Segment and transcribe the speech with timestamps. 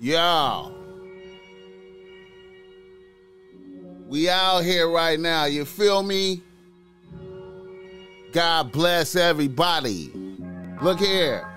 [0.00, 0.72] Y'all.
[4.08, 5.46] We out here right now.
[5.46, 6.42] You feel me?
[8.32, 10.12] God bless everybody.
[10.82, 11.48] Look here.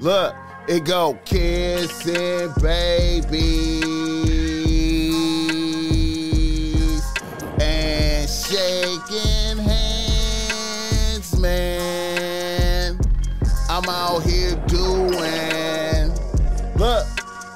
[0.00, 0.34] Look,
[0.66, 3.99] it go kissing babies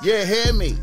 [0.04, 0.76] you hear me?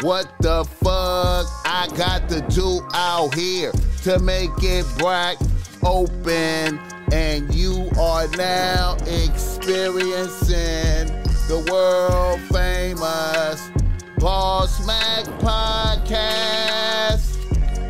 [0.00, 3.70] What the fuck I got to do out here
[4.02, 5.36] to make it bright,
[5.84, 6.80] open,
[7.12, 11.06] and you are now experiencing
[11.46, 13.70] the world famous
[14.18, 17.30] Boss Mac podcast.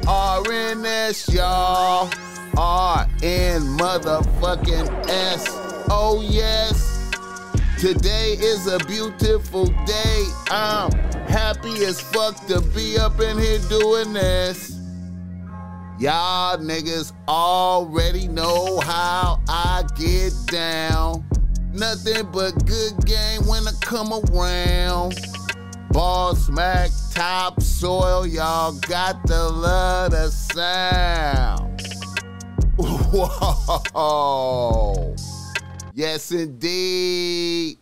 [0.04, 2.10] RNS, y'all.
[2.58, 5.46] R N motherfucking S.
[5.88, 6.83] Oh, yes.
[7.84, 10.24] Today is a beautiful day.
[10.48, 10.90] I'm
[11.28, 14.80] happy as fuck to be up in here doing this.
[15.98, 21.28] Y'all niggas already know how I get down.
[21.74, 25.18] Nothing but good game when I come around.
[25.90, 31.82] Ball smack top soil, y'all got to love the sound.
[32.78, 33.74] Whoa.
[35.96, 37.78] Yes, indeed.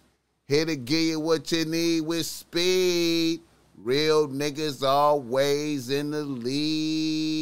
[0.46, 3.40] Here to give you what you need with speed.
[3.78, 7.32] Real niggas always in the lead.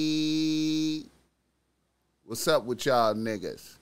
[2.23, 3.79] What's up with y'all niggas?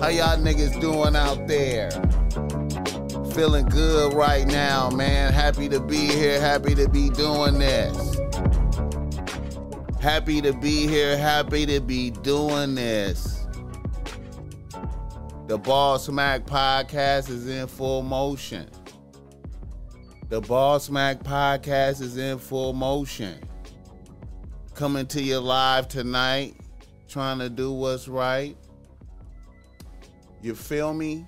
[0.00, 1.90] How y'all niggas doing out there?
[3.34, 5.30] Feeling good right now, man.
[5.34, 6.40] Happy to be here.
[6.40, 8.16] Happy to be doing this.
[10.00, 11.18] Happy to be here.
[11.18, 13.31] Happy to be doing this.
[15.52, 18.70] The Ball Smack podcast is in full motion.
[20.30, 23.38] The Ball Smack podcast is in full motion.
[24.72, 26.56] Coming to you live tonight,
[27.06, 28.56] trying to do what's right.
[30.40, 31.26] You feel me?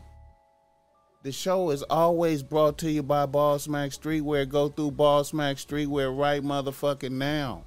[1.22, 4.48] The show is always brought to you by Ball Smack Streetwear.
[4.48, 7.64] Go through Ball Smack Streetwear right motherfucking now.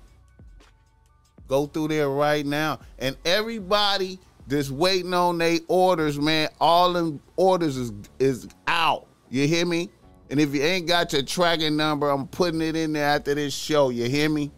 [1.47, 2.79] Go through there right now.
[2.97, 6.49] And everybody just waiting on their orders, man.
[6.59, 9.07] All them orders is is out.
[9.29, 9.89] You hear me?
[10.29, 13.53] And if you ain't got your tracking number, I'm putting it in there after this
[13.53, 13.89] show.
[13.89, 14.51] You hear me?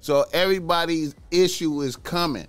[0.00, 2.46] So everybody's issue is coming.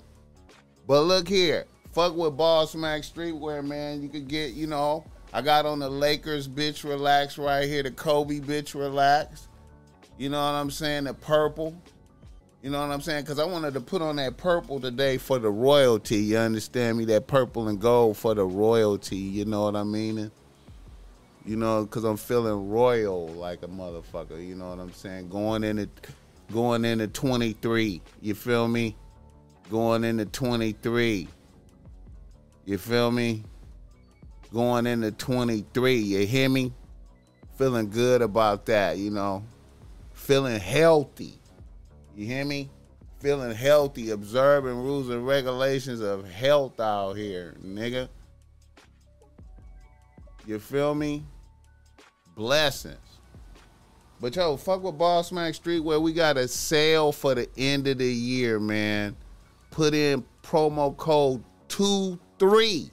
[0.87, 4.01] But look here, fuck with Ball Smack Streetwear, man.
[4.01, 7.91] You could get, you know, I got on the Lakers bitch relax right here, the
[7.91, 9.47] Kobe bitch relax.
[10.17, 11.05] You know what I'm saying?
[11.05, 11.81] The purple.
[12.61, 13.23] You know what I'm saying?
[13.23, 16.17] Because I wanted to put on that purple today for the royalty.
[16.17, 17.05] You understand me?
[17.05, 19.17] That purple and gold for the royalty.
[19.17, 20.29] You know what I mean?
[21.43, 24.45] You know, because I'm feeling royal like a motherfucker.
[24.47, 25.29] You know what I'm saying?
[25.29, 25.89] Going into
[26.53, 27.99] going into 23.
[28.21, 28.95] You feel me?
[29.71, 31.27] Going into 23.
[32.65, 33.43] You feel me?
[34.53, 35.95] Going into 23.
[35.95, 36.73] You hear me?
[37.57, 38.99] Feeling good about that.
[38.99, 39.43] You know,
[40.13, 41.40] feeling healthy.
[42.21, 42.69] You hear me?
[43.17, 48.09] Feeling healthy, observing rules and regulations of health out here, nigga.
[50.45, 51.25] You feel me?
[52.35, 52.99] Blessings.
[54.19, 57.87] But yo, fuck with Ball Smack Street where we got a sale for the end
[57.87, 59.15] of the year, man.
[59.71, 62.91] Put in promo code 23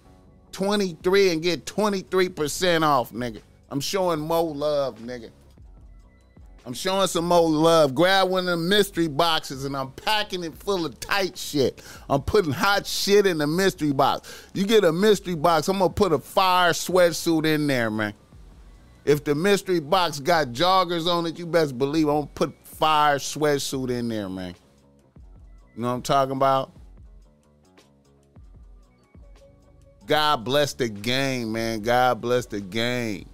[0.53, 3.43] 23 and get 23% off, nigga.
[3.69, 5.29] I'm showing more love, nigga.
[6.67, 7.95] I'm showing some more love.
[7.95, 11.83] Grab one of the mystery boxes and I'm packing it full of tight shit.
[12.11, 14.47] I'm putting hot shit in the mystery box.
[14.53, 18.13] You get a mystery box, I'm gonna put a fire sweatsuit in there, man.
[19.05, 23.17] If the mystery box got joggers on it, you best believe I'm gonna put fire
[23.17, 24.55] sweatsuit in there, man.
[25.75, 26.73] You know what I'm talking about?
[30.05, 31.81] God bless the game, man.
[31.81, 33.27] God bless the game.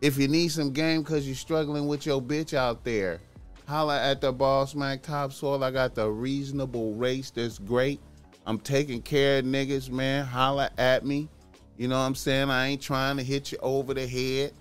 [0.00, 3.20] If you need some game because you're struggling with your bitch out there,
[3.68, 5.62] holla at the Ball Smack Topsoil.
[5.62, 8.00] I got the reasonable race that's great.
[8.46, 10.24] I'm taking care of niggas, man.
[10.24, 11.28] Holla at me.
[11.76, 12.50] You know what I'm saying?
[12.50, 14.52] I ain't trying to hit you over the head.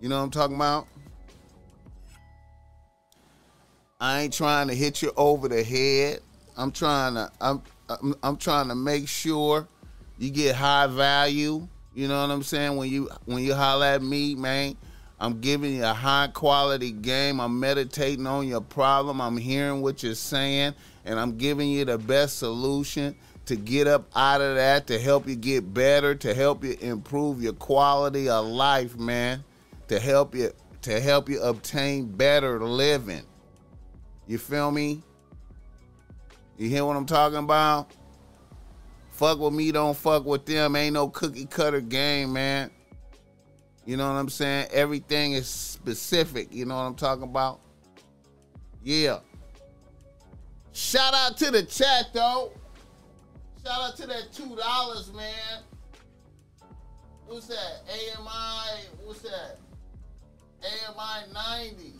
[0.00, 0.86] You know what I'm talking about?
[4.00, 6.20] I ain't trying to hit you over the head.
[6.56, 9.68] I'm trying to I'm I'm, I'm trying to make sure
[10.18, 11.68] you get high value.
[11.94, 12.76] You know what I'm saying?
[12.76, 14.76] When you when you holler at me, man,
[15.18, 17.40] I'm giving you a high quality game.
[17.40, 19.20] I'm meditating on your problem.
[19.20, 24.10] I'm hearing what you're saying, and I'm giving you the best solution to get up
[24.14, 28.44] out of that, to help you get better, to help you improve your quality of
[28.46, 29.44] life, man.
[29.88, 33.22] to help you to help you obtain better living.
[34.26, 35.02] You feel me?
[36.58, 37.90] You hear what I'm talking about?
[39.10, 40.76] Fuck with me, don't fuck with them.
[40.76, 42.70] Ain't no cookie cutter game, man.
[43.86, 44.68] You know what I'm saying?
[44.72, 46.52] Everything is specific.
[46.52, 47.60] You know what I'm talking about?
[48.82, 49.20] Yeah.
[50.72, 52.52] Shout out to the chat though.
[53.64, 55.62] Shout out to that two dollars, man.
[57.26, 57.82] What's that?
[57.88, 58.86] AMI.
[59.04, 59.58] What's that?
[60.62, 61.92] AMI 90.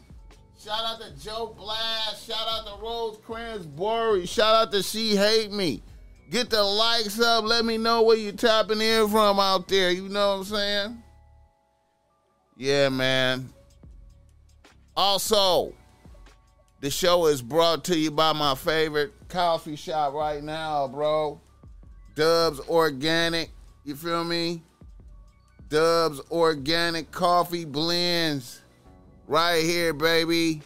[0.59, 2.26] Shout out to Joe Blast.
[2.26, 4.26] Shout out to Rose Cransbury.
[4.26, 5.83] Shout out to She Hate Me.
[6.31, 7.45] Get the likes up.
[7.45, 9.93] Let me know where you're tapping in from out there.
[9.93, 11.02] You know what I'm saying?
[12.57, 13.51] Yeah, man.
[14.97, 15.75] Also,
[16.81, 21.41] the show is brought to you by my favorite coffee shop right now, bro.
[22.15, 23.51] Dubs Organic.
[23.85, 24.63] You feel me?
[25.69, 28.63] Dubs Organic Coffee Blends.
[29.29, 30.63] Right here, baby.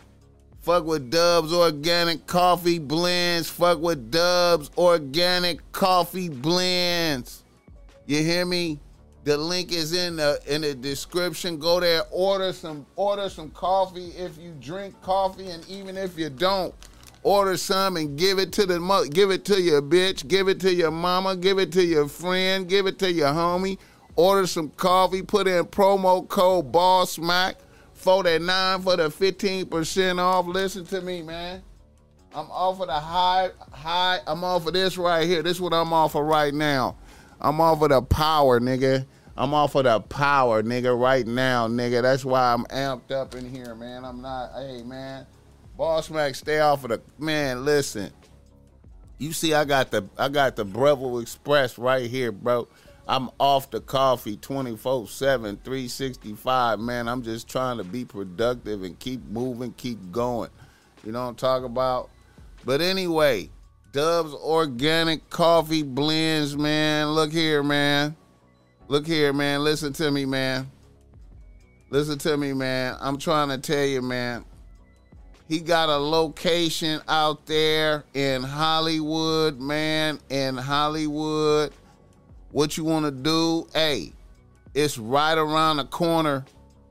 [0.61, 3.49] Fuck with Dubs Organic Coffee Blends.
[3.49, 7.43] Fuck with Dubs Organic Coffee Blends.
[8.07, 8.79] You hear me?
[9.25, 11.59] The link is in the in the description.
[11.59, 16.31] Go there, order some order some coffee if you drink coffee, and even if you
[16.31, 16.75] don't,
[17.23, 20.73] order some and give it to the give it to your bitch, give it to
[20.73, 23.79] your mama, give it to your friend, give it to your homie.
[24.17, 27.55] Order some coffee, put in promo code BallSmack
[27.95, 30.47] for that nine for the 15% off.
[30.47, 31.63] Listen to me, man.
[32.35, 34.21] I'm off of the high, high.
[34.27, 35.43] I'm off of this right here.
[35.43, 36.97] This is what I'm off of right now.
[37.41, 39.07] I'm off of the power, nigga.
[39.37, 42.03] I'm off of the power, nigga, right now, nigga.
[42.03, 44.05] That's why I'm amped up in here, man.
[44.05, 45.27] I'm not, hey, man.
[45.77, 47.65] Boss Mac, stay off of the man.
[47.65, 48.13] Listen,
[49.17, 52.69] you see, I got the I got the Breville Express right here, bro.
[53.09, 57.09] I'm off the coffee 24 7, 365, man.
[57.09, 60.51] I'm just trying to be productive and keep moving, keep going.
[61.03, 62.11] You know what I'm talking about?
[62.65, 63.49] But anyway,
[63.93, 67.09] Dubs Organic Coffee Blends, man.
[67.09, 68.15] Look here, man.
[68.87, 69.65] Look here, man.
[69.65, 70.71] Listen to me, man.
[71.91, 72.97] Listen to me, man.
[73.01, 74.45] I'm trying to tell you, man.
[75.49, 80.21] He got a location out there in Hollywood, man.
[80.29, 81.73] In Hollywood.
[82.53, 83.67] What you want to do?
[83.75, 84.13] Hey,
[84.73, 86.45] it's right around the corner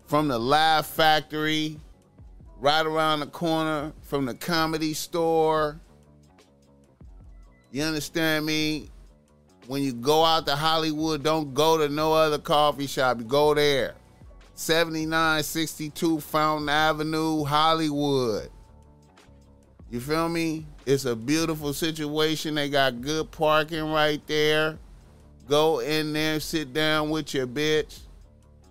[0.05, 1.79] from the Laugh Factory,
[2.59, 5.79] right around the corner from the comedy store
[7.71, 8.89] you understand me?
[9.67, 13.19] When you go out to Hollywood, don't go to no other coffee shop.
[13.19, 13.95] You go there.
[14.55, 18.49] 7962 Fountain Avenue, Hollywood.
[19.91, 20.65] You feel me?
[20.85, 22.55] It's a beautiful situation.
[22.55, 24.77] They got good parking right there.
[25.47, 27.99] Go in there, sit down with your bitch,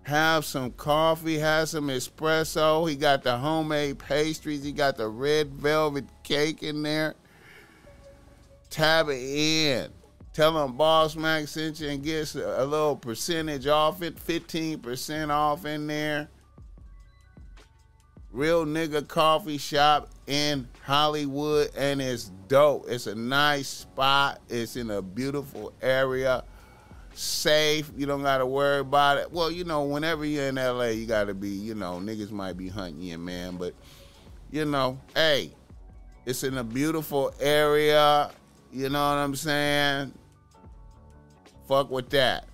[0.05, 2.89] have some coffee, have some espresso.
[2.89, 7.15] He got the homemade pastries, he got the red velvet cake in there.
[8.71, 9.91] Tab it in.
[10.33, 15.65] Tell them Boss Mac sent you and get a little percentage off it, 15% off
[15.65, 16.29] in there.
[18.31, 22.85] Real nigga coffee shop in Hollywood, and it's dope.
[22.89, 24.41] It's a nice spot.
[24.49, 26.45] It's in a beautiful area.
[27.15, 27.91] Safe.
[27.97, 29.33] You don't gotta worry about it.
[29.33, 32.69] Well, you know, whenever you're in LA, you gotta be, you know, niggas might be
[32.69, 33.57] hunting you, man.
[33.57, 33.75] But
[34.53, 35.53] you know, hey,
[36.27, 38.31] it's in a beautiful area.
[38.73, 40.13] You know what I'm saying?
[41.67, 42.47] Fuck with that.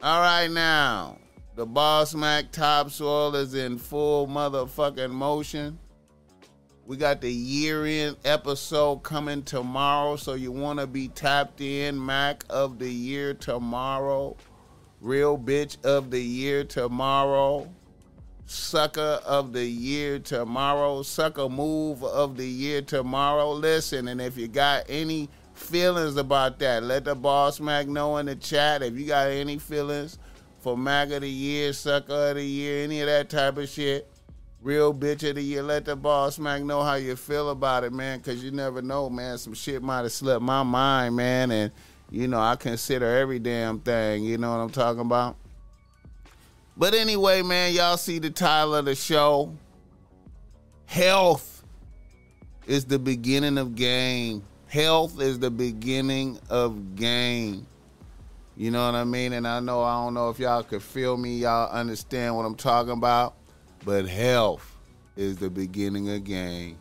[0.00, 1.18] All right, now
[1.56, 5.78] the Boss Mac Topsoil is in full motherfucking motion.
[6.86, 12.04] We got the year end episode coming tomorrow, so you want to be tapped in.
[12.04, 14.36] Mac of the year tomorrow.
[15.00, 17.68] Real bitch of the year tomorrow
[18.50, 23.52] sucker of the year tomorrow, sucker move of the year tomorrow.
[23.52, 28.26] Listen, and if you got any feelings about that, let the boss Mac know in
[28.26, 28.82] the chat.
[28.82, 30.18] If you got any feelings
[30.60, 34.10] for Mac of the year, sucker of the year, any of that type of shit,
[34.62, 37.92] real bitch of the year, let the boss Mac know how you feel about it,
[37.92, 39.36] man, because you never know, man.
[39.36, 41.70] Some shit might have slipped my mind, man, and
[42.10, 45.36] you know, I consider every damn thing, you know what I'm talking about?
[46.78, 49.52] But anyway, man, y'all see the title of the show.
[50.86, 51.64] Health
[52.68, 54.44] is the beginning of game.
[54.68, 57.66] Health is the beginning of game.
[58.56, 59.32] You know what I mean?
[59.32, 62.54] And I know I don't know if y'all could feel me, y'all understand what I'm
[62.54, 63.34] talking about.
[63.84, 64.76] But health
[65.16, 66.78] is the beginning of game.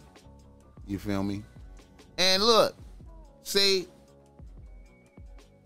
[0.86, 1.44] You feel me?
[2.20, 2.76] And look,
[3.42, 3.88] see,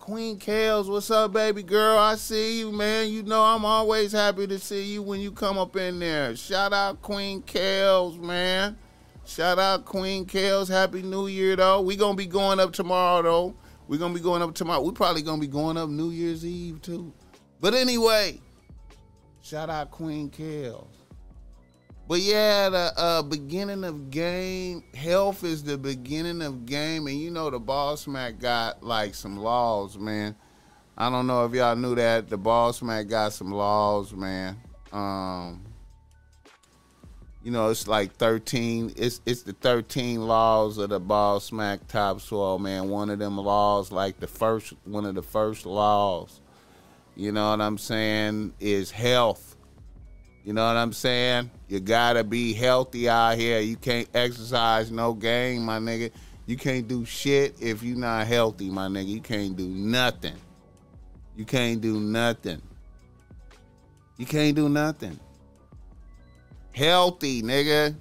[0.01, 1.95] Queen Kales, what's up, baby girl?
[1.95, 3.09] I see you, man.
[3.09, 6.35] You know I'm always happy to see you when you come up in there.
[6.35, 8.79] Shout out Queen Kales, man.
[9.27, 10.69] Shout out Queen Kales.
[10.69, 11.81] Happy New Year, though.
[11.81, 13.55] We gonna be going up tomorrow, though.
[13.87, 14.81] We gonna be going up tomorrow.
[14.81, 17.13] We probably gonna be going up New Year's Eve too.
[17.59, 18.41] But anyway,
[19.43, 21.00] shout out Queen Kales.
[22.11, 27.31] But yeah, the uh, beginning of game health is the beginning of game, and you
[27.31, 30.35] know the ball smack got like some laws, man.
[30.97, 34.57] I don't know if y'all knew that the ball smack got some laws, man.
[34.91, 35.63] Um,
[37.45, 38.91] you know, it's like thirteen.
[38.97, 42.89] It's it's the thirteen laws of the Boss Mac topsoil, man.
[42.89, 46.41] One of them laws, like the first one of the first laws,
[47.15, 49.50] you know what I'm saying, is health
[50.43, 51.51] you know what I'm saying?
[51.67, 53.59] You gotta be healthy out here.
[53.59, 56.11] You can't exercise no game, my nigga.
[56.47, 59.07] You can't do shit if you not healthy, my nigga.
[59.07, 60.35] You can't do nothing.
[61.35, 62.61] You can't do nothing.
[64.17, 65.19] You can't do nothing.
[66.73, 67.95] Healthy, nigga.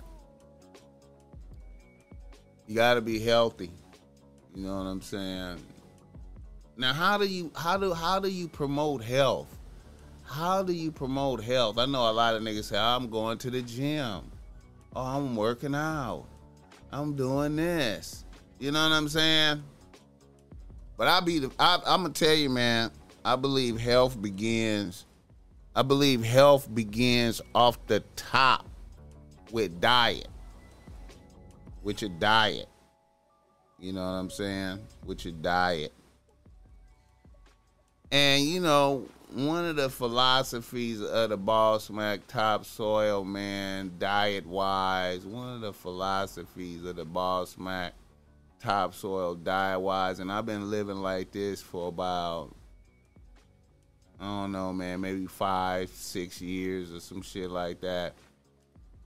[2.67, 3.71] You gotta be healthy.
[4.55, 5.59] You know what I'm saying?
[6.77, 9.60] Now how do you how do how do you promote health?
[10.31, 11.77] How do you promote health?
[11.77, 14.23] I know a lot of niggas say, I'm going to the gym.
[14.95, 16.25] Oh, I'm working out.
[16.93, 18.25] I'm doing this.
[18.61, 19.63] You know what I'm saying?
[20.97, 22.93] But I be the, I, I'm gonna tell you, man.
[23.25, 25.05] I believe health begins.
[25.75, 28.69] I believe health begins off the top
[29.51, 30.29] with diet.
[31.83, 32.69] With your diet.
[33.81, 34.79] You know what I'm saying?
[35.05, 35.93] With your diet.
[38.13, 45.25] And you know, one of the philosophies of the Boss Mac topsoil, man, diet wise,
[45.25, 47.95] one of the philosophies of the Boss Mac
[48.61, 52.55] topsoil diet wise, and I've been living like this for about
[54.21, 58.13] I don't know, man, maybe five, six years or some shit like that.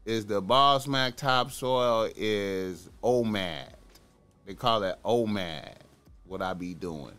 [0.04, 3.74] Is the Boss Mac topsoil is OMAD.
[4.44, 5.74] They call it OMAD,
[6.26, 7.12] what I be doing.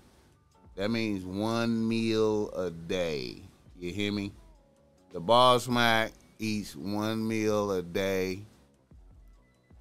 [0.75, 3.41] That means one meal a day.
[3.79, 4.33] You hear me?
[5.13, 8.41] The Boss Mac eats one meal a day.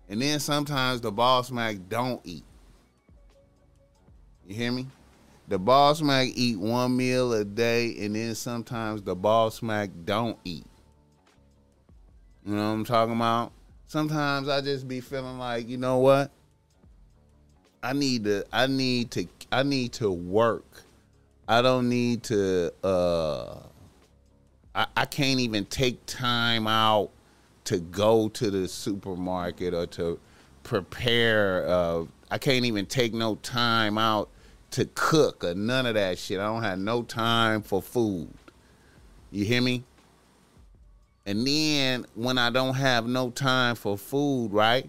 [0.09, 2.44] And then sometimes the Boss Mac don't eat.
[4.46, 4.87] You hear me?
[5.48, 10.38] The Boss Mac eat one meal a day, and then sometimes the Boss Mac don't
[10.44, 10.66] eat.
[12.46, 13.52] You know what I'm talking about?
[13.87, 16.30] Sometimes I just be feeling like, you know what?
[17.83, 20.84] I need to I need to I need to work.
[21.46, 23.59] I don't need to uh
[24.74, 27.11] I, I can't even take time out
[27.64, 30.18] to go to the supermarket or to
[30.62, 34.30] prepare uh I can't even take no time out
[34.72, 36.40] to cook or none of that shit.
[36.40, 38.33] I don't have no time for food.
[39.30, 39.85] You hear me?
[41.26, 44.88] And then when I don't have no time for food, right?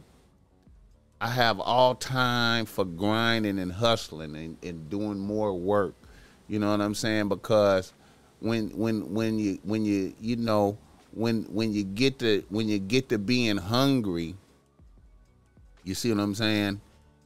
[1.22, 5.96] I have all time for grinding and hustling and, and doing more work.
[6.48, 7.30] You know what I'm saying?
[7.30, 7.94] Because
[8.40, 10.78] when when when you when you you know
[11.14, 14.36] when when you get to when you get to being hungry,
[15.84, 16.82] you see what I'm saying?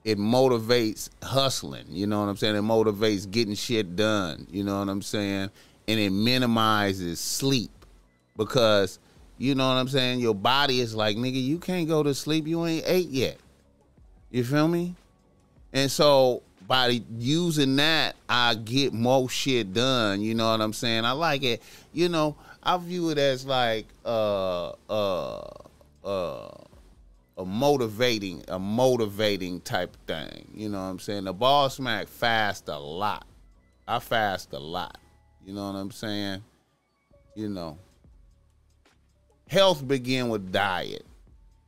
[0.06, 1.86] It motivates hustling.
[1.90, 2.56] You know what I'm saying?
[2.56, 4.48] It motivates getting shit done.
[4.50, 5.50] You know what I'm saying?
[5.88, 7.72] And it minimizes sleep
[8.38, 9.00] because
[9.38, 10.20] you know what I'm saying?
[10.20, 12.46] Your body is like, nigga, you can't go to sleep.
[12.46, 13.38] You ain't ate yet.
[14.32, 14.96] You feel me?
[15.74, 20.22] And so by using that, I get more shit done.
[20.22, 21.04] You know what I'm saying?
[21.04, 21.64] I like it.
[21.94, 25.50] You know, I view it as like uh uh
[26.06, 26.50] uh
[27.40, 30.48] a motivating, a motivating type thing.
[30.54, 31.24] You know what I'm saying?
[31.24, 33.26] The ball Mac fast a lot.
[33.88, 35.00] I fast a lot.
[35.44, 36.44] You know what I'm saying?
[37.34, 37.80] You know.
[39.48, 41.04] Health begin with diet.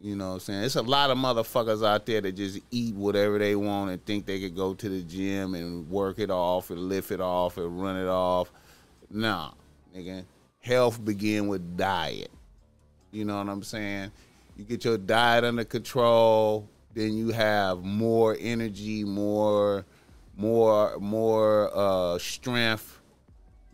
[0.01, 0.63] You know what I'm saying?
[0.63, 4.25] It's a lot of motherfuckers out there that just eat whatever they want and think
[4.25, 7.79] they could go to the gym and work it off and lift it off and
[7.79, 8.51] run it off.
[9.11, 9.51] Nah,
[9.95, 10.25] nigga.
[10.59, 12.31] Health begin with diet.
[13.11, 14.11] You know what I'm saying?
[14.57, 19.85] You get your diet under control, then you have more energy, more
[20.35, 22.99] more more uh strength.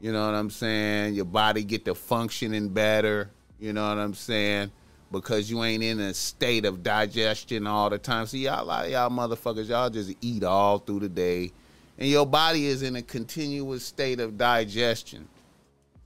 [0.01, 1.13] You know what I'm saying?
[1.13, 3.29] Your body get to functioning better.
[3.59, 4.71] You know what I'm saying?
[5.11, 8.25] Because you ain't in a state of digestion all the time.
[8.25, 11.51] See, y'all, lot y'all motherfuckers, y'all just eat all through the day,
[11.97, 15.27] and your body is in a continuous state of digestion.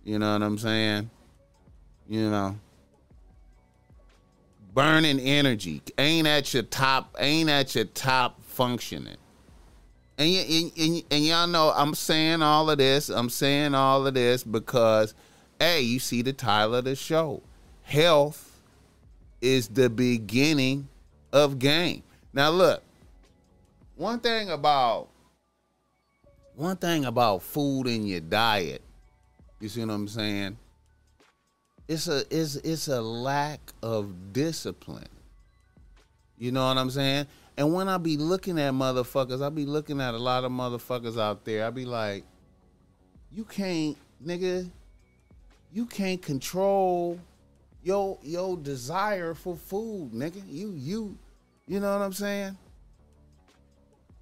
[0.04, 1.10] You know what I'm saying?
[2.08, 2.58] You know,
[4.74, 9.18] burning energy ain't at your top, ain't at your top functioning.
[10.18, 13.10] And, and, and, and y'all know I'm saying all of this.
[13.10, 15.16] I'm saying all of this because,
[15.60, 17.42] hey, you see the title of the show.
[17.84, 18.51] Health
[19.42, 20.88] is the beginning
[21.34, 22.04] of game.
[22.34, 22.84] Now look,
[23.96, 25.10] one thing about
[26.56, 28.82] one thing about food in your diet,
[29.60, 30.58] you see what I'm saying?
[31.88, 35.10] It's a it's it's a lack of discipline.
[36.38, 37.28] You know what I'm saying?
[37.58, 41.20] And when I be looking at motherfuckers, I be looking at a lot of motherfuckers
[41.20, 41.68] out there.
[41.68, 42.24] I be like,
[43.32, 44.70] you can't, nigga,
[45.72, 47.20] you can't control
[47.84, 50.42] your your desire for food, nigga.
[50.48, 51.18] You you
[51.68, 52.58] you know what I'm saying?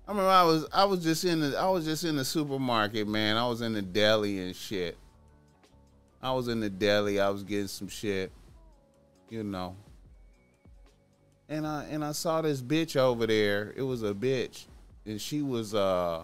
[0.08, 3.08] I remember I was I was just in the I was just in the supermarket,
[3.08, 3.38] man.
[3.38, 4.98] I was in the deli and shit.
[6.22, 8.32] I was in the deli, I was getting some shit,
[9.30, 9.76] you know.
[11.48, 13.74] And I and I saw this bitch over there.
[13.76, 14.65] It was a bitch.
[15.06, 16.24] And she was uh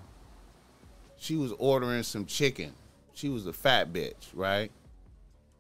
[1.18, 2.74] she was ordering some chicken.
[3.14, 4.72] She was a fat bitch, right?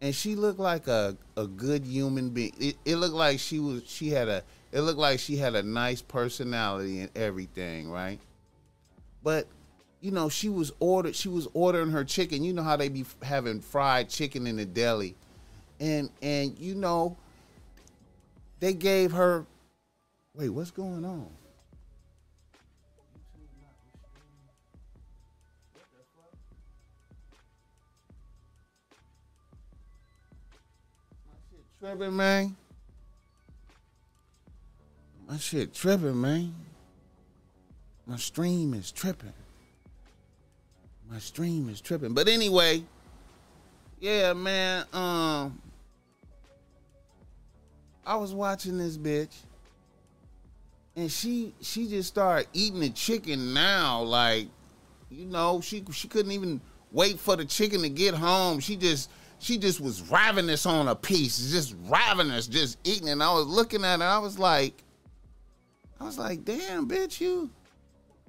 [0.05, 2.53] And she looked like a, a good human being.
[2.59, 5.63] It, it looked like she was she had a it looked like she had a
[5.63, 8.19] nice personality and everything, right?
[9.23, 9.47] But
[10.01, 11.15] you know, she was ordered.
[11.15, 12.43] She was ordering her chicken.
[12.43, 15.15] You know how they be having fried chicken in the deli,
[15.79, 17.17] and and you know,
[18.59, 19.47] they gave her.
[20.35, 21.29] Wait, what's going on?
[31.85, 32.55] Tripping, man.
[35.29, 36.55] My shit tripping, man.
[38.07, 39.33] My stream is tripping.
[41.07, 42.15] My stream is tripping.
[42.15, 42.83] But anyway,
[43.99, 44.85] yeah, man.
[44.93, 45.61] Um,
[48.03, 49.35] I was watching this bitch,
[50.95, 54.01] and she she just started eating the chicken now.
[54.01, 54.47] Like,
[55.11, 58.59] you know, she she couldn't even wait for the chicken to get home.
[58.59, 59.07] She just
[59.39, 63.09] she just was ravenous on a piece, just ravenous, just eating.
[63.09, 64.05] And I was looking at her.
[64.05, 64.83] I was like,
[65.99, 67.49] I was like, damn, bitch, you.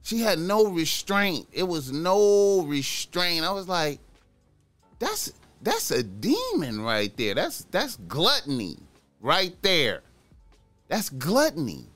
[0.03, 1.49] She had no restraint.
[1.53, 3.45] It was no restraint.
[3.45, 3.99] I was like,
[4.99, 7.35] that's that's a demon right there.
[7.35, 8.79] That's that's gluttony
[9.21, 10.03] right there.
[10.89, 11.87] That's gluttony.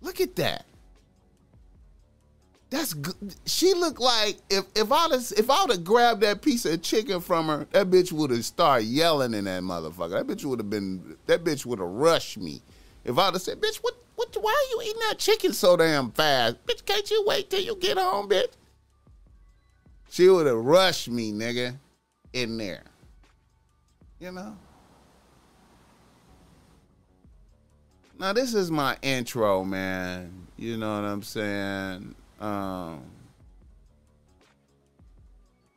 [0.00, 0.64] Look at that.
[2.70, 6.66] That's gl- she looked like if if I if I would have grabbed that piece
[6.66, 10.10] of chicken from her, that bitch would have started yelling in that motherfucker.
[10.10, 12.60] That bitch would have been that bitch would have rushed me.
[13.04, 14.36] If I'd have said, "Bitch, what what?
[14.38, 16.56] Why are you eating that chicken so damn fast?
[16.66, 18.52] Bitch, can't you wait till you get home, bitch?"
[20.10, 21.76] She would have rushed me, nigga,
[22.34, 22.84] in there.
[24.20, 24.56] You know.
[28.18, 30.48] Now this is my intro, man.
[30.56, 32.14] You know what I'm saying?
[32.40, 33.02] Um,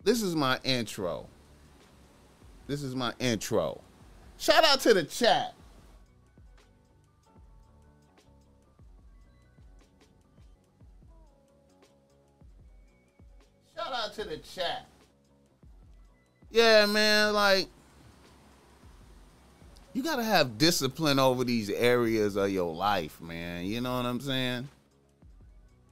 [0.03, 1.27] this is my intro.
[2.67, 3.81] This is my intro.
[4.37, 5.53] Shout out to the chat.
[13.75, 14.87] Shout out to the chat.
[16.49, 17.67] Yeah, man, like
[19.93, 23.65] you gotta have discipline over these areas of your life, man.
[23.65, 24.69] You know what I'm saying?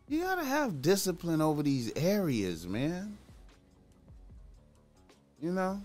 [0.09, 3.15] You gotta have discipline over these areas, man.
[5.39, 5.79] You know?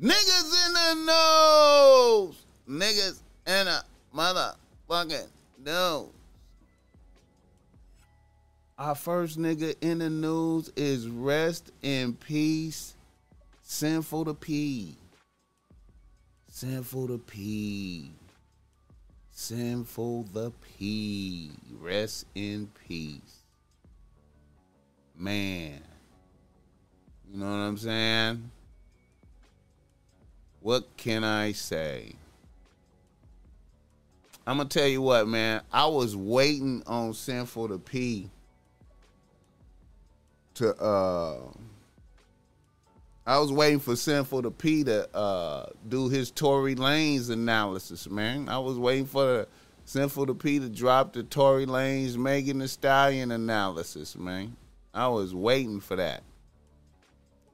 [0.00, 2.42] Niggas in the nose!
[2.68, 3.82] Niggas in a
[4.14, 5.28] motherfucking
[5.64, 6.10] nose.
[8.78, 12.94] Our first nigga in the news is rest in peace,
[13.62, 14.96] Sinful to P.
[16.50, 18.12] Sinful to P.
[19.40, 21.50] Sinful the P.
[21.80, 23.38] Rest in peace.
[25.16, 25.80] Man.
[27.32, 28.50] You know what I'm saying?
[30.60, 32.12] What can I say?
[34.46, 35.62] I'm gonna tell you what, man.
[35.72, 38.28] I was waiting on Sinful the P
[40.56, 41.38] to uh
[43.30, 48.48] I was waiting for Sinful to P to uh do his Tory Lanez analysis, man.
[48.48, 49.46] I was waiting for
[49.84, 54.56] Sinful to P to drop the Tory Lanez Megan Thee Stallion analysis, man.
[54.92, 56.24] I was waiting for that.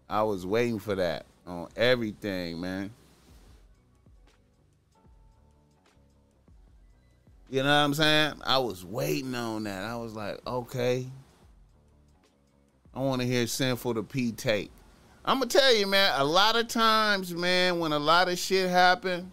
[0.09, 2.91] I was waiting for that on everything, man.
[7.51, 8.41] You know what I'm saying?
[8.47, 9.85] I was waiting on that.
[9.85, 11.07] I was like, okay.
[12.95, 14.71] I want to hear Sinful to P take.
[15.27, 16.13] I'm gonna tell you, man.
[16.17, 19.33] A lot of times, man, when a lot of shit happen,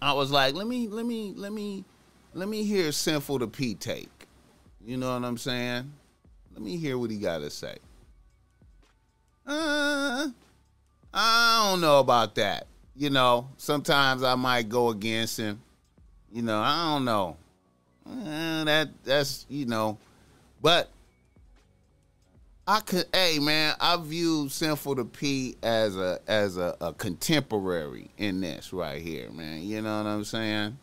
[0.00, 1.84] I was like, let me, let me, let me,
[2.32, 4.08] let me hear Sinful the P take.
[4.84, 5.92] You know what I'm saying?
[6.54, 7.76] Let me hear what he got to say.
[9.46, 10.28] Uh,
[11.12, 12.66] I don't know about that.
[12.96, 15.60] You know, sometimes I might go against him.
[16.32, 17.36] You know, I don't know.
[18.08, 19.98] Uh, that that's you know,
[20.60, 20.90] but
[22.66, 23.06] I could.
[23.12, 28.72] Hey man, I view Sinful to P as a as a, a contemporary in this
[28.72, 29.62] right here, man.
[29.62, 30.78] You know what I'm saying?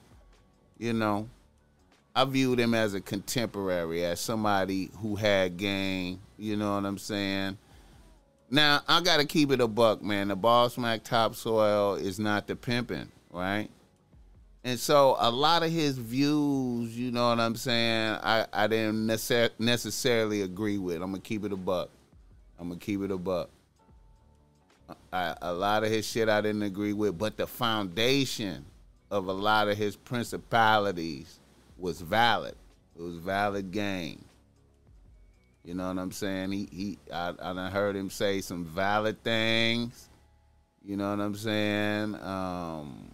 [0.77, 1.29] You know,
[2.13, 6.19] I viewed him as a contemporary, as somebody who had game.
[6.37, 7.57] You know what I'm saying?
[8.49, 10.27] Now I gotta keep it a buck, man.
[10.27, 13.69] The Boss Mac Topsoil is not the pimping, right?
[14.63, 19.07] And so a lot of his views, you know what I'm saying, I, I didn't
[19.07, 20.95] necess- necessarily agree with.
[21.01, 21.89] I'm gonna keep it a buck.
[22.59, 23.49] I'm gonna keep it a buck.
[25.13, 28.65] I, a lot of his shit I didn't agree with, but the foundation
[29.11, 31.39] of a lot of his principalities
[31.77, 32.55] was valid.
[32.97, 34.25] It was valid game.
[35.63, 36.51] You know what I'm saying?
[36.51, 40.09] He he I, I done heard him say some valid things.
[40.83, 42.15] You know what I'm saying?
[42.15, 43.11] Um,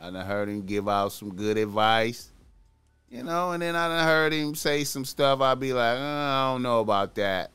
[0.00, 2.30] I done heard him give out some good advice.
[3.08, 5.40] You know, and then I done heard him say some stuff.
[5.40, 7.50] I'd be like, oh, I don't know about that.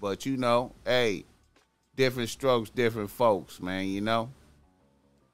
[0.00, 1.24] But you know, hey,
[1.96, 4.30] different strokes, different folks, man, you know?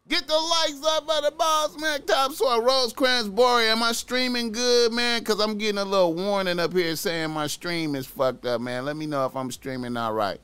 [0.08, 2.02] Get the likes up by the boss, man.
[2.02, 3.68] Top soil, Rosecrans Bory.
[3.68, 5.20] Am I streaming good, man?
[5.20, 8.84] Because I'm getting a little warning up here saying my stream is fucked up, man.
[8.84, 10.40] Let me know if I'm streaming all right.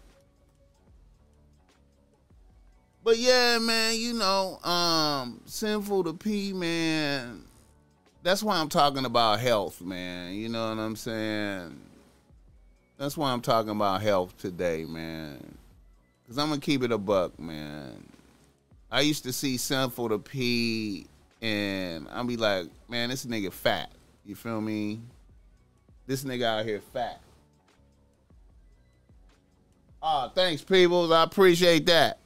[3.06, 7.44] But yeah, man, you know, um, Sinful to P, man.
[8.24, 10.34] That's why I'm talking about health, man.
[10.34, 11.80] You know what I'm saying?
[12.98, 15.56] That's why I'm talking about health today, man.
[16.26, 18.04] Cause I'm gonna keep it a buck, man.
[18.90, 21.06] I used to see Sinful to P
[21.40, 23.92] and I'd be like, man, this nigga fat.
[24.24, 25.00] You feel me?
[26.08, 27.20] This nigga out here fat.
[30.02, 31.12] Oh, thanks, peoples.
[31.12, 32.18] I appreciate that.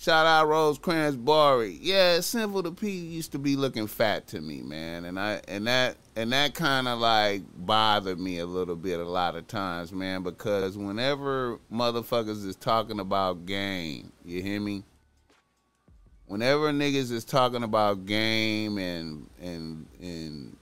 [0.00, 1.76] Shout out Rosecrans Bory.
[1.82, 5.04] Yeah, Sinful to P used to be looking fat to me, man.
[5.04, 9.04] And I and that and that kind of like bothered me a little bit a
[9.04, 14.84] lot of times, man, because whenever motherfuckers is talking about game, you hear me?
[16.26, 20.56] Whenever niggas is talking about game and and and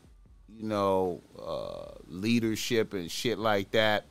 [0.57, 4.07] you know, uh, leadership and shit like that,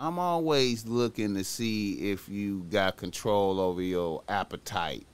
[0.00, 5.06] I'm always looking to see if you got control over your appetite.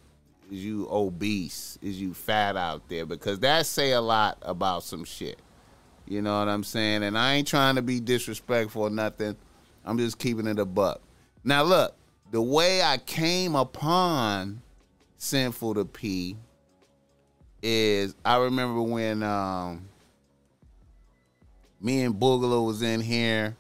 [0.51, 1.79] Is you obese?
[1.83, 3.07] Is you fat out there?
[3.07, 5.39] Because that say a lot about some shit.
[6.07, 7.03] You know what I'm saying?
[7.03, 9.37] And I ain't trying to be disrespectful or nothing.
[9.85, 11.01] I'm just keeping it a buck.
[11.45, 11.95] Now look,
[12.31, 14.63] the way I came upon
[15.19, 16.37] Sinful to P
[17.63, 19.89] is I remember when um,
[21.81, 23.57] me and Boogaloo was in here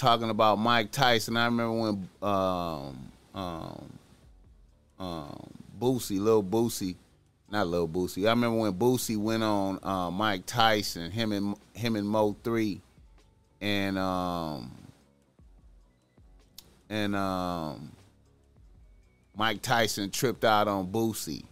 [0.00, 1.36] talking about Mike Tyson.
[1.36, 3.92] I remember when um, um,
[4.98, 6.96] um, Boosie, Lil Boosie,
[7.50, 8.26] not Lil Boosie.
[8.26, 12.80] I remember when Boosie went on uh, Mike Tyson, him and him and Mo three,
[13.60, 14.72] and um,
[16.88, 17.92] and um,
[19.36, 21.44] Mike Tyson tripped out on Boosie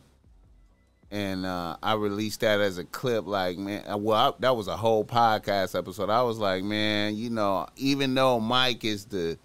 [1.10, 3.26] and uh, I released that as a clip.
[3.26, 6.10] Like, man, uh, well, I, that was a whole podcast episode.
[6.10, 9.38] I was like, man, you know, even though Mike is the,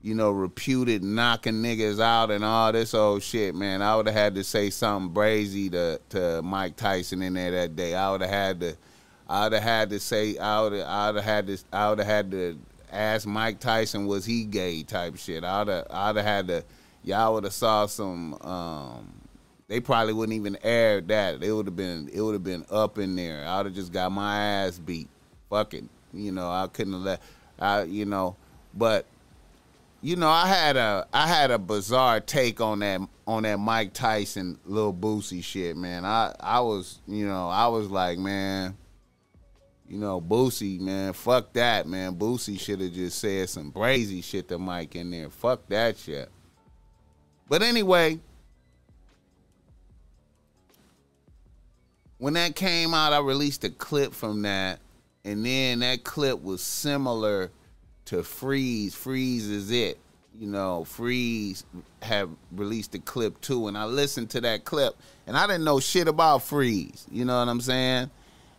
[0.00, 4.14] you know, reputed knocking niggas out and all this old shit, man, I would have
[4.14, 7.94] had to say something brazy to to Mike Tyson in there that day.
[7.94, 8.76] I would have had to,
[9.28, 11.98] I would have had to say, I would, I would have had to, I would
[11.98, 12.58] have had to
[12.90, 15.44] ask Mike Tyson was he gay type shit.
[15.44, 16.64] I would have, I would have had to,
[17.04, 18.34] y'all would have saw some.
[18.40, 19.21] um
[19.72, 21.42] they probably wouldn't even air that.
[21.42, 23.42] It would have been it would have been up in there.
[23.46, 25.08] I would have just got my ass beat.
[25.48, 25.84] Fuck it.
[26.12, 27.22] You know, I couldn't have let
[27.58, 28.36] I you know,
[28.74, 29.06] but
[30.02, 33.94] you know, I had a I had a bizarre take on that on that Mike
[33.94, 36.04] Tyson little Boosie shit, man.
[36.04, 38.76] I I was, you know, I was like, man,
[39.88, 42.16] you know, Boosie, man, fuck that, man.
[42.16, 45.30] Boosie should have just said some brazy shit to Mike in there.
[45.30, 46.28] Fuck that shit.
[47.48, 48.20] But anyway,
[52.22, 54.78] when that came out, I released a clip from that,
[55.24, 57.50] and then that clip was similar
[58.04, 58.94] to Freeze.
[58.94, 59.98] Freeze is it.
[60.38, 61.64] You know, Freeze
[62.00, 64.94] have released a clip too, and I listened to that clip,
[65.26, 67.08] and I didn't know shit about Freeze.
[67.10, 68.08] You know what I'm saying?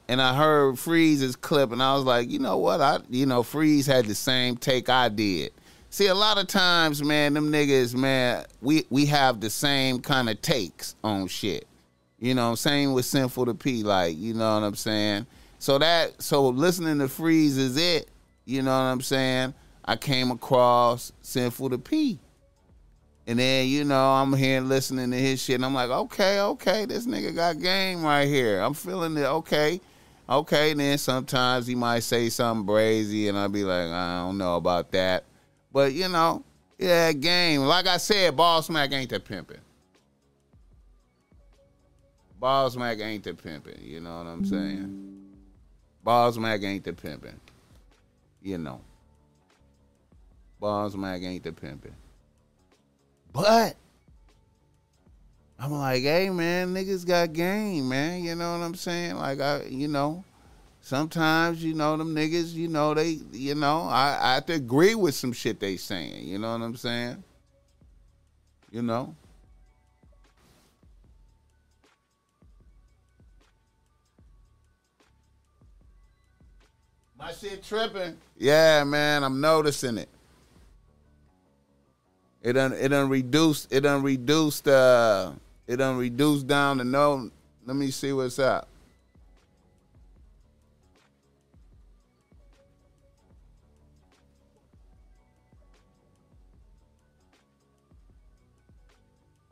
[0.10, 2.82] And I heard Freeze's clip, and I was like, you know what?
[2.82, 5.54] I, you know, Freeze had the same take I did.
[5.90, 10.30] See, a lot of times, man, them niggas, man, we we have the same kind
[10.30, 11.66] of takes on shit.
[12.24, 15.28] You know, I'm same with Sinful to P, like, you know what I'm saying?
[15.60, 18.08] So that so listening to Freeze is it,
[18.46, 19.54] you know what I'm saying?
[19.84, 22.18] I came across Sinful to P.
[23.28, 26.86] And then, you know, I'm here listening to his shit, and I'm like, okay, okay,
[26.86, 28.62] this nigga got game right here.
[28.62, 29.82] I'm feeling it, okay.
[30.30, 34.38] Okay, and then sometimes he might say something brazy, and I'll be like, I don't
[34.38, 35.26] know about that.
[35.74, 36.46] But, you know,
[36.80, 37.64] yeah, game.
[37.64, 39.58] Like I said, ball Mac ain't the pimping.
[42.44, 45.18] Boss Mac ain't the pimping, you know what I'm saying?
[46.04, 47.40] Boss Mac ain't the pimping.
[48.42, 48.82] You know.
[50.60, 51.96] Boss Mac ain't the pimping.
[53.32, 53.78] But
[55.58, 58.26] I'm like, hey man, niggas got game, man.
[58.26, 59.16] You know what I'm saying?
[59.16, 60.26] Like I, you know,
[60.82, 64.96] sometimes you know them niggas, you know they, you know, I, I have to agree
[64.96, 66.28] with some shit they saying.
[66.28, 67.24] You know what I'm saying?
[68.70, 69.16] You know.
[77.24, 78.18] My shit tripping.
[78.38, 80.10] Yeah, man, I'm noticing it.
[82.42, 85.32] It done it done reduced it done reduced uh
[85.66, 87.30] it done reduced down to no
[87.66, 88.68] let me see what's up.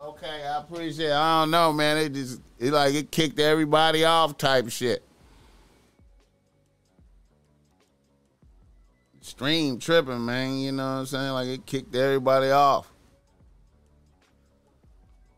[0.03, 1.13] Okay, I appreciate it.
[1.13, 1.95] I don't know, man.
[1.95, 5.01] It just it like it kicked everybody off type shit.
[9.31, 10.57] Stream tripping, man.
[10.57, 11.31] You know what I'm saying?
[11.31, 12.91] Like it kicked everybody off.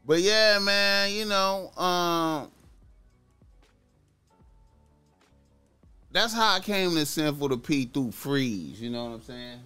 [0.05, 2.51] But yeah, man, you know, um
[6.11, 9.59] that's how I came to Sinful to P through freeze, you know what I'm saying?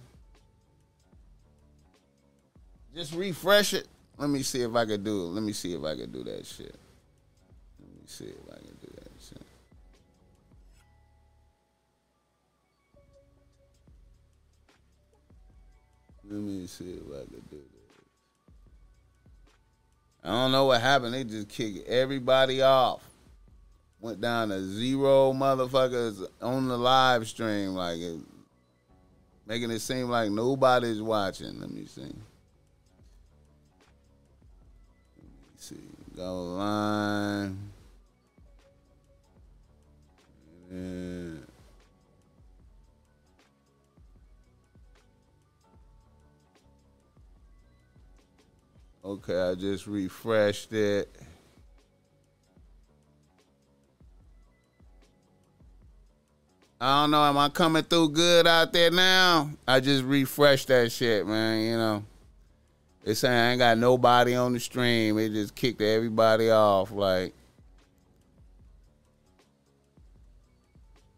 [2.94, 3.86] Just refresh it.
[4.18, 5.28] Let me see if I could do it.
[5.28, 6.74] Let me see if I could do that shit.
[7.80, 8.24] Let me see
[16.30, 17.78] Let me see if I could do this.
[20.22, 21.14] I don't know what happened.
[21.14, 23.02] They just kicked everybody off.
[24.00, 28.18] Went down to zero motherfuckers on the live stream, like it,
[29.46, 31.58] making it seem like nobody's watching.
[31.60, 32.02] Let me see.
[32.02, 32.18] Let me
[35.56, 35.76] see.
[36.14, 37.58] Go line.
[49.08, 51.08] Okay, I just refreshed it.
[56.78, 57.24] I don't know.
[57.24, 59.50] Am I coming through good out there now?
[59.66, 61.62] I just refreshed that shit, man.
[61.62, 62.04] You know,
[63.02, 65.16] it's saying I ain't got nobody on the stream.
[65.16, 66.90] It just kicked everybody off.
[66.90, 67.32] Like,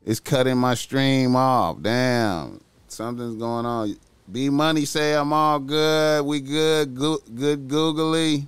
[0.07, 1.83] it's cutting my stream off.
[1.83, 3.97] Damn, something's going on.
[4.31, 6.25] B Money say I'm all good.
[6.25, 6.95] We good.
[6.95, 8.47] Good, good googly.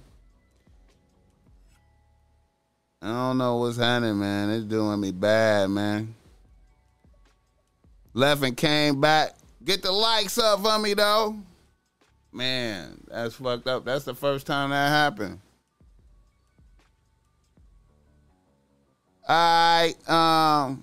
[3.01, 4.51] I don't know what's happening, man.
[4.51, 6.15] It's doing me bad, man.
[8.15, 9.35] Left and came back.
[9.65, 11.37] Get the likes up for me though.
[12.33, 13.85] Man, that's fucked up.
[13.85, 15.41] That's the first time that happened.
[19.29, 20.83] I um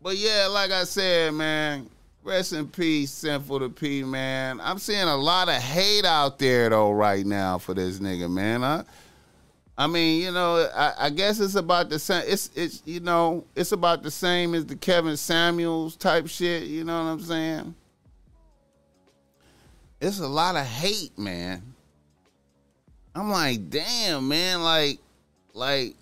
[0.00, 1.88] but yeah, like I said, man,
[2.24, 4.60] rest in peace, Sinful to P, man.
[4.60, 8.64] I'm seeing a lot of hate out there though right now for this nigga, man.
[8.64, 8.84] I,
[9.76, 12.22] I mean, you know, I, I guess it's about the same.
[12.26, 16.64] It's it's you know, it's about the same as the Kevin Samuels type shit.
[16.64, 17.74] You know what I'm saying?
[20.00, 21.62] It's a lot of hate, man.
[23.14, 24.98] I'm like, damn, man, like,
[25.52, 25.94] like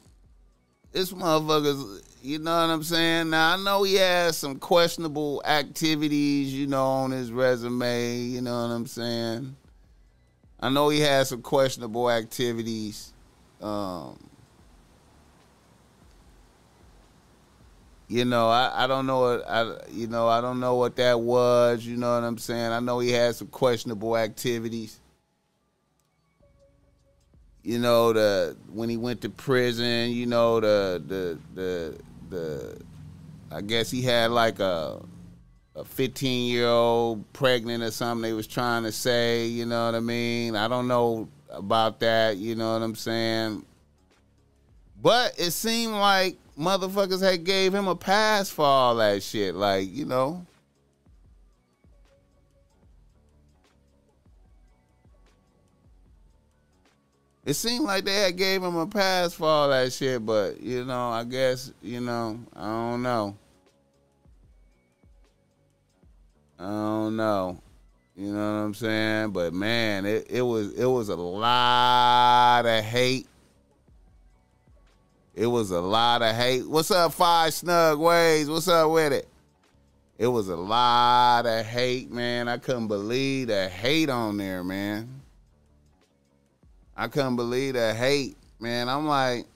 [0.93, 3.31] this motherfucker's you know what I'm saying?
[3.31, 8.63] Now I know he has some questionable activities, you know, on his resume, you know
[8.63, 9.57] what I'm saying?
[10.61, 13.13] I know he has some questionable activities.
[13.61, 14.17] Um,
[18.07, 21.19] you know, I, I don't know what I you know, I don't know what that
[21.19, 22.71] was, you know what I'm saying?
[22.71, 25.01] I know he had some questionable activities
[27.65, 31.97] you know the when he went to prison you know the the the
[32.33, 32.81] the
[33.51, 35.01] I guess he had like a
[35.75, 39.95] a 15 year old pregnant or something they was trying to say, you know what
[39.95, 40.55] I mean?
[40.57, 43.65] I don't know about that, you know what I'm saying?
[45.01, 49.91] But it seemed like motherfuckers had gave him a pass for all that shit, like,
[49.91, 50.47] you know.
[57.45, 60.85] It seemed like they had gave him a pass for all that shit, but you
[60.85, 63.37] know, I guess you know, I don't know.
[66.59, 67.61] I don't know.
[68.15, 69.31] You know what I'm saying?
[69.31, 73.27] But man, it, it was it was a lot of hate.
[75.35, 76.69] It was a lot of hate.
[76.69, 78.49] What's up, Five Snug Ways?
[78.49, 79.27] What's up with it?
[80.19, 82.47] It was a lot of hate, man.
[82.47, 85.22] I couldn't believe the hate on there, man.
[86.97, 88.89] I couldn't believe the hate, man.
[88.89, 89.47] I'm like,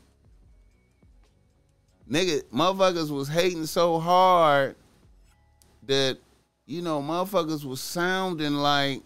[2.11, 4.77] nigga, motherfuckers was hating so hard
[5.85, 6.19] that
[6.67, 9.01] you know, motherfuckers was sounding like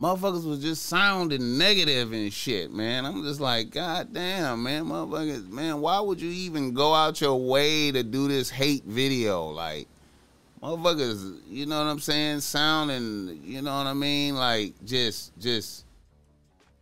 [0.00, 3.04] motherfuckers was just sounding negative and shit, man.
[3.04, 7.40] I'm just like, God damn, man, motherfuckers, man, why would you even go out your
[7.44, 9.46] way to do this hate video?
[9.46, 9.88] Like,
[10.64, 12.40] motherfuckers, you know what I'm saying?
[12.40, 14.34] Sounding, you know what I mean?
[14.34, 15.84] Like, just, just,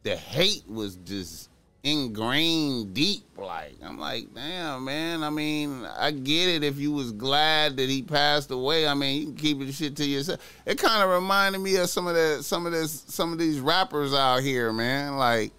[0.03, 1.49] the hate was just
[1.85, 3.25] ingrained deep.
[3.37, 5.23] Like I'm like, damn, man.
[5.23, 8.87] I mean, I get it if you was glad that he passed away.
[8.87, 10.41] I mean, you can keep the shit to yourself.
[10.65, 13.61] It kind of reminded me of some of the some of this some of these
[13.61, 15.17] rappers out here, man.
[15.17, 15.53] Like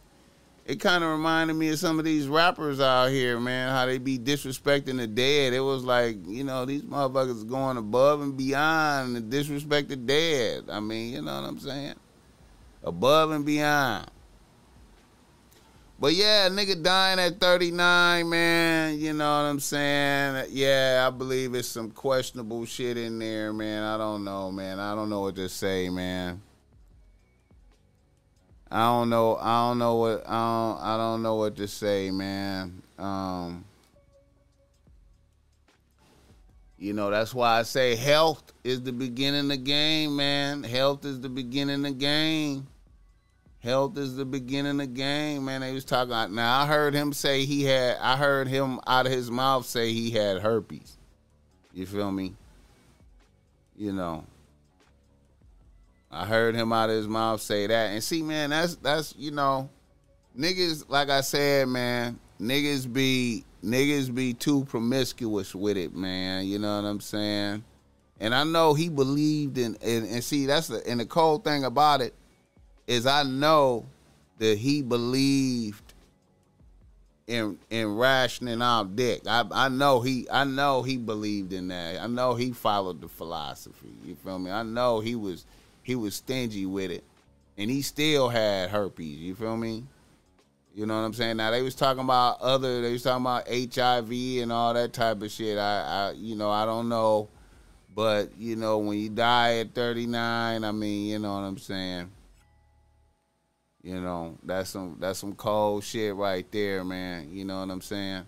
[0.66, 3.70] it kind of reminded me of some of these rappers out here, man.
[3.70, 5.53] How they be disrespecting the dead.
[5.53, 10.66] It was like, you know, these motherfuckers going above and beyond to disrespect the dead.
[10.70, 11.95] I mean, you know what I'm saying?
[12.84, 14.09] Above and beyond.
[15.99, 18.99] But yeah, nigga dying at 39, man.
[18.99, 20.47] You know what I'm saying?
[20.49, 23.84] Yeah, I believe it's some questionable shit in there, man.
[23.84, 24.80] I don't know, man.
[24.80, 26.41] I don't know what to say, man.
[28.74, 29.38] I don't know.
[29.40, 30.24] I don't know what.
[30.28, 30.82] I don't.
[30.82, 32.82] I don't know what to say, man.
[32.98, 33.66] Um.
[36.80, 40.64] You know, that's why I say health is the beginning of the game, man.
[40.64, 42.66] Health is the beginning of the game.
[43.60, 45.62] Health is the beginning of the game, man.
[45.62, 46.34] They was talking.
[46.34, 47.98] Now I heard him say he had.
[48.02, 50.98] I heard him out of his mouth say he had herpes.
[51.74, 52.34] You feel me?
[53.78, 54.26] You know.
[56.14, 59.32] I heard him out of his mouth say that, and see, man, that's that's you
[59.32, 59.70] know,
[60.38, 60.86] niggas.
[60.88, 66.45] Like I said, man, niggas be niggas be too promiscuous with it, man.
[66.45, 67.64] You know what I'm saying?
[68.20, 71.64] And I know he believed in, and, and see, that's the and the cold thing
[71.64, 72.14] about it
[72.86, 73.86] is I know
[74.38, 75.93] that he believed
[77.26, 79.24] in in rationing out dick.
[79.28, 81.99] I I know he I know he believed in that.
[81.99, 83.93] I know he followed the philosophy.
[84.05, 84.51] You feel me?
[84.51, 85.45] I know he was
[85.84, 87.04] he was stingy with it.
[87.58, 89.84] And he still had herpes, you feel me?
[90.74, 91.38] You know what I'm saying?
[91.38, 95.22] Now they was talking about other they was talking about HIV and all that type
[95.22, 95.60] of shit.
[95.60, 97.30] I I you know, I don't know.
[97.96, 102.10] But, you know, when you die at 39, I mean, you know what I'm saying?
[103.84, 107.30] You know, that's some that's some cold shit right there, man.
[107.32, 108.26] You know what I'm saying?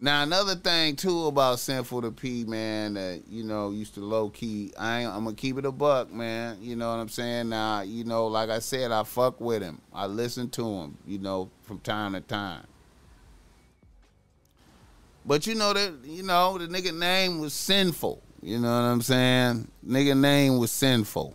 [0.00, 4.28] Now another thing too about Sinful to P, man, that you know used to low
[4.28, 4.72] key.
[4.78, 6.58] I ain't, I'm gonna keep it a buck, man.
[6.60, 7.48] You know what I'm saying?
[7.48, 9.80] Now, you know, like I said, I fuck with him.
[9.92, 10.98] I listen to him.
[11.06, 12.66] You know, from time to time.
[15.24, 18.20] But you know that you know the nigga name was sinful.
[18.42, 19.70] You know what I'm saying?
[19.86, 21.34] Nigga name was sinful.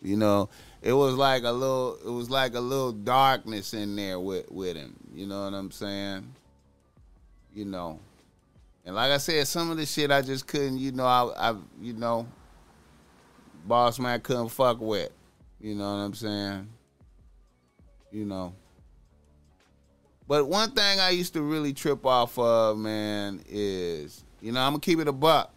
[0.00, 0.48] You know,
[0.80, 4.76] it was like a little it was like a little darkness in there with with
[4.76, 4.96] him.
[5.14, 6.34] You know what I'm saying?
[7.54, 8.00] You know.
[8.84, 11.54] And like I said, some of the shit I just couldn't, you know, I, I
[11.80, 12.26] you know,
[13.64, 15.10] boss man couldn't fuck with.
[15.60, 16.68] You know what I'm saying?
[18.10, 18.54] You know.
[20.26, 24.72] But one thing I used to really trip off of, man, is, you know, I'm
[24.72, 25.52] gonna keep it a buck.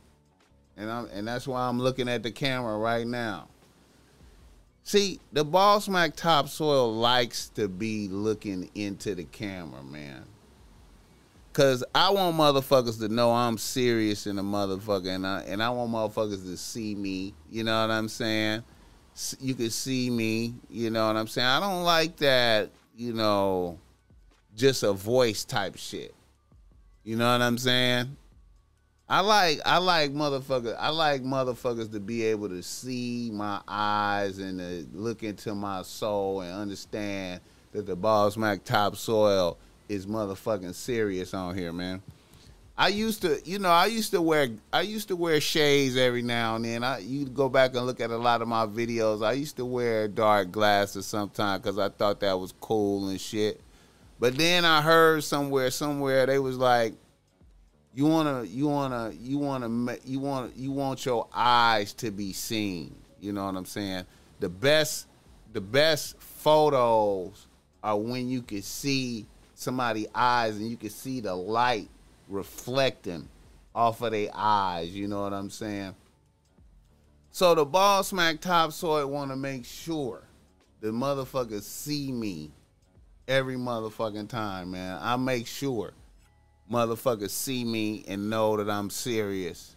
[0.77, 3.47] And I'm and that's why I'm looking at the camera right now.
[4.83, 10.25] See, the Boss Mac Topsoil likes to be looking into the camera, man.
[11.55, 15.69] Cause I want motherfuckers to know I'm serious in the motherfucker, and I, and I
[15.69, 17.33] want motherfuckers to see me.
[17.49, 18.61] You know what I'm saying?
[19.39, 20.55] You can see me.
[20.69, 21.47] You know what I'm saying?
[21.47, 22.71] I don't like that.
[22.93, 23.79] You know,
[24.53, 26.13] just a voice type shit.
[27.05, 28.17] You know what I'm saying?
[29.07, 34.39] I like I like motherfuckers I like motherfuckers to be able to see my eyes
[34.39, 37.39] and to look into my soul and understand
[37.71, 39.57] that the Boss Mac topsoil
[39.89, 42.01] is motherfucking serious on here, man.
[42.77, 46.21] I used to, you know, I used to wear I used to wear shades every
[46.21, 46.83] now and then.
[46.83, 49.25] I you go back and look at a lot of my videos.
[49.25, 53.61] I used to wear dark glasses sometimes cuz I thought that was cool and shit.
[54.19, 56.95] But then I heard somewhere somewhere they was like
[57.93, 62.93] you wanna you wanna you wanna you want you want your eyes to be seen.
[63.21, 64.05] You know what I'm saying?
[64.41, 65.07] The best
[65.53, 67.47] the best photos
[67.81, 71.89] are when you can see somebody's eyes and you can see the light
[72.29, 73.27] reflecting
[73.73, 74.89] off of their eyes.
[74.89, 75.95] You know what I'm saying?
[77.31, 80.23] So the ball smack topsoil want to make sure
[80.81, 82.51] the motherfuckers see me
[83.27, 84.97] every motherfucking time, man.
[85.01, 85.93] I make sure
[86.71, 89.75] motherfuckers see me and know that I'm serious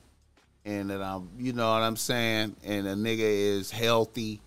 [0.64, 4.41] and that I'm, you know what I'm saying, and a nigga is healthy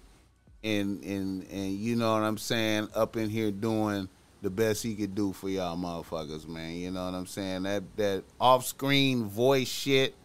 [0.64, 4.08] and and and you know what I'm saying, up in here doing
[4.42, 6.76] the best he could do for y'all motherfuckers, man.
[6.76, 7.64] You know what I'm saying?
[7.64, 10.16] That that off screen voice shit,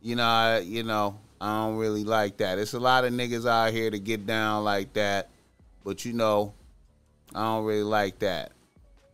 [0.00, 2.58] you know, I, you know, I don't really like that.
[2.58, 5.30] It's a lot of niggas out here to get down like that,
[5.84, 6.54] but you know,
[7.34, 8.52] I don't really like that.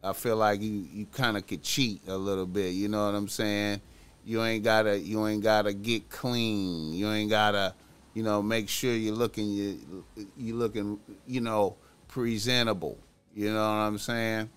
[0.02, 2.74] I feel like you you kind of could cheat a little bit.
[2.74, 3.80] You know what I'm saying?
[4.24, 6.92] You ain't gotta you ain't gotta get clean.
[6.92, 7.74] You ain't gotta
[8.12, 10.04] you know make sure you're looking you
[10.36, 11.76] you looking you know
[12.08, 12.98] presentable.
[13.34, 14.48] You know what I'm saying?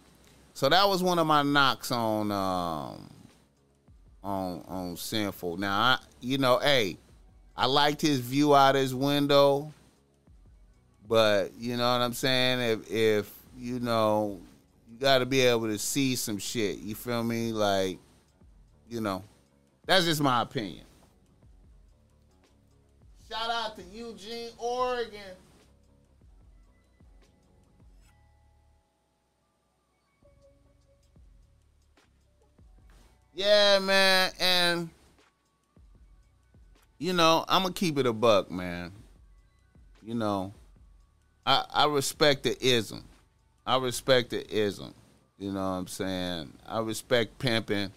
[0.53, 3.09] So that was one of my knocks on um
[4.23, 5.57] on on sinful.
[5.57, 6.97] Now I you know hey
[7.55, 9.73] I liked his view out his window,
[11.07, 14.39] but you know what I'm saying if if you know
[14.91, 16.78] you got to be able to see some shit.
[16.78, 17.51] You feel me?
[17.51, 17.97] Like
[18.88, 19.23] you know
[19.88, 20.86] that's just my opinion.
[23.30, 25.36] Shout out to Eugene, Oregon.
[33.38, 34.89] Yeah, man, and
[36.97, 38.91] you know, I'm gonna keep it a buck, man.
[40.01, 40.55] You know,
[41.45, 43.03] I I respect the ism.
[43.63, 44.91] I respect the ism.
[45.38, 46.51] You know what I'm saying?
[46.65, 47.91] I respect pimping,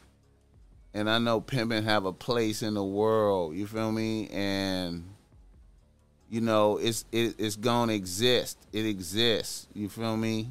[0.92, 3.54] and I know pimping have a place in the world.
[3.54, 4.28] You feel me?
[4.28, 5.04] And
[6.28, 8.58] you know, it's it, it's gonna exist.
[8.74, 9.68] It exists.
[9.72, 10.50] You feel me?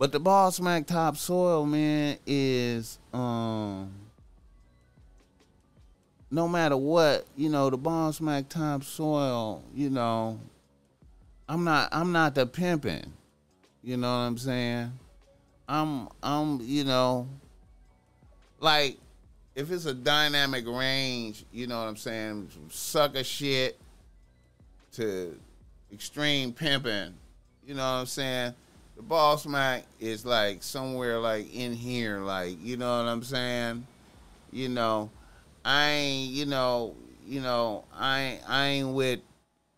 [0.00, 3.92] But the ball smack topsoil, man, is um
[6.30, 10.40] no matter what, you know, the ball smack topsoil, you know,
[11.46, 13.12] I'm not I'm not the pimping.
[13.82, 14.90] You know what I'm saying?
[15.68, 17.28] I'm I'm, you know,
[18.58, 18.96] like
[19.54, 23.78] if it's a dynamic range, you know what I'm saying, sucker shit
[24.92, 25.38] to
[25.92, 27.12] extreme pimping,
[27.66, 28.54] you know what I'm saying?
[29.00, 33.86] The ball smack is like somewhere like in here, like you know what I'm saying.
[34.52, 35.08] You know,
[35.64, 36.94] I ain't, you know,
[37.26, 39.20] you know, I ain't, I ain't with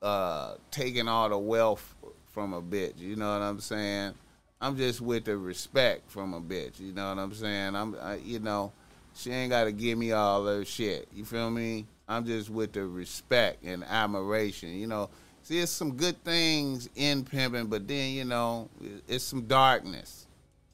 [0.03, 1.95] uh taking all the wealth
[2.33, 2.99] from a bitch.
[2.99, 4.15] You know what I'm saying?
[4.61, 6.81] I'm just with the respect from a bitch.
[6.81, 7.77] You know what I'm saying?
[7.77, 8.73] I'm, I, you know,
[9.15, 11.07] she ain't got to give me all her shit.
[11.15, 11.87] You feel me?
[12.09, 14.71] I'm just with the respect and admiration.
[14.71, 15.11] You know,
[15.43, 18.69] See, it's some good things in pimping, but then you know,
[19.09, 20.27] it's some darkness.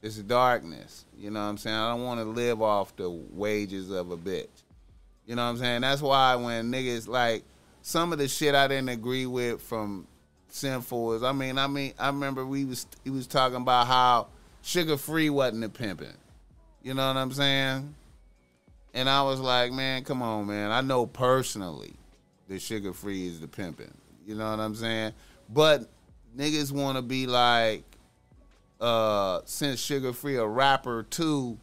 [0.02, 1.06] It's darkness.
[1.16, 1.76] You know what I'm saying?
[1.76, 4.46] I don't want to live off the wages of a bitch.
[5.26, 5.80] You know what I'm saying?
[5.80, 7.44] That's why when niggas like
[7.82, 10.06] some of the shit I didn't agree with from
[10.48, 14.28] Sinful is I mean, I mean, I remember we was he was talking about how
[14.62, 16.16] sugar free wasn't a pimping.
[16.82, 17.94] You know what I'm saying?
[18.94, 20.70] And I was like, man, come on, man.
[20.70, 21.94] I know personally
[22.48, 23.92] that sugar free is the pimping.
[24.29, 25.14] You know what I'm saying?
[25.49, 25.89] But
[26.37, 27.83] niggas want to be like,
[28.79, 31.57] uh, since Sugar Free a rapper too,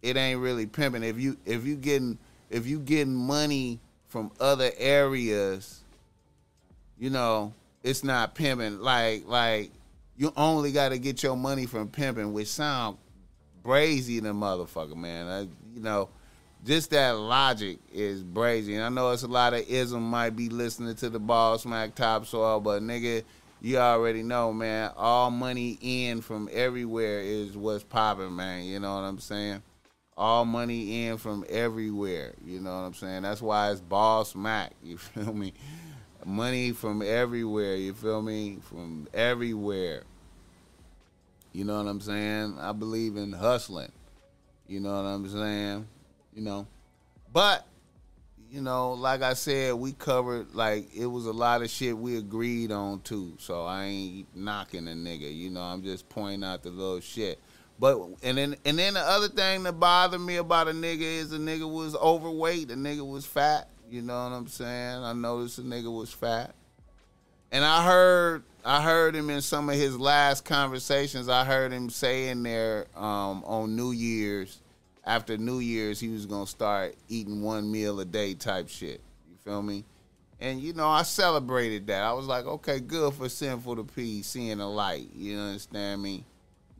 [0.00, 1.02] it ain't really pimping.
[1.02, 2.16] If you if you getting
[2.50, 5.82] if you getting money from other areas,
[7.00, 7.52] you know,
[7.82, 8.80] it's not pimping.
[8.80, 9.72] Like like
[10.16, 12.96] you only got to get your money from pimping, which sound
[13.64, 15.26] brazy the motherfucker, man.
[15.26, 15.40] I,
[15.74, 16.08] you know
[16.64, 18.74] just that logic is brazy.
[18.74, 21.94] And I know it's a lot of ism might be listening to the ball smack
[21.94, 23.22] topsoil, but nigga,
[23.60, 24.90] you already know, man.
[24.96, 28.64] All money in from everywhere is what's popping, man.
[28.64, 29.62] You know what I'm saying?
[30.16, 32.32] All money in from everywhere.
[32.44, 33.22] You know what I'm saying?
[33.22, 34.72] That's why it's ball smack.
[34.82, 35.52] You feel me?
[36.24, 37.76] Money from everywhere.
[37.76, 38.58] You feel me?
[38.62, 40.04] From everywhere.
[41.52, 42.56] You know what I'm saying?
[42.58, 43.92] I believe in hustling.
[44.66, 45.86] You know what I'm saying?
[46.34, 46.66] You know.
[47.32, 47.66] But
[48.50, 52.16] you know, like I said, we covered like it was a lot of shit we
[52.18, 53.34] agreed on too.
[53.38, 55.62] So I ain't knocking a nigga, you know.
[55.62, 57.40] I'm just pointing out the little shit.
[57.78, 61.32] But and then and then the other thing that bothered me about a nigga is
[61.32, 63.68] a nigga was overweight, a nigga was fat.
[63.90, 65.02] You know what I'm saying?
[65.02, 66.54] I noticed a nigga was fat.
[67.50, 71.28] And I heard I heard him in some of his last conversations.
[71.28, 74.60] I heard him saying there um, on New Year's
[75.06, 79.00] after New Year's, he was gonna start eating one meal a day type shit.
[79.28, 79.84] You feel me?
[80.40, 82.02] And you know, I celebrated that.
[82.02, 85.08] I was like, okay, good for Sinful to P seeing the light.
[85.14, 86.24] You understand me?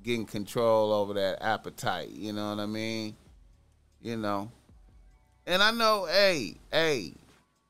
[0.03, 2.11] Getting control over that appetite.
[2.11, 3.17] You know what I mean?
[4.03, 4.51] You know.
[5.47, 7.15] And I know, hey, hey,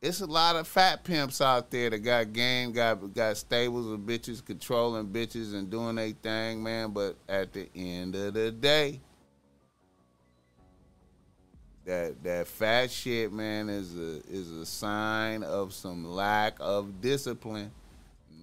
[0.00, 4.00] it's a lot of fat pimps out there that got game, got got stables of
[4.00, 6.90] bitches controlling bitches and doing their thing, man.
[6.90, 9.00] But at the end of the day,
[11.84, 17.70] that that fat shit, man, is a is a sign of some lack of discipline.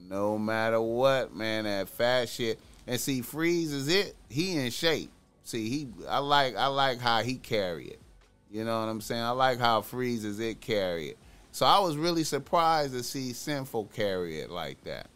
[0.10, 2.60] No matter what, man, that fat shit.
[2.86, 4.16] And see, Freeze is it.
[4.30, 5.12] He in shape.
[5.44, 8.00] See, he I like I like how he carry it.
[8.52, 9.22] You know what I'm saying?
[9.22, 11.18] I like how Freeze is it carry it.
[11.52, 15.08] So I was really surprised to see Sinful carry it like that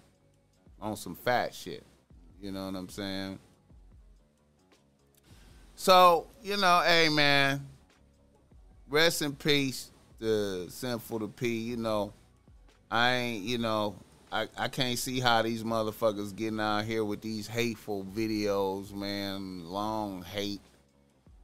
[0.82, 1.84] on some fat shit.
[2.42, 3.40] You know what I'm saying?
[5.76, 7.66] So, you know, hey man,
[8.96, 9.92] rest in peace
[10.22, 11.60] to Sinful to P.
[11.60, 12.14] You know,
[12.90, 13.96] I ain't, you know,
[14.32, 19.66] I, I can't see how these motherfuckers getting out here with these hateful videos, man.
[19.66, 20.62] Long hate.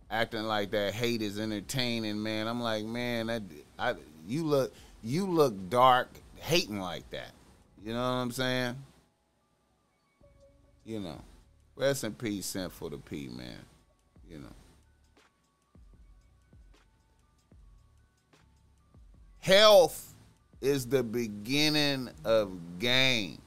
[0.10, 2.48] Acting like that hate is entertaining, man.
[2.48, 3.44] I'm like, man, that
[3.78, 3.96] I
[4.28, 4.74] you look
[5.04, 7.32] you look dark hating like that.
[7.84, 8.76] You know what I'm saying?
[10.86, 11.22] You know.
[11.78, 13.66] Rest in peace, Sinful to P, man.
[14.30, 14.61] You know.
[19.42, 20.14] Health
[20.62, 23.40] is the beginning of game.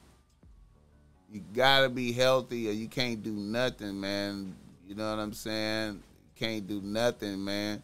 [1.31, 4.53] You gotta be healthy or you can't do nothing, man.
[4.85, 6.03] You know what I'm saying?
[6.35, 7.81] Can't do nothing, man.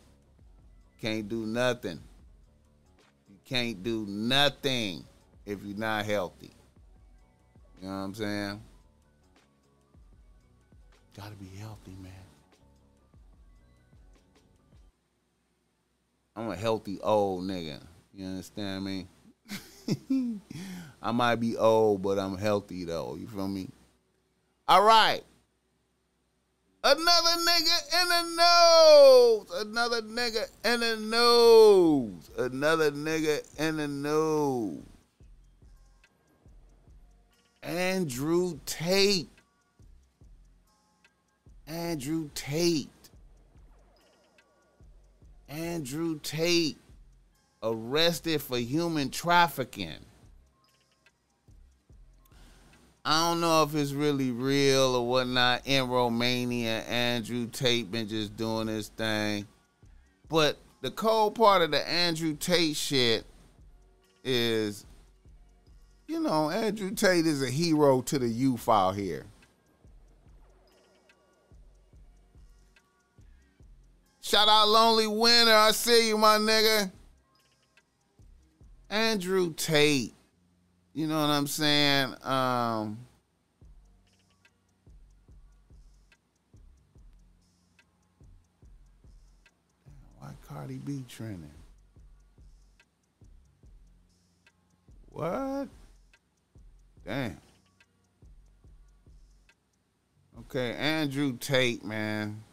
[1.01, 2.01] Can't do nothing.
[3.29, 5.05] You can't do nothing
[5.45, 6.51] if you're not healthy.
[7.81, 8.61] You know what I'm saying?
[11.15, 12.11] Gotta be healthy, man.
[16.35, 17.79] I'm a healthy old nigga.
[18.13, 19.07] You understand me?
[21.01, 23.15] I might be old, but I'm healthy though.
[23.19, 23.69] You feel me?
[24.67, 25.23] All right.
[26.83, 29.67] Another nigga in the nose.
[29.67, 32.29] Another nigga in the nose.
[32.37, 34.79] Another nigga in the nose.
[37.61, 39.29] Andrew Tate.
[41.67, 42.89] Andrew Tate.
[45.47, 46.80] Andrew Tate
[47.63, 50.05] arrested for human trafficking.
[53.03, 55.63] I don't know if it's really real or whatnot.
[55.65, 59.47] In Romania, Andrew Tate been just doing his thing.
[60.29, 63.25] But the cold part of the Andrew Tate shit
[64.23, 64.85] is,
[66.07, 69.25] you know, Andrew Tate is a hero to the youth out here.
[74.21, 75.55] Shout out Lonely Winner.
[75.55, 76.91] I see you, my nigga.
[78.91, 80.13] Andrew Tate.
[80.93, 82.13] You know what I'm saying?
[82.23, 82.97] Um,
[90.19, 91.49] why Cardi B trending?
[95.09, 95.69] What?
[97.05, 97.37] Damn.
[100.39, 102.43] Okay, Andrew Tate, man.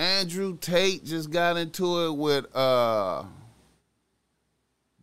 [0.00, 3.22] Andrew Tate just got into it with uh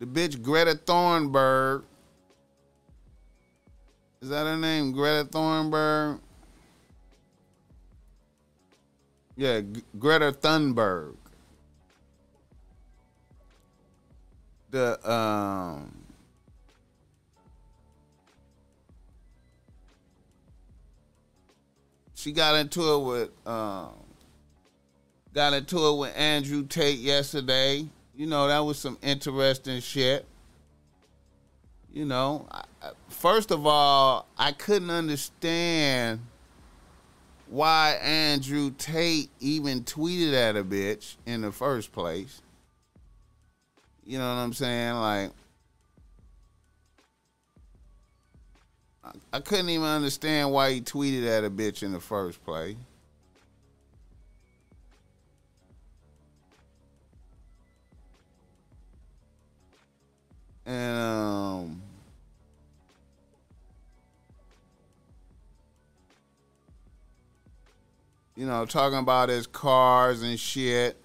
[0.00, 1.84] the bitch Greta Thunberg.
[4.20, 4.90] Is that her name?
[4.90, 6.18] Greta Thunberg?
[9.36, 11.14] Yeah, G- Greta Thunberg.
[14.72, 15.96] The um
[22.16, 24.07] she got into it with um
[25.38, 27.86] Got into it with Andrew Tate yesterday.
[28.16, 30.26] You know, that was some interesting shit.
[31.92, 32.64] You know, I,
[33.08, 36.18] first of all, I couldn't understand
[37.46, 42.42] why Andrew Tate even tweeted at a bitch in the first place.
[44.04, 44.94] You know what I'm saying?
[44.94, 45.30] Like,
[49.32, 52.74] I couldn't even understand why he tweeted at a bitch in the first place.
[60.68, 61.82] And um,
[68.36, 70.96] you know, talking about his cars and shit.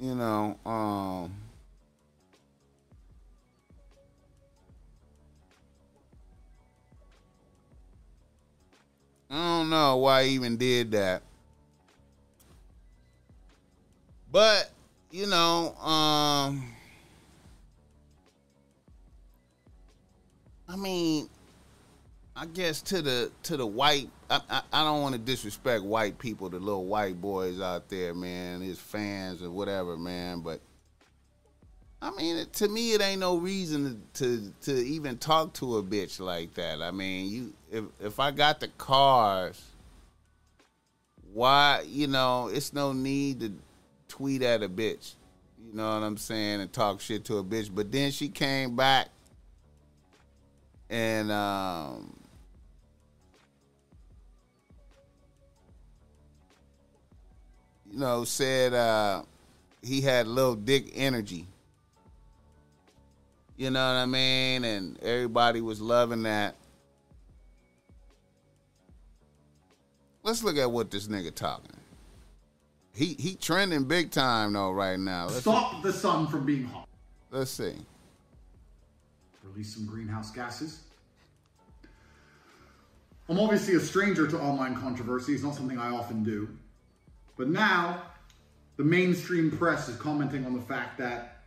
[0.00, 1.32] You know, um,
[9.30, 11.22] I don't know why he even did that.
[14.30, 14.70] But,
[15.10, 16.74] you know, um
[20.68, 21.30] I mean,
[22.36, 26.18] I guess to the to the white I, I, I don't want to disrespect white
[26.18, 30.60] people, the little white boys out there, man, his fans or whatever, man, but
[32.00, 35.82] I mean, to me, it ain't no reason to, to to even talk to a
[35.82, 36.80] bitch like that.
[36.80, 39.60] I mean, you if if I got the cars,
[41.32, 43.52] why you know it's no need to
[44.18, 45.14] tweet at a bitch.
[45.64, 47.70] You know what I'm saying and talk shit to a bitch.
[47.72, 49.08] But then she came back
[50.90, 52.18] and um,
[57.90, 59.22] you know said uh,
[59.82, 61.46] he had little dick energy.
[63.56, 64.64] You know what I mean?
[64.64, 66.56] And everybody was loving that.
[70.24, 71.77] Let's look at what this nigga talking.
[72.98, 75.26] He he trending big time though right now.
[75.26, 76.88] Let's Stop the sun from being hot.
[77.30, 77.76] Let's see.
[79.44, 80.80] Release some greenhouse gases.
[83.28, 85.32] I'm obviously a stranger to online controversy.
[85.32, 86.48] It's not something I often do.
[87.36, 88.02] But now,
[88.76, 91.44] the mainstream press is commenting on the fact that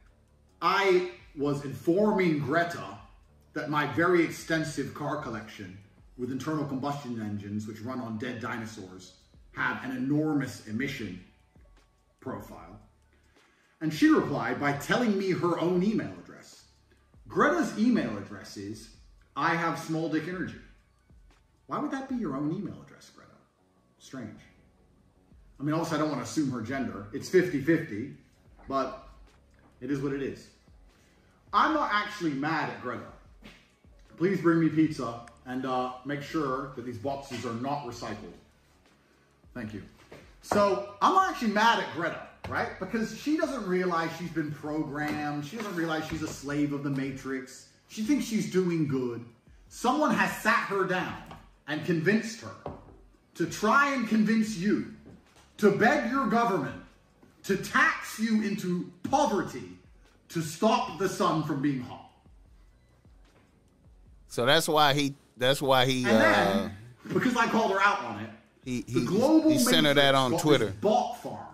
[0.62, 2.98] I was informing Greta
[3.52, 5.78] that my very extensive car collection
[6.18, 9.16] with internal combustion engines, which run on dead dinosaurs,
[9.52, 11.22] have an enormous emission
[12.22, 12.80] profile.
[13.82, 16.66] And she replied by telling me her own email address.
[17.28, 18.96] Greta's email address is
[19.36, 20.60] I have small dick energy.
[21.68, 23.32] Why would that be your own email address, Greta?
[23.98, 24.40] Strange.
[25.60, 27.08] I mean, also, I don't want to assume her gender.
[27.14, 28.14] It's 50 50,
[28.68, 29.08] but
[29.80, 30.48] it is what it is.
[31.54, 33.06] I'm not actually mad at Greta.
[34.18, 38.34] Please bring me pizza and uh, make sure that these boxes are not recycled.
[39.54, 39.82] Thank you.
[40.42, 42.80] So I'm actually mad at Greta, right?
[42.80, 45.46] Because she doesn't realize she's been programmed.
[45.46, 47.70] She doesn't realize she's a slave of the matrix.
[47.88, 49.24] She thinks she's doing good.
[49.70, 51.22] Someone has sat her down
[51.68, 52.72] and convinced her
[53.36, 54.94] to try and convince you
[55.58, 56.82] to beg your government
[57.44, 59.78] to tax you into poverty
[60.30, 62.12] to stop the sun from being hot.
[64.28, 65.16] So that's why he.
[65.38, 66.04] That's why he.
[66.04, 66.78] And uh, then,
[67.14, 68.30] because I called her out on it,
[68.64, 70.74] he the he, global he centered that on Twitter.
[70.82, 71.48] bot farm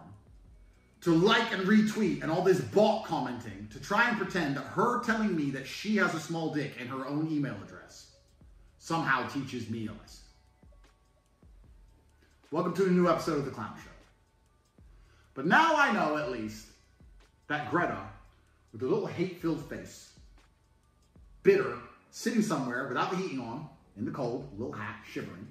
[1.02, 5.04] to like and retweet and all this bot commenting to try and pretend that her
[5.04, 8.12] telling me that she has a small dick and her own email address
[8.80, 10.24] somehow teaches me a lesson.
[12.52, 13.92] Welcome to a new episode of The Clown Show.
[15.34, 16.68] But now I know at least
[17.48, 18.02] that Greta,
[18.74, 20.14] with a little hate filled face,
[21.44, 21.78] bitter,
[22.12, 25.48] sitting somewhere without the heating on, in the cold, little hat, shivering,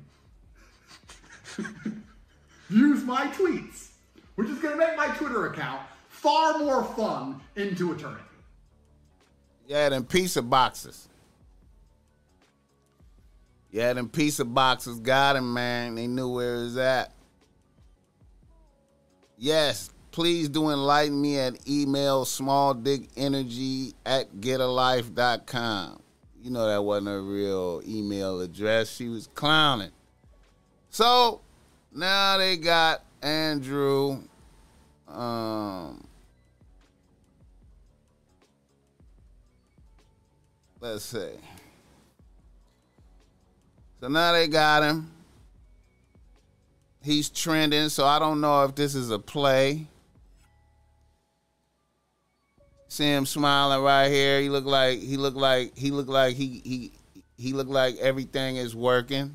[2.68, 3.88] views my tweets,
[4.34, 8.22] which is going to make my Twitter account far more fun into eternity.
[9.66, 11.08] Yeah, them pizza boxes.
[13.70, 15.96] Yeah, them pizza boxes got him, man.
[15.96, 17.12] They knew where it was at.
[19.36, 26.00] Yes, please do enlighten me at email smalldickenergy at getalife.com.
[26.42, 28.88] You know that wasn't a real email address.
[28.90, 29.90] She was clowning.
[30.90, 31.42] So
[31.96, 34.18] now they got Andrew.
[35.08, 36.06] Um,
[40.80, 41.30] let's see.
[44.00, 45.10] So now they got him.
[47.02, 49.86] He's trending, so I don't know if this is a play.
[52.88, 54.40] See him smiling right here.
[54.40, 56.92] He look like he look like he look like he he
[57.36, 59.34] he look like everything is working.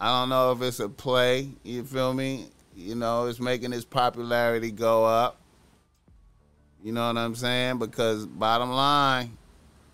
[0.00, 1.50] I don't know if it's a play.
[1.64, 2.46] You feel me?
[2.76, 5.40] You know, it's making his popularity go up.
[6.82, 7.78] You know what I'm saying?
[7.78, 9.36] Because bottom line,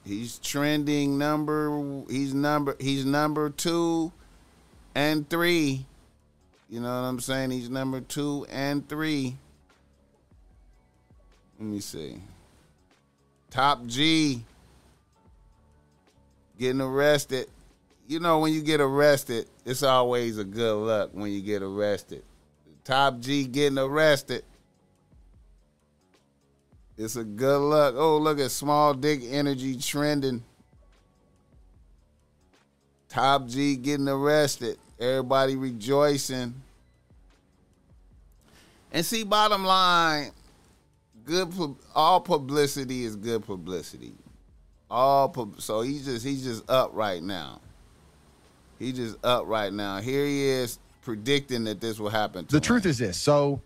[0.05, 2.05] he's trending number.
[2.11, 2.77] He's number.
[2.79, 4.13] He's number two
[4.95, 5.87] and three.
[6.69, 7.51] You know what I'm saying?
[7.53, 9.37] He's number two and three.
[11.59, 12.21] Let me see.
[13.51, 14.45] Top G
[16.59, 17.47] getting arrested.
[18.07, 22.23] You know, when you get arrested, it's always a good luck when you get arrested.
[22.85, 24.45] Top G getting arrested.
[26.97, 27.95] It's a good luck.
[27.97, 30.45] Oh, look at small dick energy trending.
[33.09, 34.79] Top G getting arrested.
[35.01, 36.55] Everybody rejoicing.
[38.93, 40.31] And see, bottom line,
[41.25, 41.53] good.
[41.95, 44.13] All publicity is good publicity.
[44.91, 47.61] All so he's just he's just up right now.
[48.79, 50.01] He just up right now.
[50.01, 52.47] Here he is predicting that this will happen.
[52.49, 52.63] The him.
[52.63, 53.17] truth is this.
[53.19, 53.63] So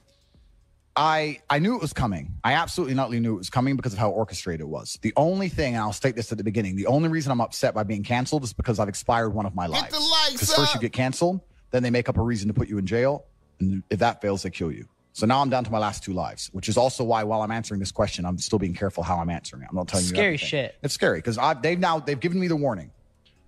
[0.97, 2.35] I I knew it was coming.
[2.43, 4.99] I absolutely not knew it was coming because of how orchestrated it was.
[5.03, 7.75] The only thing, and I'll state this at the beginning, the only reason I'm upset
[7.75, 9.85] by being canceled is because I've expired one of my lives.
[9.85, 11.41] Get the likes Because first you get canceled,
[11.71, 13.25] then they make up a reason to put you in jail,
[13.61, 14.89] and if that fails, they kill you.
[15.13, 17.51] So now I'm down to my last two lives, which is also why while I'm
[17.51, 19.69] answering this question, I'm still being careful how I'm answering it.
[19.71, 20.49] I'm not telling you Scary everything.
[20.49, 20.77] shit.
[20.83, 22.91] It's scary because they've now they've given me the warning,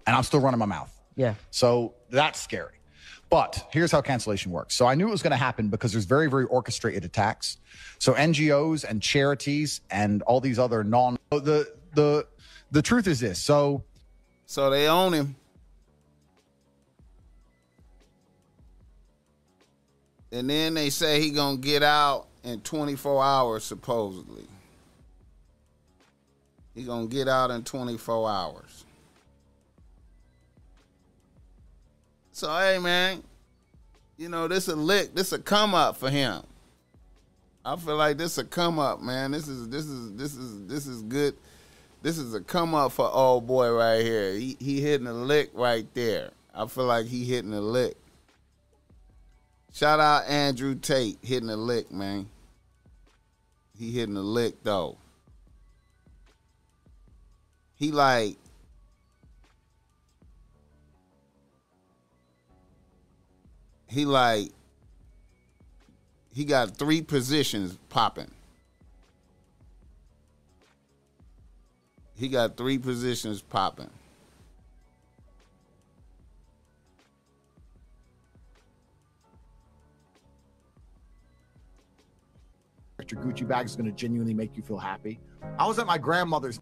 [0.06, 0.92] and I'm still running my mouth.
[1.20, 1.34] Yeah.
[1.50, 2.72] So that's scary.
[3.28, 4.74] But here's how cancellation works.
[4.74, 7.58] So I knew it was going to happen because there's very, very orchestrated attacks.
[7.98, 12.26] So NGOs and charities and all these other non the the
[12.70, 13.38] the truth is this.
[13.38, 13.84] So
[14.46, 15.36] So they own him.
[20.32, 24.46] And then they say he gonna get out in 24 hours, supposedly.
[26.74, 28.86] He gonna get out in 24 hours.
[32.40, 33.22] So hey man,
[34.16, 36.42] you know this a lick, this a come up for him.
[37.66, 39.32] I feel like this a come up, man.
[39.32, 41.36] This is this is this is this is good.
[42.00, 44.32] This is a come up for old boy right here.
[44.32, 46.30] He he hitting a lick right there.
[46.54, 47.94] I feel like he hitting a lick.
[49.74, 52.26] Shout out Andrew Tate hitting a lick, man.
[53.78, 54.96] He hitting a lick though.
[57.74, 58.38] He like
[63.90, 64.50] he like
[66.32, 68.30] he got three positions popping.
[72.14, 73.90] He got three positions popping.
[82.98, 85.18] extra Gucci bag is going to genuinely make you feel happy.
[85.58, 86.60] I was at my grandmother's,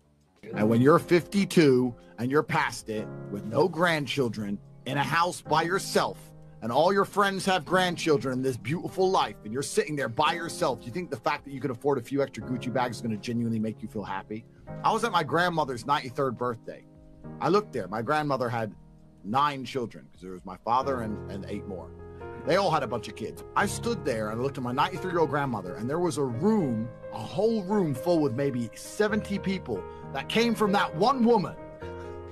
[0.55, 5.63] and when you're 52 and you're past it with no grandchildren in a house by
[5.63, 6.28] yourself,
[6.63, 10.33] and all your friends have grandchildren in this beautiful life, and you're sitting there by
[10.33, 12.97] yourself, do you think the fact that you can afford a few extra Gucci bags
[12.97, 14.45] is going to genuinely make you feel happy?
[14.83, 16.85] I was at my grandmother's 93rd birthday.
[17.41, 17.87] I looked there.
[17.89, 18.75] My grandmother had
[19.25, 21.91] nine children because there was my father and, and eight more.
[22.47, 23.45] They all had a bunch of kids.
[23.55, 26.25] I stood there and looked at my 93 year old grandmother, and there was a
[26.25, 29.83] room, a whole room full with maybe 70 people
[30.13, 31.55] that came from that one woman.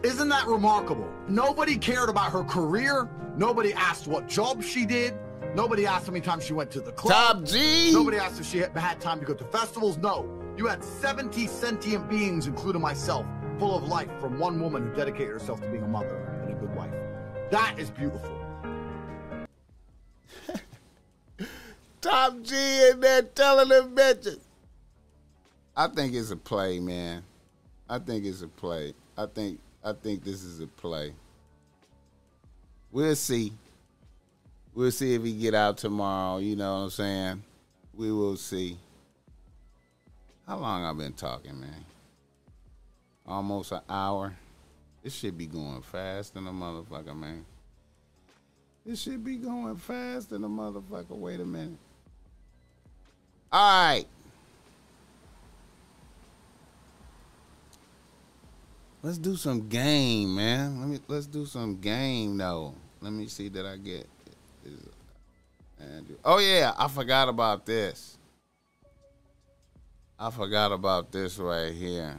[0.06, 1.10] Isn't that remarkable?
[1.26, 3.08] Nobody cared about her career.
[3.36, 5.14] Nobody asked what job she did.
[5.52, 7.38] Nobody asked how many times she went to the club.
[7.38, 7.90] Top G.
[7.92, 9.98] Nobody asked if she had had time to go to festivals.
[9.98, 10.30] No.
[10.56, 13.26] You had 70 sentient beings, including myself,
[13.58, 16.54] full of life from one woman who dedicated herself to being a mother and a
[16.54, 16.94] good wife.
[17.50, 18.30] That is beautiful.
[22.00, 22.54] Top G
[22.90, 24.38] in there telling them bitches.
[25.76, 27.24] I think it's a play, man.
[27.90, 28.94] I think it's a play.
[29.18, 31.12] I think I think this is a play.
[32.90, 33.52] We'll see.
[34.74, 36.38] We'll see if he get out tomorrow.
[36.38, 37.42] You know what I'm saying?
[37.94, 38.78] We will see.
[40.44, 41.84] How long I've been talking, man?
[43.28, 44.34] Almost an hour.
[45.04, 47.44] This should be going fast than a motherfucker, man.
[48.84, 51.10] This should be going fast than a motherfucker.
[51.10, 51.78] Wait a minute.
[53.52, 54.06] All right.
[59.06, 60.80] Let's do some game, man.
[60.80, 62.74] Let me let's do some game though.
[63.00, 64.04] Let me see that I get.
[66.24, 68.18] Oh yeah, I forgot about this.
[70.18, 72.16] I forgot about this right here.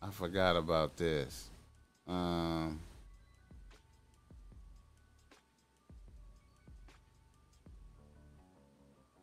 [0.00, 1.50] I forgot about this.
[2.06, 2.78] Um.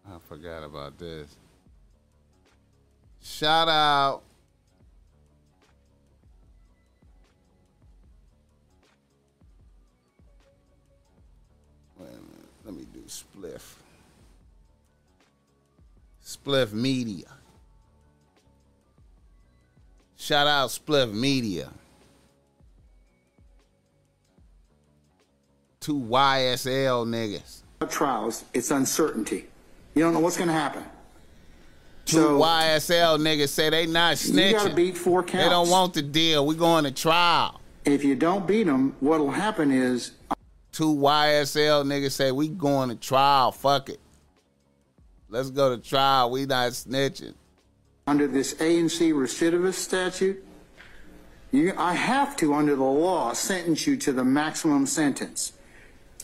[0.06, 1.38] I forgot about this.
[3.22, 4.24] Shout out.
[13.10, 13.74] Spliff.
[16.24, 17.26] Spliff Media.
[20.16, 21.72] Shout out Spliff Media.
[25.80, 27.62] Two YSL niggas.
[27.89, 29.47] trials, it's uncertainty.
[29.95, 30.84] You don't know what's going to happen.
[32.05, 34.51] Two So YSL niggas say they not snitching.
[34.51, 35.45] you got to beat four counts.
[35.45, 36.45] They don't want the deal.
[36.45, 37.60] We going to trial.
[37.86, 40.12] If you don't beat them, what'll happen is
[40.80, 43.52] Two YSL niggas say we going to trial.
[43.52, 44.00] Fuck it.
[45.28, 46.32] Let's go to trial.
[46.32, 47.34] We not snitching.
[48.08, 50.42] under this A and C recidivist statute,
[51.52, 55.52] you, I have to, under the law, sentence you to the maximum sentence.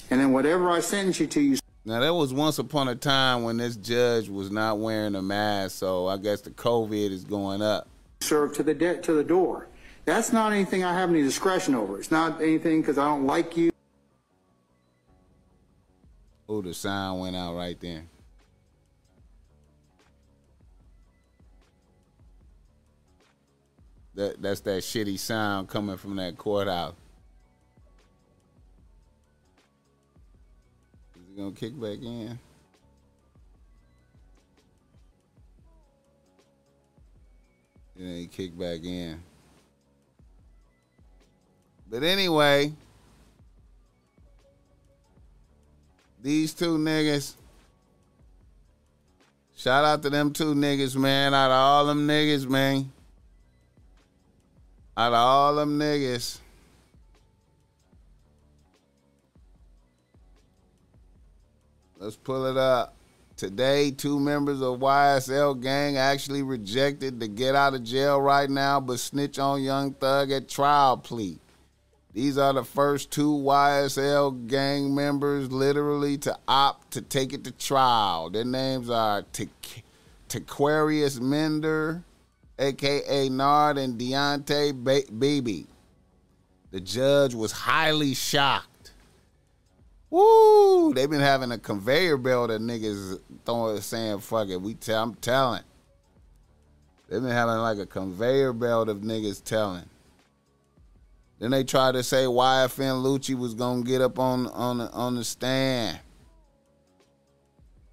[0.10, 3.44] And then whatever I sentence you to, you Now there was once upon a time
[3.44, 7.62] when this judge was not wearing a mask, so I guess the COVID is going
[7.62, 7.90] up.
[8.22, 9.68] serve to the de- to the door.
[10.06, 12.00] That's not anything I have any discretion over.
[12.00, 13.72] It's not anything because I don't like you.
[16.48, 18.04] Oh, the sound went out right there.
[24.14, 26.94] That that's that shitty sound coming from that courthouse.
[31.16, 32.40] Is it gonna kick back in?
[37.98, 39.22] Then he kick back in.
[41.90, 42.74] But anyway,
[46.26, 47.36] these two niggas.
[49.56, 51.36] Shout out to them two niggas, man.
[51.36, 52.92] Out of all them niggas, man.
[54.98, 56.40] Out of all them niggas.
[62.00, 62.96] Let's pull it up.
[63.38, 68.80] Today, two members of YSL gang actually rejected to get out of jail right now,
[68.80, 71.38] but snitch on Young Thug at trial plea.
[72.16, 77.52] These are the first two YSL gang members literally to opt to take it to
[77.52, 78.32] trial.
[78.32, 79.24] Their names are
[80.30, 82.04] Taquarius Mender,
[82.58, 85.68] aka Nard, and Deontay ba- Baby.
[86.72, 88.70] The judge was highly shocked
[90.16, 90.94] Woo!
[90.94, 94.62] They've been having a conveyor belt of niggas throwing saying fuck it.
[94.62, 95.64] We tell I'm telling.
[97.10, 99.90] They've been having like a conveyor belt of niggas telling.
[101.46, 104.90] Then they tried to say why YFN Lucci was gonna get up on on the,
[104.90, 106.00] on the stand.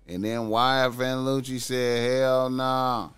[0.09, 3.11] And then YFN Lucci said, hell nah.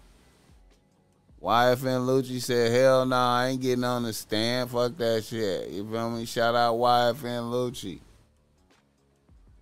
[1.40, 4.72] YFN Lucci said, hell nah, I ain't getting on the stand.
[4.72, 5.68] Fuck that shit.
[5.68, 6.24] You feel me?
[6.24, 8.00] Shout out YFN Lucci.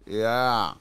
[0.06, 0.72] Yeah.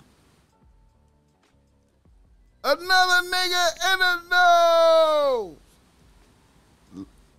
[2.63, 5.55] Another nigga in the nose.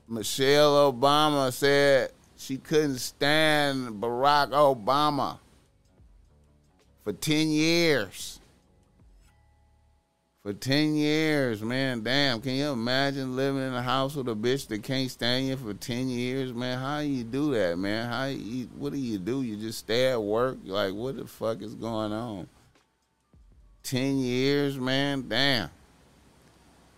[0.06, 5.38] Michelle Obama said she couldn't stand Barack Obama
[7.04, 8.40] for 10 years.
[10.42, 12.02] For 10 years, man.
[12.02, 15.56] Damn, can you imagine living in a house with a bitch that can't stand you
[15.56, 16.78] for 10 years, man?
[16.78, 18.08] How you do that, man?
[18.08, 19.42] How you, what do you do?
[19.42, 20.58] You just stay at work?
[20.64, 22.48] Like, what the fuck is going on?
[23.84, 25.28] 10 years, man?
[25.28, 25.70] Damn.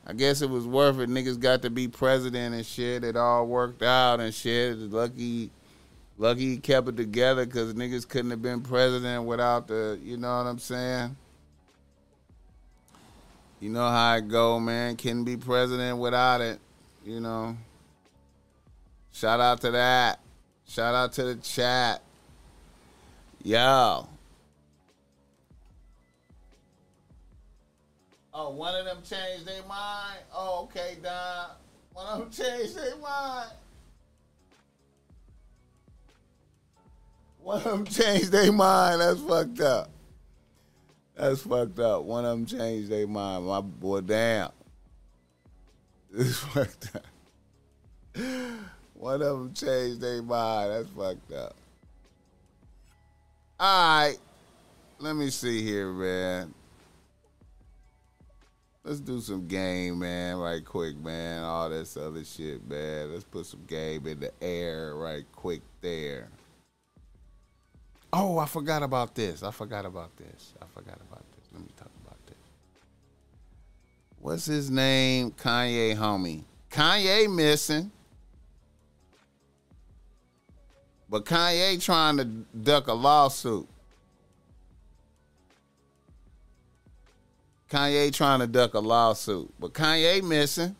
[0.06, 1.08] I guess it was worth it.
[1.08, 3.04] Niggas got to be president and shit.
[3.04, 4.76] It all worked out and shit.
[4.78, 5.50] Lucky,
[6.18, 10.36] lucky he kept it together because niggas couldn't have been president without the, you know
[10.36, 11.16] what I'm saying?
[13.60, 14.96] You know how it go, man.
[14.96, 16.60] Couldn't be president without it.
[17.02, 17.56] You know.
[19.12, 20.20] Shout out to that.
[20.68, 22.02] Shout out to the chat.
[23.42, 24.08] Yo.
[28.36, 30.18] Oh, one of them changed their mind?
[30.34, 31.50] Oh, okay, Don.
[31.92, 33.50] One of them changed their mind.
[37.40, 39.00] One of them changed their mind.
[39.00, 39.90] That's fucked up.
[41.14, 42.02] That's fucked up.
[42.02, 43.46] One of them changed their mind.
[43.46, 44.50] My boy, damn.
[46.10, 47.04] This fucked up.
[48.94, 50.70] One of them changed their mind.
[50.70, 51.56] That's fucked up.
[53.58, 54.18] All right.
[55.00, 56.54] Let me see here, man.
[58.86, 61.42] Let's do some game, man, right quick, man.
[61.42, 63.14] All this other shit, man.
[63.14, 66.28] Let's put some game in the air right quick there.
[68.12, 69.42] Oh, I forgot about this.
[69.42, 70.52] I forgot about this.
[70.60, 71.48] I forgot about this.
[71.50, 72.36] Let me talk about this.
[74.20, 75.30] What's his name?
[75.30, 76.44] Kanye homie.
[76.70, 77.90] Kanye missing.
[81.08, 83.66] But Kanye trying to duck a lawsuit.
[87.74, 89.52] Kanye trying to duck a lawsuit.
[89.58, 90.76] But Kanye missing.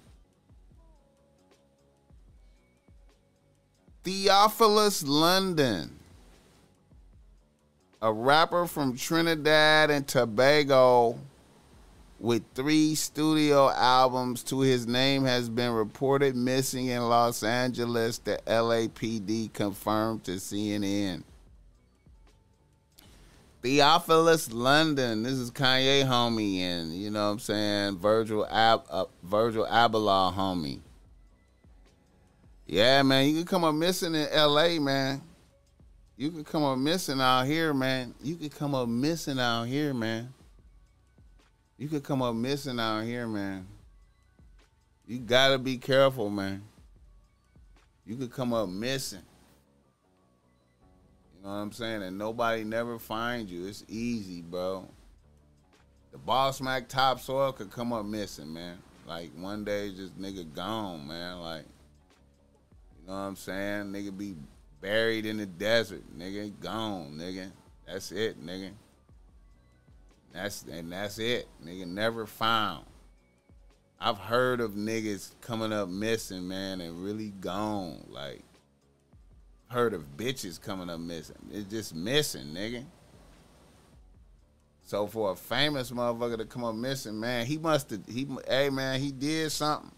[4.05, 5.99] Theophilus London
[8.05, 11.19] a rapper from Trinidad and Tobago
[12.21, 18.39] with three studio albums to his name has been reported missing in Los Angeles, the
[18.47, 21.23] LAPD confirmed to CNN.
[23.65, 29.07] Theophilus London, this is Kanye homie, and you know what I'm saying, Virgil Ab- uh,
[29.25, 30.81] Virgil Abloh homie.
[32.67, 35.21] Yeah, man, you can come up missing in LA, man
[36.17, 38.15] you could come up missing out here, man.
[38.23, 40.33] You could come up missing out here, man.
[41.77, 43.67] You could come up missing out here, man.
[45.07, 46.63] You gotta be careful, man.
[48.07, 49.23] You could come up missing.
[51.45, 52.03] Know what I'm saying?
[52.03, 53.67] And nobody never finds you.
[53.67, 54.89] It's easy, bro.
[56.11, 58.79] The Boss Mac topsoil could come up missing, man.
[59.07, 61.41] Like one day, just nigga gone, man.
[61.41, 61.67] Like,
[63.03, 63.93] You know what I'm saying?
[63.93, 64.37] Nigga be
[64.81, 66.03] buried in the desert.
[66.19, 67.51] Nigga gone, nigga.
[67.87, 68.71] That's it, nigga.
[70.33, 71.47] That's and that's it.
[71.63, 72.87] Nigga never found.
[74.01, 78.07] I've heard of niggas coming up missing, man, and really gone.
[78.09, 78.43] Like
[79.69, 81.37] heard of bitches coming up missing.
[81.53, 82.85] It's just missing, nigga.
[84.87, 88.71] So for a famous motherfucker to come up missing, man, he must have he hey
[88.71, 89.91] man, he did something.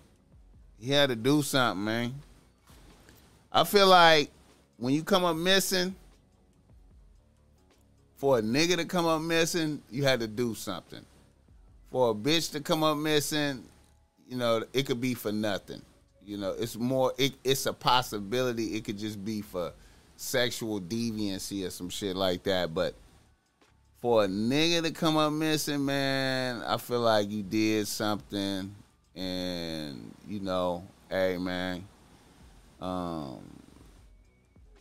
[0.79, 2.15] He had to do something, man.
[3.51, 4.31] I feel like
[4.77, 5.95] when you come up missing,
[8.17, 11.05] for a nigga to come up missing, you had to do something.
[11.91, 13.63] For a bitch to come up missing,
[14.29, 15.83] you know, it could be for nothing.
[16.27, 19.73] You know, it's more it, it's a possibility it could just be for
[20.17, 22.75] sexual deviancy or some shit like that.
[22.75, 22.97] But
[24.01, 28.75] for a nigga to come up missing, man, I feel like you did something
[29.15, 31.87] and you know, hey man,
[32.81, 33.39] um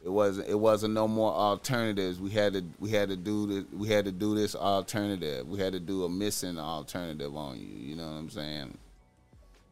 [0.03, 2.19] it wasn't it wasn't no more alternatives.
[2.19, 5.47] We had to we had to do the, we had to do this alternative.
[5.47, 7.67] We had to do a missing alternative on you.
[7.67, 8.75] You know what I'm saying?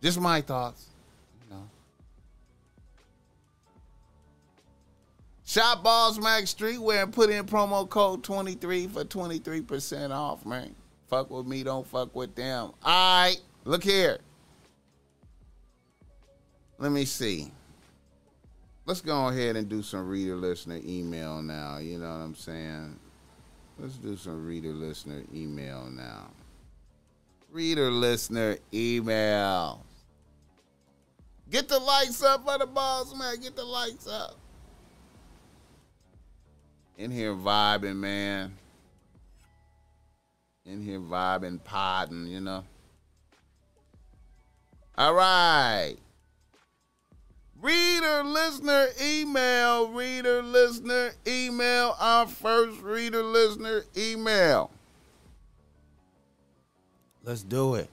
[0.04, 0.93] Just my thoughts.
[5.54, 10.74] Shop Balls Max Streetwear and put in promo code 23 for 23% off, man.
[11.08, 12.72] Fuck with me, don't fuck with them.
[12.84, 14.18] Alright, look here.
[16.80, 17.52] Let me see
[18.86, 21.78] let's go ahead and do some reader listener email now.
[21.78, 23.00] You know what I'm saying?
[23.80, 26.30] Let's do some reader listener email now.
[27.52, 29.86] Reader listener email.
[31.50, 33.40] Get the lights up for the boss, man.
[33.42, 34.38] Get the lights up.
[36.98, 38.54] In here vibing, man.
[40.66, 42.64] In here vibing, podding, you know.
[44.98, 45.96] All right.
[47.60, 54.70] Reader listener email, reader listener email, our first reader listener email.
[57.24, 57.90] Let's do it.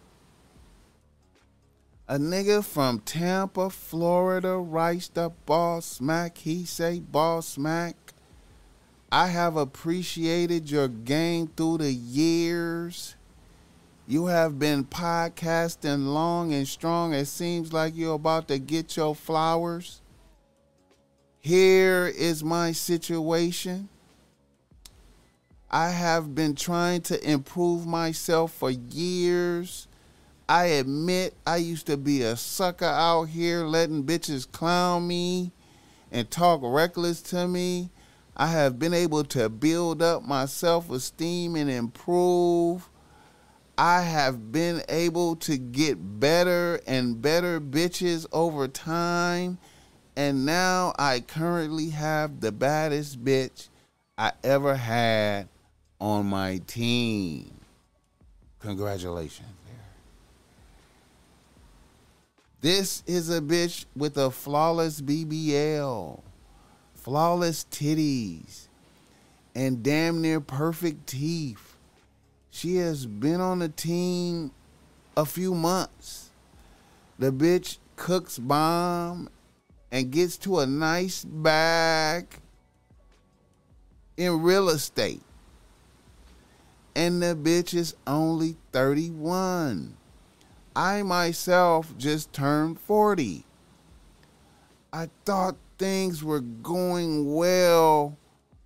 [2.08, 6.38] A nigga from Tampa, Florida writes the boss smack.
[6.38, 7.94] He say boss smack.
[9.12, 13.16] I have appreciated your game through the years.
[14.06, 17.12] You have been podcasting long and strong.
[17.12, 20.00] It seems like you're about to get your flowers.
[21.40, 23.88] Here is my situation.
[25.70, 29.88] I have been trying to improve myself for years.
[30.48, 35.52] I admit I used to be a sucker out here letting bitches clown me
[36.12, 37.90] and talk reckless to me.
[38.36, 42.88] I have been able to build up my self esteem and improve.
[43.76, 49.58] I have been able to get better and better bitches over time.
[50.16, 53.68] And now I currently have the baddest bitch
[54.18, 55.48] I ever had
[55.98, 57.52] on my team.
[58.60, 59.48] Congratulations.
[62.60, 66.20] This is a bitch with a flawless BBL,
[67.10, 68.68] flawless titties,
[69.52, 71.74] and damn near perfect teeth.
[72.52, 74.52] She has been on the team
[75.16, 76.30] a few months.
[77.18, 79.28] The bitch cooks bomb
[79.90, 82.28] and gets to a nice bag
[84.16, 85.22] in real estate.
[86.94, 89.96] And the bitch is only 31.
[90.76, 93.44] I myself just turned 40.
[94.92, 98.14] I thought things were going well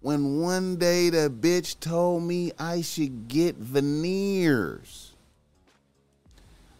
[0.00, 5.14] when one day the bitch told me I should get veneers.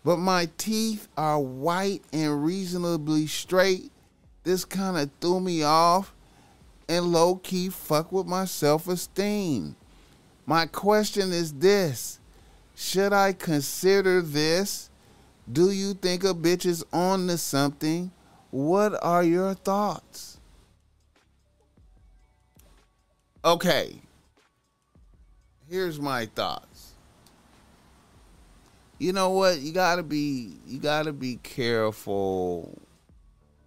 [0.05, 3.93] But my teeth are white and reasonably straight.
[4.43, 6.13] This kind of threw me off
[6.89, 9.77] and low key fuck with my self esteem.
[10.47, 12.19] My question is this
[12.75, 14.91] Should I consider this?
[15.51, 18.11] Do you think a bitch is on to something?
[18.55, 20.39] What are your thoughts?
[23.45, 23.97] Okay.
[25.69, 26.93] Here's my thoughts.
[29.01, 29.59] You know what?
[29.59, 32.79] You gotta be you gotta be careful.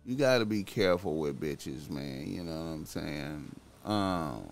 [0.06, 2.24] You gotta be careful with bitches, man.
[2.26, 3.52] You know what I'm saying?
[3.84, 4.44] Um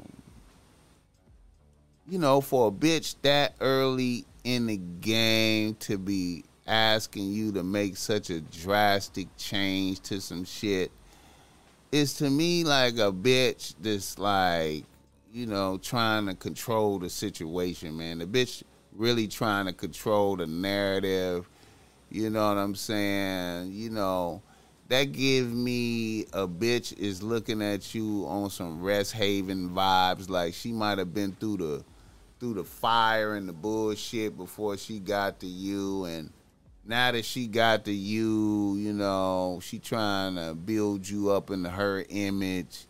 [2.09, 7.63] you know, for a bitch that early in the game to be asking you to
[7.63, 10.91] make such a drastic change to some shit
[11.91, 14.83] is to me like a bitch that's like
[15.35, 18.19] you know, trying to control the situation, man.
[18.19, 18.63] The bitch
[18.93, 21.45] really trying to control the narrative.
[22.09, 23.73] You know what I'm saying?
[23.73, 24.41] You know,
[24.87, 30.29] that give me a bitch is looking at you on some rest haven vibes.
[30.29, 31.83] Like she might have been through the
[32.39, 36.31] through the fire and the bullshit before she got to you and
[36.87, 41.69] now that she got to you, you know, she trying to build you up into
[41.69, 42.85] her image.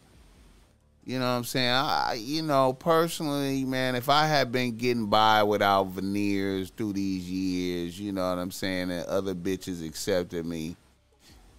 [1.05, 1.69] You know what I'm saying?
[1.69, 7.29] I, you know, personally, man, if I had been getting by without veneers through these
[7.29, 10.75] years, you know what I'm saying, and other bitches accepted me,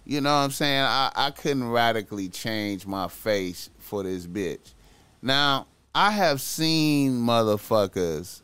[0.03, 0.83] you know what I'm saying?
[0.83, 4.73] I, I couldn't radically change my face for this bitch.
[5.21, 8.41] Now, I have seen motherfuckers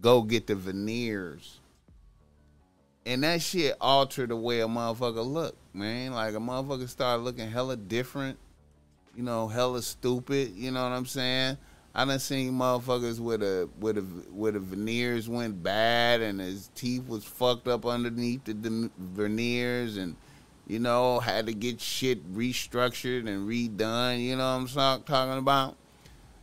[0.00, 1.60] go get the veneers
[3.04, 6.12] and that shit altered the way a motherfucker look, man.
[6.12, 8.38] Like a motherfucker started looking hella different,
[9.16, 10.52] you know, hella stupid.
[10.54, 11.58] You know what I'm saying?
[11.94, 16.70] I done seen motherfuckers with a with a with the veneers went bad and his
[16.74, 20.16] teeth was fucked up underneath the, the veneers and
[20.66, 24.20] you know had to get shit restructured and redone.
[24.20, 25.76] You know what I'm talking about?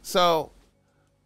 [0.04, 0.52] So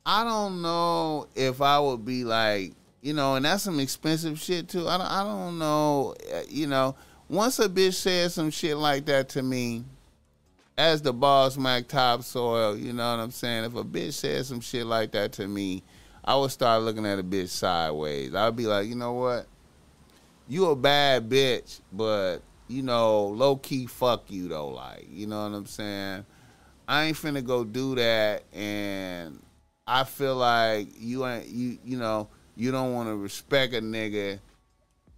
[0.06, 2.74] I don't know if I would be like
[3.04, 4.88] you know, and that's some expensive shit too.
[4.88, 6.96] I don't, I don't know, uh, you know.
[7.28, 9.84] Once a bitch says some shit like that to me,
[10.78, 13.66] as the boss Mac topsoil, you know what I'm saying?
[13.66, 15.84] If a bitch says some shit like that to me,
[16.24, 18.34] I would start looking at a bitch sideways.
[18.34, 19.48] I'd be like, you know what?
[20.48, 22.38] You a bad bitch, but
[22.70, 26.26] you know, low key fuck you though, like, you know what I'm saying?
[26.88, 29.42] I ain't finna go do that and
[29.86, 34.40] I feel like you ain't you you know, you don't want to respect a nigga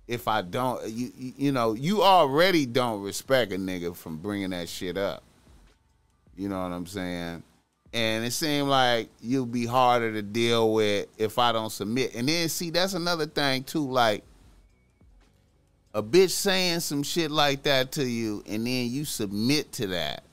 [0.07, 4.70] if I don't you you know you already don't respect a nigga from bringing that
[4.70, 5.24] shit up.
[6.36, 7.44] You know what I'm saying?
[7.94, 12.14] And it seemed like you'll be harder to deal with if I don't submit.
[12.14, 14.24] And then see that's another thing too like
[15.94, 20.24] a bitch saying some shit like that to you and then you submit to that.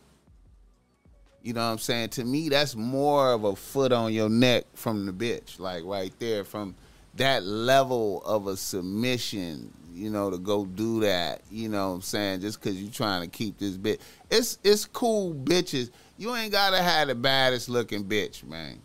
[1.41, 2.11] You know what I'm saying?
[2.11, 6.13] To me, that's more of a foot on your neck from the bitch, like right
[6.19, 6.75] there from
[7.15, 12.03] that level of a submission, you know, to go do that, you know what I'm
[12.03, 14.01] saying, just cause you trying to keep this bitch.
[14.31, 15.91] It's it's cool bitches.
[16.17, 18.81] You ain't gotta have the baddest looking bitch, man.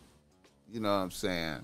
[0.72, 1.64] You know what I'm saying?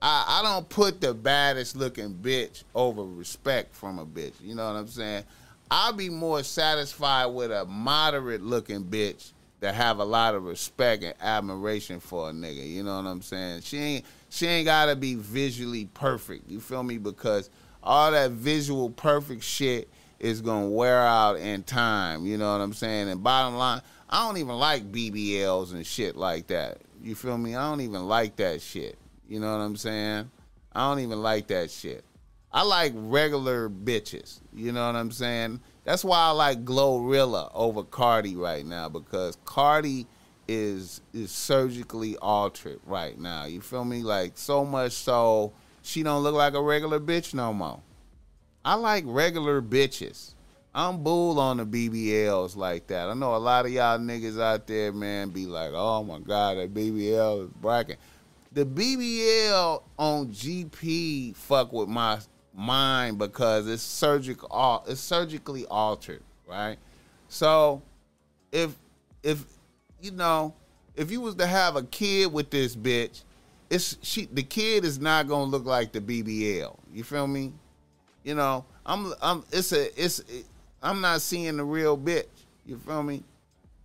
[0.00, 4.34] I, I don't put the baddest looking bitch over respect from a bitch.
[4.40, 5.24] You know what I'm saying?
[5.70, 11.02] I'll be more satisfied with a moderate looking bitch that have a lot of respect
[11.02, 12.68] and admiration for a nigga.
[12.68, 13.62] You know what I'm saying?
[13.62, 16.50] She ain't she ain't gotta be visually perfect.
[16.50, 16.98] You feel me?
[16.98, 17.50] Because
[17.84, 19.88] all that visual perfect shit
[20.18, 22.26] is gonna wear out in time.
[22.26, 23.08] You know what I'm saying?
[23.08, 23.80] And bottom line,
[24.10, 26.78] I don't even like BBLs and shit like that.
[27.00, 27.54] You feel me?
[27.54, 28.98] I don't even like that shit.
[29.28, 30.28] You know what I'm saying?
[30.72, 32.04] I don't even like that shit.
[32.50, 34.40] I like regular bitches.
[34.52, 35.60] You know what I'm saying?
[35.84, 40.08] That's why I like Glorilla over Cardi right now because Cardi
[40.48, 43.44] is is surgically altered right now.
[43.44, 44.02] You feel me?
[44.02, 45.52] Like so much so
[45.82, 47.80] she don't look like a regular bitch no more.
[48.64, 50.34] I like regular bitches.
[50.74, 53.08] I'm bull on the BBLs like that.
[53.08, 56.56] I know a lot of y'all niggas out there, man, be like, oh my God,
[56.56, 57.98] that BBL is bracket.
[58.52, 62.18] The BBL on GP fuck with my
[62.56, 66.78] mind because it's surgical uh, it's surgically altered, right?
[67.28, 67.82] So
[68.52, 68.74] if
[69.22, 69.44] if
[70.04, 70.52] you know,
[70.94, 73.22] if you was to have a kid with this bitch,
[73.70, 76.76] it's she the kid is not gonna look like the BBL.
[76.92, 77.54] You feel me?
[78.22, 80.44] You know, I'm I'm it's a it's it,
[80.82, 82.26] I'm not seeing the real bitch.
[82.66, 83.22] You feel me?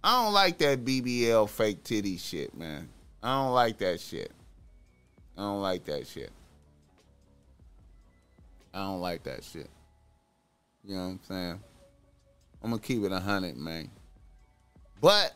[0.03, 2.89] I don't like that BBL fake titty shit, man.
[3.23, 4.31] I don't like that shit.
[5.37, 6.31] I don't like that shit.
[8.73, 9.69] I don't like that shit.
[10.83, 11.59] You know what I'm saying?
[12.61, 13.89] I'm gonna keep it a hundred, man.
[15.01, 15.33] But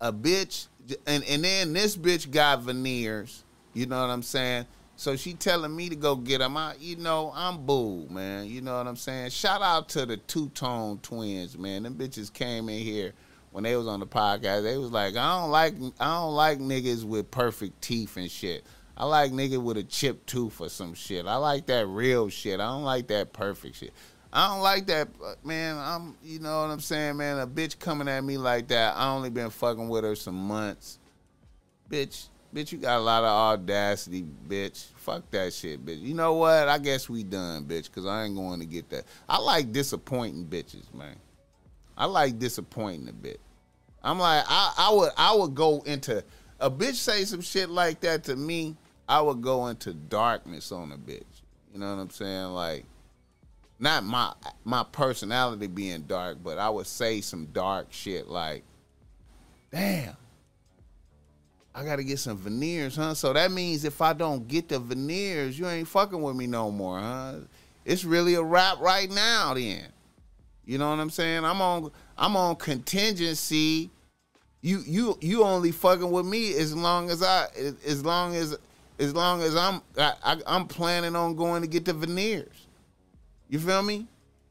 [0.00, 0.68] a bitch,
[1.06, 3.44] and and then this bitch got veneers.
[3.72, 4.66] You know what I'm saying?
[4.96, 6.58] So she telling me to go get them.
[6.58, 8.46] I, you know, I'm boo, man.
[8.48, 9.30] You know what I'm saying?
[9.30, 11.84] Shout out to the two tone twins, man.
[11.84, 13.14] Them bitches came in here
[13.50, 14.62] when they was on the podcast.
[14.62, 18.62] They was like, I don't like, I don't like niggas with perfect teeth and shit.
[18.94, 21.24] I like nigga with a chipped tooth or some shit.
[21.24, 22.60] I like that real shit.
[22.60, 23.94] I don't like that perfect shit.
[24.32, 25.08] I don't like that,
[25.44, 25.76] man.
[25.76, 27.40] I'm, you know what I'm saying, man.
[27.40, 28.96] A bitch coming at me like that.
[28.96, 30.98] I only been fucking with her some months,
[31.88, 32.28] bitch.
[32.54, 34.86] Bitch, you got a lot of audacity, bitch.
[34.96, 36.00] Fuck that shit, bitch.
[36.00, 36.68] You know what?
[36.68, 39.04] I guess we done, bitch, because I ain't going to get that.
[39.28, 41.16] I like disappointing bitches, man.
[41.96, 43.40] I like disappointing a bit.
[44.02, 46.24] I'm like, I, I would I would go into
[46.58, 48.76] a bitch say some shit like that to me,
[49.08, 51.24] I would go into darkness on a bitch.
[51.72, 52.46] You know what I'm saying?
[52.46, 52.84] Like
[53.80, 54.32] not my
[54.64, 58.62] my personality being dark, but I would say some dark shit like,
[59.72, 60.16] damn.
[61.74, 63.14] I gotta get some veneers, huh?
[63.14, 66.70] So that means if I don't get the veneers, you ain't fucking with me no
[66.70, 67.36] more, huh?
[67.84, 69.84] It's really a wrap right now, then.
[70.64, 71.44] You know what I'm saying?
[71.44, 73.90] I'm on I'm on contingency.
[74.60, 77.46] You you you only fucking with me as long as I
[77.86, 78.58] as long as
[78.98, 82.59] as long as I'm I, I, I'm planning on going to get the veneers.
[83.50, 84.06] You feel me?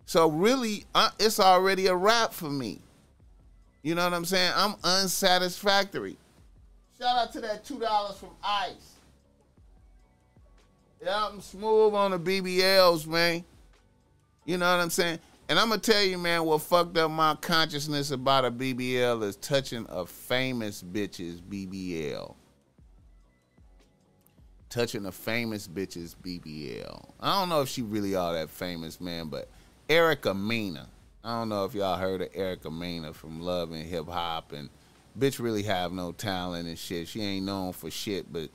[0.05, 2.81] So really, uh, it's already a wrap for me.
[3.81, 4.51] You know what I'm saying?
[4.55, 6.17] I'm unsatisfactory.
[6.99, 8.95] Shout out to that two dollars from Ice.
[11.01, 13.45] Yeah, I'm smooth on the BBLs, man.
[14.45, 15.19] You know what I'm saying?
[15.47, 19.37] And I'm gonna tell you, man, what fucked up my consciousness about a BBL is
[19.37, 22.35] touching a famous bitch's BBL.
[24.69, 27.09] Touching a famous bitch's BBL.
[27.19, 29.49] I don't know if she really all that famous, man, but
[29.89, 30.87] Erica Mena.
[31.23, 34.69] I don't know if y'all heard of Erica Mena from Love and Hip Hop and
[35.17, 37.07] bitch really have no talent and shit.
[37.07, 38.49] She ain't known for shit, but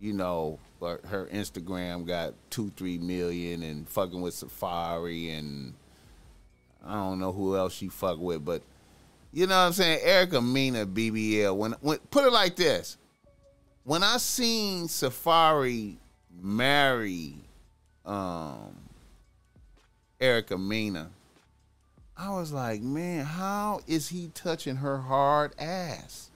[0.00, 5.74] you know, her Instagram got two, three million and fucking with Safaree and
[6.84, 8.62] I don't know who else she fuck with, but
[9.32, 10.00] you know what I'm saying?
[10.02, 11.54] Erica Mena BBL.
[11.54, 12.96] When when put it like this.
[13.84, 15.96] When I seen Safaree
[16.40, 17.34] marry
[18.04, 18.76] um
[20.20, 21.10] Erica Mena,
[22.16, 26.30] I was like, man, how is he touching her hard ass?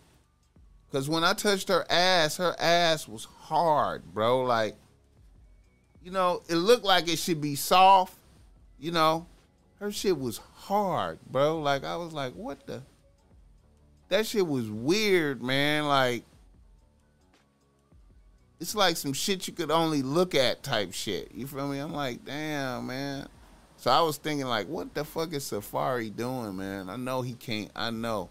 [0.90, 4.42] Cause when I touched her ass, her ass was hard, bro.
[4.42, 4.76] Like,
[6.02, 8.14] you know, it looked like it should be soft,
[8.78, 9.26] you know.
[9.80, 11.60] Her shit was hard, bro.
[11.60, 12.82] Like I was like, what the?
[14.08, 15.86] That shit was weird, man.
[15.86, 16.24] Like,
[18.60, 21.32] it's like some shit you could only look at type shit.
[21.34, 21.78] You feel me?
[21.78, 23.28] I'm like, damn, man.
[23.76, 26.88] So I was thinking like, what the fuck is Safaree doing, man?
[26.88, 27.70] I know he can't.
[27.74, 28.30] I know.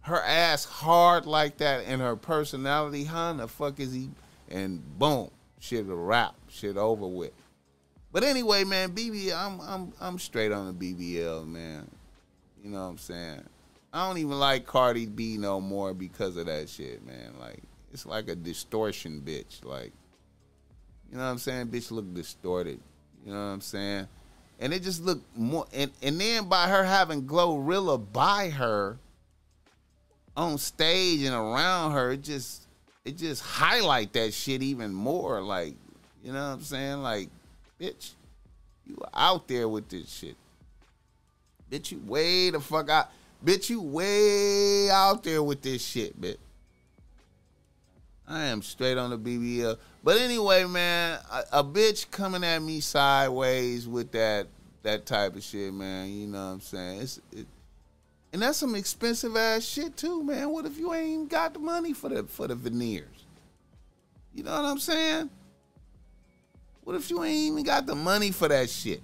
[0.00, 4.10] Her ass hard like that and her personality, how the fuck is he?
[4.48, 7.32] And boom, shit a wrap, shit over with.
[8.12, 11.90] But anyway, man, BBL, I'm I'm I'm straight on the BBL, man.
[12.62, 13.42] You know what I'm saying?
[13.92, 17.34] I don't even like Cardi B no more because of that shit, man.
[17.38, 17.62] Like
[17.96, 19.64] it's like a distortion bitch.
[19.64, 19.90] Like,
[21.10, 21.68] you know what I'm saying?
[21.68, 22.78] Bitch look distorted.
[23.24, 24.06] You know what I'm saying?
[24.60, 28.98] And it just looked more and, and then by her having Glorilla by her
[30.36, 32.66] on stage and around her, it just
[33.06, 35.40] it just highlight that shit even more.
[35.40, 35.74] Like,
[36.22, 37.02] you know what I'm saying?
[37.02, 37.30] Like,
[37.80, 38.10] bitch,
[38.84, 40.36] you out there with this shit.
[41.70, 43.08] Bitch, you way the fuck out.
[43.42, 46.36] Bitch, you way out there with this shit, bitch.
[48.28, 49.76] I am straight on the BBL.
[50.02, 54.48] But anyway, man, a, a, bitch coming at me sideways with that
[54.82, 56.10] that type of shit, man.
[56.10, 57.00] You know what I'm saying?
[57.00, 57.46] It's it,
[58.32, 60.50] and that's some expensive ass shit too, man.
[60.50, 63.26] What if you ain't got the money for the for the veneers?
[64.34, 65.30] You know what I'm saying?
[66.84, 69.00] What if you ain't even got the money for that shit?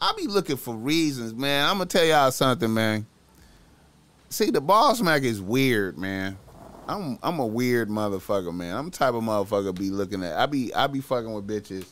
[0.00, 1.68] I be looking for reasons, man.
[1.68, 3.06] I'm gonna tell y'all something, man.
[4.30, 6.38] See, the boss mac is weird, man.
[6.88, 8.76] I'm I'm a weird motherfucker, man.
[8.76, 10.36] I'm the type of motherfucker be looking at.
[10.38, 11.86] I be I be fucking with bitches,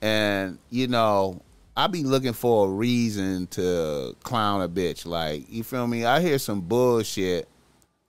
[0.00, 1.42] and you know
[1.76, 5.04] I be looking for a reason to clown a bitch.
[5.04, 6.04] Like you feel me?
[6.04, 7.48] I hear some bullshit.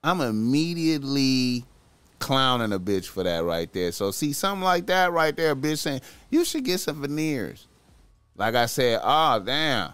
[0.04, 1.66] I'm immediately
[2.20, 3.92] clowning a bitch for that right there.
[3.92, 7.68] So see something like that right there, bitch saying you should get some veneers.
[8.42, 9.94] Like I said, oh damn.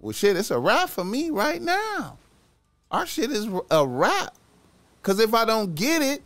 [0.00, 2.16] Well shit, it's a wrap for me right now.
[2.90, 4.34] Our shit is a wrap.
[5.02, 6.22] Cause if I don't get it,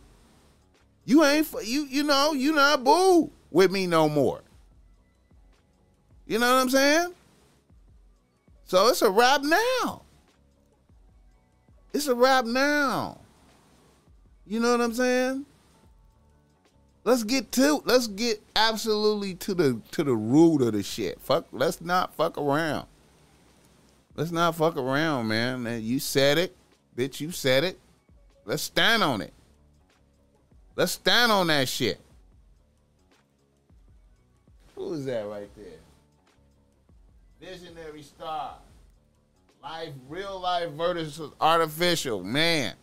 [1.03, 4.39] you ain't you you know you not boo with me no more.
[6.25, 7.13] You know what I'm saying?
[8.63, 10.03] So it's a wrap now.
[11.91, 13.19] It's a wrap now.
[14.45, 15.45] You know what I'm saying?
[17.07, 21.21] Let's get to let's get absolutely to the to the root of the shit.
[21.21, 22.85] Fuck, let's not fuck around.
[24.17, 25.63] Let's not fuck around, man.
[25.63, 26.53] man you said it,
[26.97, 27.21] bitch.
[27.21, 27.79] You said it.
[28.43, 29.31] Let's stand on it.
[30.75, 31.97] Let's stand on that shit.
[34.75, 35.79] Who is that right there?
[37.39, 38.55] Visionary star.
[39.63, 42.21] Life, real life versus artificial.
[42.21, 42.73] Man.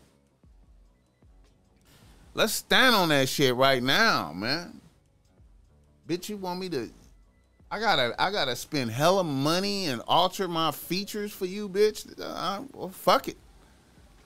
[2.35, 4.81] Let's stand on that shit right now, man.
[6.07, 6.91] Bitch, you want me to
[7.75, 12.07] I gotta I gotta spend hella money and alter my features for you, bitch.
[12.21, 13.37] Uh, well, fuck it.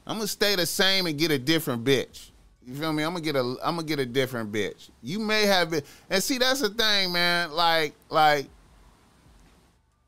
[0.06, 2.30] I'm gonna stay the same and get a different bitch.
[2.66, 3.02] You feel me?
[3.04, 4.90] I'm gonna get a I'm gonna get a different bitch.
[5.02, 7.50] You may have it, and see that's the thing, man.
[7.50, 8.48] Like like,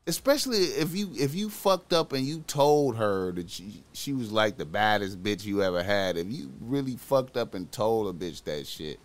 [0.07, 4.31] especially if you if you fucked up and you told her that she she was
[4.31, 6.17] like the baddest bitch you ever had.
[6.17, 8.99] If you really fucked up and told a bitch that shit,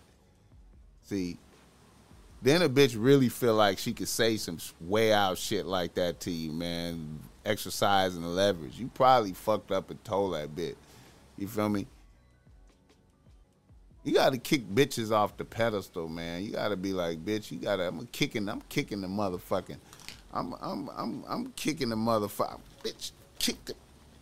[1.03, 1.37] see,
[2.41, 6.19] then a bitch really feel like she could say some way out shit like that
[6.21, 7.19] to you, man.
[7.45, 8.77] Exercising the leverage.
[8.77, 10.75] You probably fucked up and told that bitch.
[11.37, 11.87] You feel me?
[14.03, 16.43] You gotta kick bitches off the pedestal, man.
[16.43, 19.77] You gotta be like, bitch, you gotta I'm kicking I'm kicking the motherfucking
[20.33, 23.11] I'm I'm I'm I'm kicking the motherfucker bitch.
[23.39, 23.73] Kick the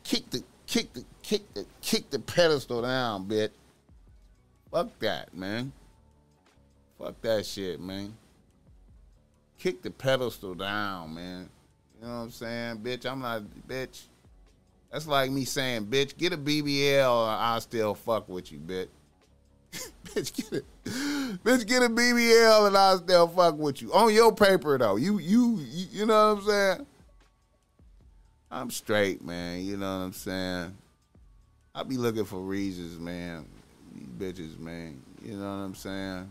[0.03, 3.51] kick the kick the kick the kick the pedestal down, bitch.
[4.71, 5.71] Fuck that, man.
[6.99, 8.15] Fuck that shit, man.
[9.57, 11.49] Kick the pedestal down, man.
[11.99, 12.77] You know what I'm saying?
[12.77, 14.03] Bitch, I'm not bitch.
[14.91, 18.87] That's like me saying, bitch, get a BBL or I'll still fuck with you, bitch.
[20.05, 20.65] bitch, get it.
[21.43, 23.93] Bitch, get a BBL and I'll still fuck with you.
[23.93, 24.95] On your paper though.
[24.95, 26.87] You you you, you know what I'm saying?
[28.51, 29.63] I'm straight, man.
[29.63, 30.77] You know what I'm saying?
[31.73, 33.45] I be looking for reasons, man.
[33.93, 35.01] These bitches, man.
[35.23, 36.29] You know what I'm saying?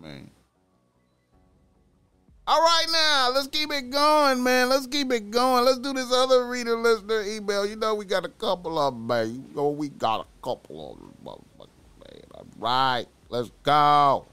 [0.00, 0.30] Man.
[2.46, 4.70] All right, now let's keep it going, man.
[4.70, 5.66] Let's keep it going.
[5.66, 7.66] Let's do this other reader listener email.
[7.66, 9.34] You know we got a couple of them, man.
[9.34, 11.07] You know we got a couple of them,
[12.58, 14.26] right, let's go.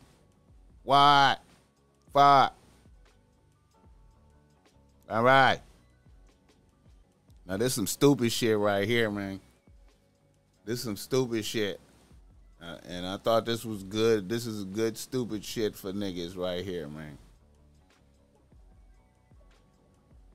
[0.84, 1.40] What?
[2.14, 2.56] Fuck.
[5.10, 5.60] All right.
[7.46, 9.40] Now this some stupid shit right here, man.
[10.66, 11.80] This some stupid shit.
[12.62, 14.28] Uh, and I thought this was good.
[14.28, 17.18] This is good stupid shit for niggas right here, man.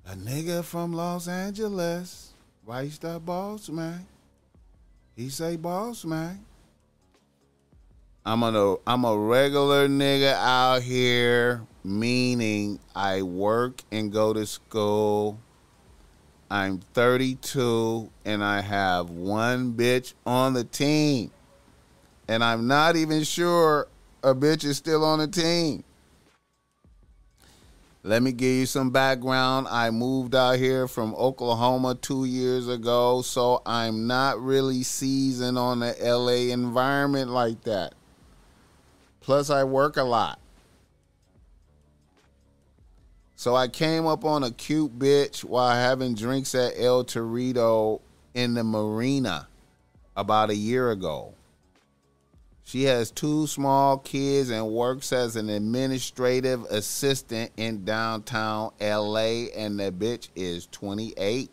[0.06, 2.32] A nigga from Los Angeles.
[2.64, 4.06] Why you start boss man?
[5.16, 6.44] He say boss man.
[8.24, 15.38] I'm a I'm a regular nigga out here, meaning I work and go to school.
[16.50, 21.30] I'm 32 and I have one bitch on the team.
[22.28, 23.88] And I'm not even sure
[24.22, 25.84] a bitch is still on the team.
[28.02, 29.66] Let me give you some background.
[29.68, 35.80] I moved out here from Oklahoma two years ago, so I'm not really seasoned on
[35.80, 37.94] the LA environment like that.
[39.20, 40.40] Plus, I work a lot.
[43.36, 48.00] So I came up on a cute bitch while having drinks at El Torito
[48.34, 49.48] in the marina
[50.16, 51.34] about a year ago.
[52.64, 59.80] She has two small kids and works as an administrative assistant in downtown LA, and
[59.80, 61.50] the bitch is 28.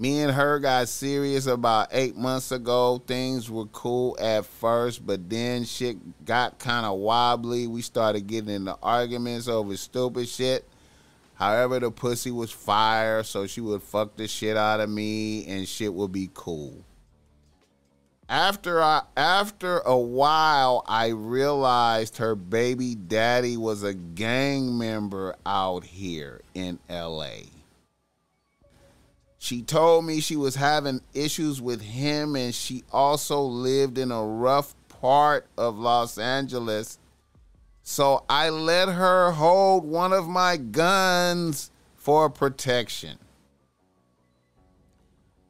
[0.00, 3.02] Me and her got serious about eight months ago.
[3.06, 7.66] Things were cool at first, but then shit got kind of wobbly.
[7.66, 10.66] We started getting into arguments over stupid shit.
[11.34, 15.68] However, the pussy was fire, so she would fuck the shit out of me and
[15.68, 16.82] shit would be cool
[18.30, 25.82] after I after a while I realized her baby daddy was a gang member out
[25.84, 27.59] here in LA.
[29.42, 34.22] She told me she was having issues with him and she also lived in a
[34.22, 36.98] rough part of Los Angeles.
[37.82, 43.16] So I let her hold one of my guns for protection.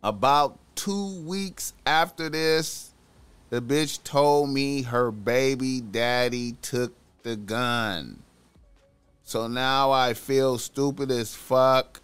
[0.04, 2.94] About two weeks after this,
[3.48, 6.94] the bitch told me her baby daddy took
[7.24, 8.22] the gun.
[9.24, 11.99] So now I feel stupid as fuck.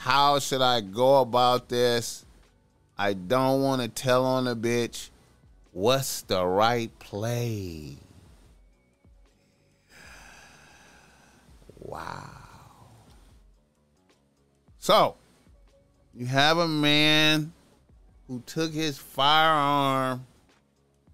[0.00, 2.24] How should I go about this?
[2.96, 5.10] I don't want to tell on the bitch.
[5.72, 7.98] What's the right play?
[11.78, 12.30] Wow.
[14.78, 15.16] So,
[16.14, 17.52] you have a man
[18.26, 20.26] who took his firearm,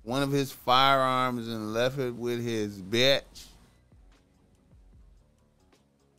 [0.05, 3.47] one of his firearms, and left it with his bitch.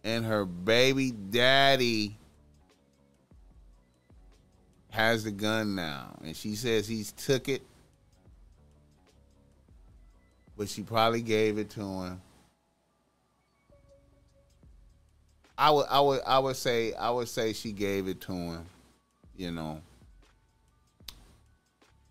[0.03, 2.16] And her baby daddy
[4.97, 6.17] has the gun now.
[6.23, 7.61] And she says he's took it,
[10.57, 12.21] but she probably gave it to him.
[15.57, 18.65] I would I would I would say I would say she gave it to him,
[19.35, 19.81] you know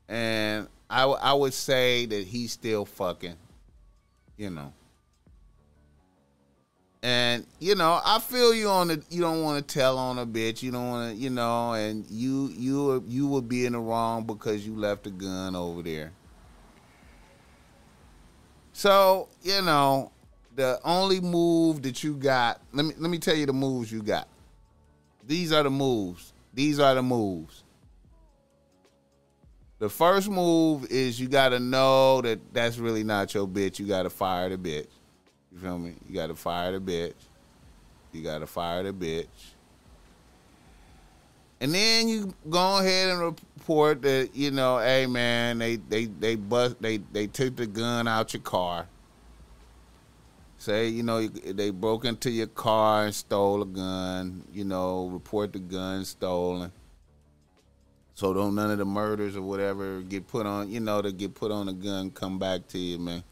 [0.08, 3.36] and I, I would say that he's still fucking,
[4.36, 4.72] you know.
[7.06, 9.00] And you know, I feel you on the.
[9.10, 10.60] You don't want to tell on a bitch.
[10.60, 14.26] You don't want to, you know, and you you you would be in the wrong
[14.26, 16.10] because you left a gun over there.
[18.72, 20.10] So you know,
[20.56, 22.60] the only move that you got.
[22.72, 24.26] Let me let me tell you the moves you got.
[25.24, 26.32] These are the moves.
[26.54, 27.62] These are the moves.
[29.78, 33.78] The first move is you got to know that that's really not your bitch.
[33.78, 34.88] You got to fire the bitch.
[35.56, 35.94] You feel me?
[36.06, 37.14] You got to fire the bitch.
[38.12, 39.26] You got to fire the bitch.
[41.62, 46.34] And then you go ahead and report that you know, hey man, they they they
[46.34, 48.86] bust they they took the gun out your car.
[50.58, 54.44] Say you know they broke into your car and stole a gun.
[54.52, 56.70] You know, report the gun stolen.
[58.12, 60.70] So don't none of the murders or whatever get put on.
[60.70, 63.24] You know, to get put on a gun come back to you, man.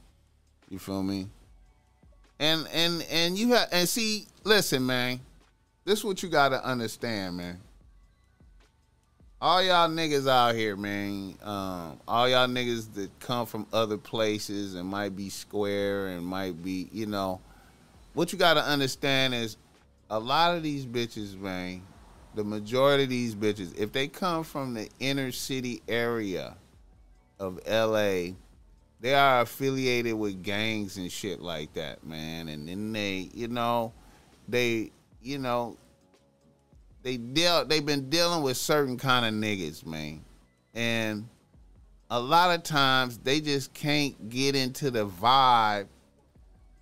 [0.71, 1.29] You feel me?
[2.39, 5.21] And and and you have and see, listen, man.
[5.85, 7.61] This is what you gotta understand, man.
[9.41, 11.37] All y'all niggas out here, man.
[11.43, 16.63] Um, all y'all niggas that come from other places and might be square and might
[16.63, 17.41] be, you know,
[18.15, 19.59] what you gotta understand is
[20.09, 21.83] a lot of these bitches, man.
[22.35, 26.57] The majority of these bitches, if they come from the inner city area
[27.39, 28.33] of LA,
[29.05, 32.49] they are affiliated with gangs and shit like that, man.
[32.49, 33.93] And then they, you know,
[34.49, 35.77] they, you know,
[37.03, 40.25] they deal they've been dealing with certain kind of niggas, man.
[40.73, 41.29] And
[42.09, 45.89] a lot of times they just can't get into the vibe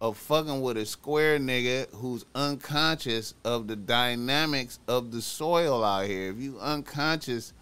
[0.01, 6.07] of fucking with a square nigga who's unconscious of the dynamics of the soil out
[6.07, 6.31] here.
[6.31, 7.53] If you unconscious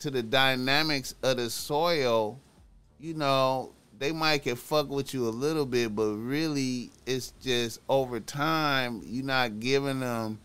[0.00, 2.40] to the dynamics of the soil,
[2.98, 7.80] you know, they might can fuck with you a little bit, but really it's just
[7.88, 10.38] over time you're not giving them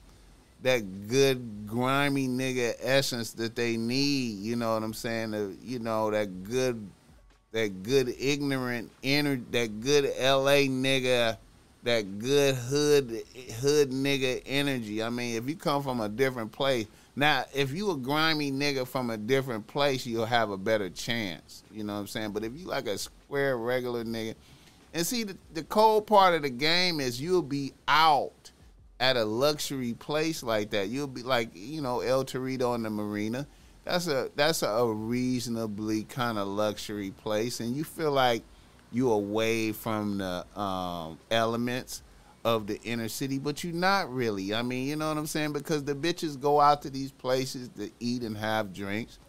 [0.61, 4.39] that good grimy nigga essence that they need.
[4.39, 5.31] You know what I'm saying?
[5.31, 6.85] The, you know that good,
[7.51, 10.67] that good ignorant inner, that good L.A.
[10.67, 11.37] nigga,
[11.83, 13.23] that good hood
[13.61, 15.01] hood nigga energy.
[15.01, 18.85] I mean, if you come from a different place, now if you a grimy nigga
[18.85, 21.63] from a different place, you'll have a better chance.
[21.71, 22.31] You know what I'm saying?
[22.31, 22.97] But if you like a
[23.29, 24.33] square regular nigga,
[24.91, 28.51] and see the, the cold part of the game is you'll be out
[28.99, 32.89] at a luxury place like that, you'll be like, you know, El Torito in the
[32.89, 33.45] marina.
[33.85, 38.41] That's a that's a reasonably kind of luxury place, and you feel like
[38.91, 42.01] you're away from the um, elements
[42.43, 44.55] of the inner city, but you're not really.
[44.55, 45.53] I mean, you know what I'm saying?
[45.53, 49.19] Because the bitches go out to these places to eat and have drinks.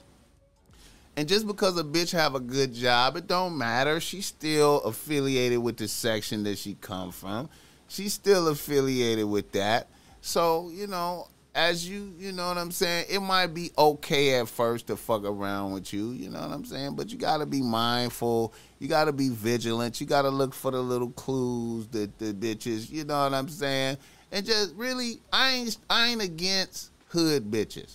[1.17, 4.01] And just because a bitch have a good job, it don't matter.
[4.01, 7.49] She's still affiliated with the section that she come from
[7.91, 9.89] she's still affiliated with that.
[10.23, 14.49] So, you know, as you, you know what I'm saying, it might be okay at
[14.49, 16.95] first to fuck around with you, you know what I'm saying?
[16.95, 18.55] But you got to be mindful.
[18.79, 20.01] You got to be vigilant.
[20.01, 23.49] You got to look for the little clues, the the bitches, you know what I'm
[23.49, 23.99] saying?
[24.33, 27.95] And just really I ain't I ain't against hood bitches.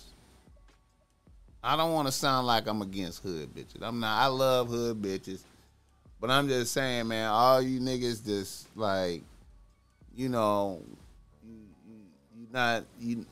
[1.66, 3.82] I don't want to sound like I'm against hood bitches.
[3.82, 4.22] I'm not.
[4.22, 5.40] I love hood bitches.
[6.20, 9.22] But I'm just saying, man, all you niggas just like
[10.16, 10.80] you know,
[11.44, 11.56] you,
[12.38, 13.26] you not you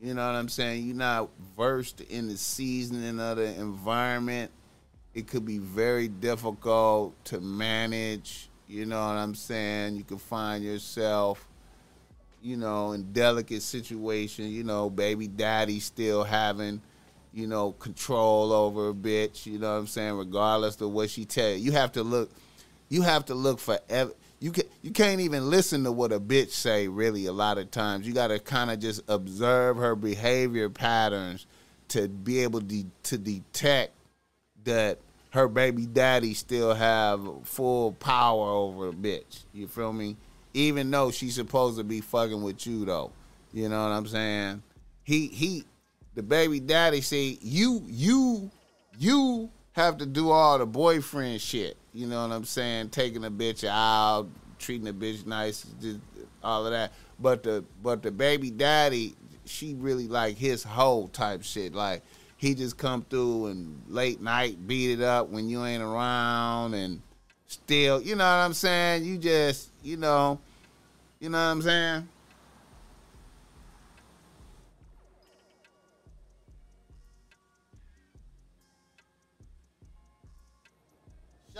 [0.00, 0.86] you know what I'm saying?
[0.86, 4.50] You're not versed in the seasoning of the environment.
[5.12, 8.48] It could be very difficult to manage.
[8.66, 9.96] You know what I'm saying?
[9.96, 11.46] You can find yourself,
[12.40, 14.48] you know, in delicate situations.
[14.48, 16.80] You know, baby daddy still having,
[17.32, 19.46] you know, control over a bitch.
[19.46, 20.14] You know what I'm saying?
[20.14, 22.30] Regardless of what she tell you, you have to look.
[22.88, 26.18] You have to look for ev- you can you can't even listen to what a
[26.18, 28.06] bitch say really a lot of times.
[28.06, 31.46] You got to kind of just observe her behavior patterns
[31.88, 33.92] to be able to, to detect
[34.64, 34.98] that
[35.30, 39.44] her baby daddy still have full power over a bitch.
[39.52, 40.16] You feel me?
[40.54, 43.12] Even though she's supposed to be fucking with you though.
[43.52, 44.62] You know what I'm saying?
[45.04, 45.64] He he
[46.20, 48.50] the baby daddy say you you
[48.98, 51.78] you have to do all the boyfriend shit.
[51.94, 52.90] You know what I'm saying?
[52.90, 54.28] Taking a bitch out,
[54.58, 55.64] treating a bitch nice,
[56.44, 56.92] all of that.
[57.18, 59.14] But the but the baby daddy,
[59.46, 61.74] she really like his whole type shit.
[61.74, 62.02] Like
[62.36, 67.00] he just come through and late night beat it up when you ain't around and
[67.46, 69.06] still, you know what I'm saying?
[69.06, 70.38] You just, you know,
[71.18, 72.08] you know what I'm saying?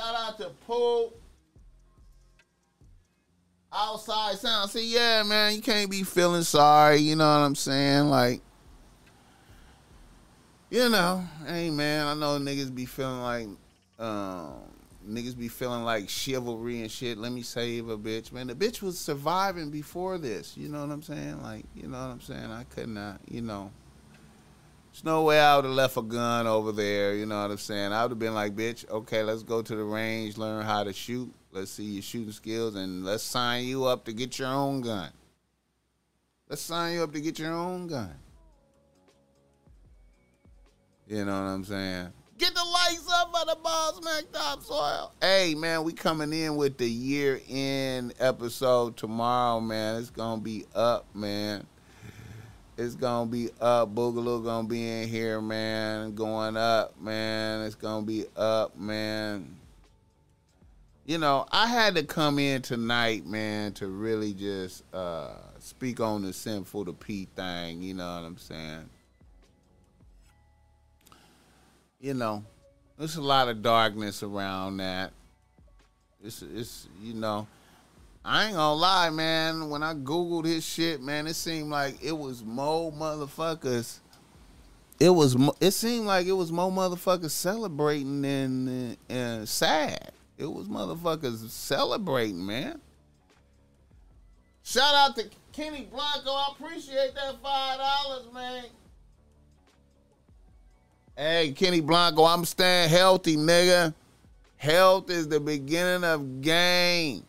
[0.01, 1.13] Shout out to Pooh.
[3.71, 4.71] outside sound.
[4.71, 6.97] See, yeah, man, you can't be feeling sorry.
[7.01, 8.09] You know what I'm saying?
[8.09, 8.41] Like,
[10.71, 13.49] you know, hey, man, I know niggas be feeling like,
[13.99, 14.55] um,
[15.07, 17.19] niggas be feeling like chivalry and shit.
[17.19, 18.47] Let me save a bitch, man.
[18.47, 20.57] The bitch was surviving before this.
[20.57, 21.43] You know what I'm saying?
[21.43, 22.51] Like, you know what I'm saying?
[22.51, 23.71] I could not, you know.
[25.01, 27.15] There's no way I would have left a gun over there.
[27.15, 27.91] You know what I'm saying?
[27.91, 30.93] I would have been like, bitch, okay, let's go to the range, learn how to
[30.93, 31.33] shoot.
[31.53, 35.09] Let's see your shooting skills, and let's sign you up to get your own gun.
[36.51, 38.15] Let's sign you up to get your own gun.
[41.09, 42.13] You know what I'm saying?
[42.37, 45.15] Get the lights up on the Boss Mac Topsoil.
[45.23, 49.97] Hey, man, we coming in with the year end episode tomorrow, man.
[49.97, 51.67] It's going to be up, man.
[52.81, 53.95] It's gonna be up.
[53.95, 56.15] Boogaloo gonna be in here, man.
[56.15, 57.67] Going up, man.
[57.67, 59.55] It's gonna be up, man.
[61.05, 66.23] You know, I had to come in tonight, man, to really just uh, speak on
[66.23, 67.83] the sinful the P thing.
[67.83, 68.89] You know what I'm saying?
[72.01, 72.43] You know,
[72.97, 75.13] there's a lot of darkness around that.
[76.25, 77.47] It's, it's, you know.
[78.25, 79.71] I ain't gonna lie, man.
[79.71, 83.99] When I googled his shit, man, it seemed like it was more motherfuckers.
[84.99, 85.37] It was.
[85.61, 90.13] It seemed like it was more motherfuckers celebrating than uh, sad.
[90.37, 92.81] It was motherfuckers celebrating, man.
[94.63, 96.31] Shout out to Kenny Blanco.
[96.31, 98.65] I appreciate that five dollars, man.
[101.17, 103.95] Hey, Kenny Blanco, I'm staying healthy, nigga.
[104.59, 107.25] Health is the beginning of game.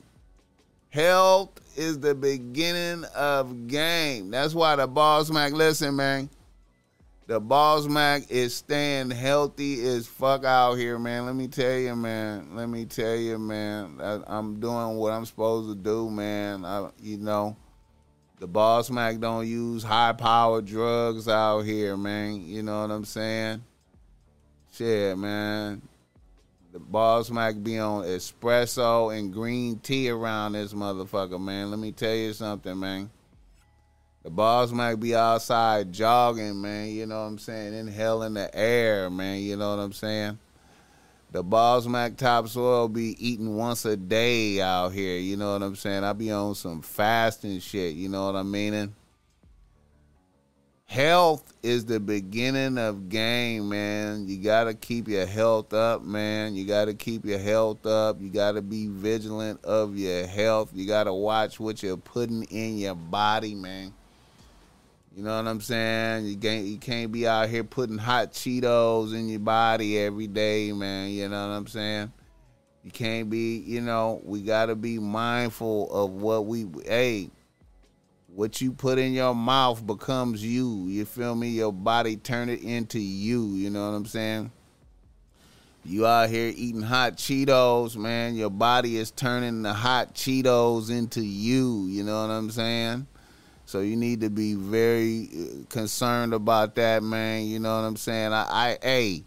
[0.91, 4.30] Health is the beginning of game.
[4.30, 6.30] That's why the Boss Mac, listen, man.
[7.27, 11.26] The Boss Mac is staying healthy as fuck out here, man.
[11.26, 12.57] Let me tell you, man.
[12.57, 13.99] Let me tell you, man.
[14.01, 16.65] I, am doing what I'm supposed to do, man.
[16.65, 17.55] I, you know,
[18.41, 22.45] the Boss Mac don't use high power drugs out here, man.
[22.45, 23.63] You know what I'm saying?
[24.73, 25.81] Shit, man.
[26.72, 31.69] The Boss Mac be on espresso and green tea around this motherfucker, man.
[31.69, 33.10] Let me tell you something, man.
[34.23, 36.88] The Boss Mac be outside jogging, man.
[36.88, 37.73] You know what I'm saying?
[37.73, 39.39] Inhaling the air, man.
[39.39, 40.39] You know what I'm saying?
[41.34, 45.18] The Boss Mac topsoil be eating once a day out here.
[45.18, 46.06] You know what I'm saying?
[46.06, 47.95] I be on some fasting shit.
[47.95, 48.95] You know what I'm meaning?
[50.91, 54.27] Health is the beginning of game, man.
[54.27, 56.53] You got to keep your health up, man.
[56.53, 58.19] You got to keep your health up.
[58.19, 60.72] You got to be vigilant of your health.
[60.73, 63.93] You got to watch what you're putting in your body, man.
[65.15, 66.26] You know what I'm saying?
[66.26, 70.73] You can't you can't be out here putting hot Cheetos in your body every day,
[70.73, 71.09] man.
[71.11, 72.11] You know what I'm saying?
[72.84, 77.30] You can't be, you know, we got to be mindful of what we hey,
[78.33, 80.85] what you put in your mouth becomes you.
[80.87, 81.49] You feel me?
[81.49, 83.53] Your body turn it into you.
[83.55, 84.51] You know what I'm saying?
[85.83, 88.35] You out here eating hot Cheetos, man.
[88.35, 91.87] Your body is turning the hot Cheetos into you.
[91.87, 93.07] You know what I'm saying?
[93.65, 97.45] So you need to be very uh, concerned about that, man.
[97.45, 98.31] You know what I'm saying?
[98.33, 99.23] I, I, hey,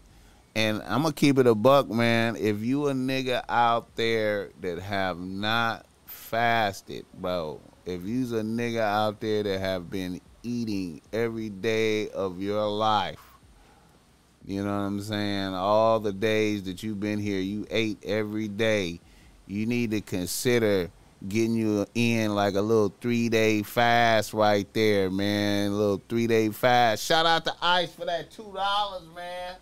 [0.55, 2.37] and I'm gonna keep it a buck, man.
[2.37, 8.79] If you a nigga out there that have not fasted, bro, if you's a nigga
[8.79, 13.19] out there that have been eating every day of your life,
[14.45, 15.53] you know what I'm saying?
[15.53, 18.99] All the days that you've been here, you ate every day.
[19.47, 20.89] You need to consider
[21.27, 25.71] getting you in like a little three day fast right there, man.
[25.71, 27.03] A little three day fast.
[27.03, 29.55] Shout out to Ice for that two dollars, man.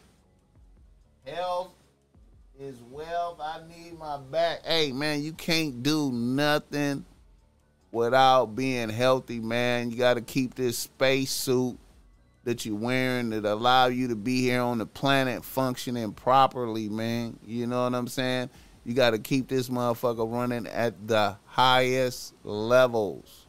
[1.26, 1.72] Health
[2.60, 3.40] is wealth.
[3.42, 4.66] I need my back.
[4.66, 7.06] Hey, man, you can't do nothing
[7.94, 9.92] without being healthy, man.
[9.92, 11.78] You got to keep this space suit
[12.44, 17.40] that you're wearing that allow you to be here on the planet functioning properly, man.
[17.46, 18.50] You know what I'm saying?
[18.84, 23.46] You got to keep this motherfucker running at the highest levels.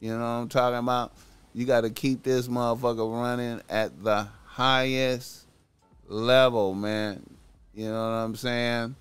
[0.00, 1.12] You know what I'm talking about?
[1.54, 5.46] You got to keep this motherfucker running at the highest
[6.08, 7.22] level, man.
[7.74, 8.96] You know what I'm saying?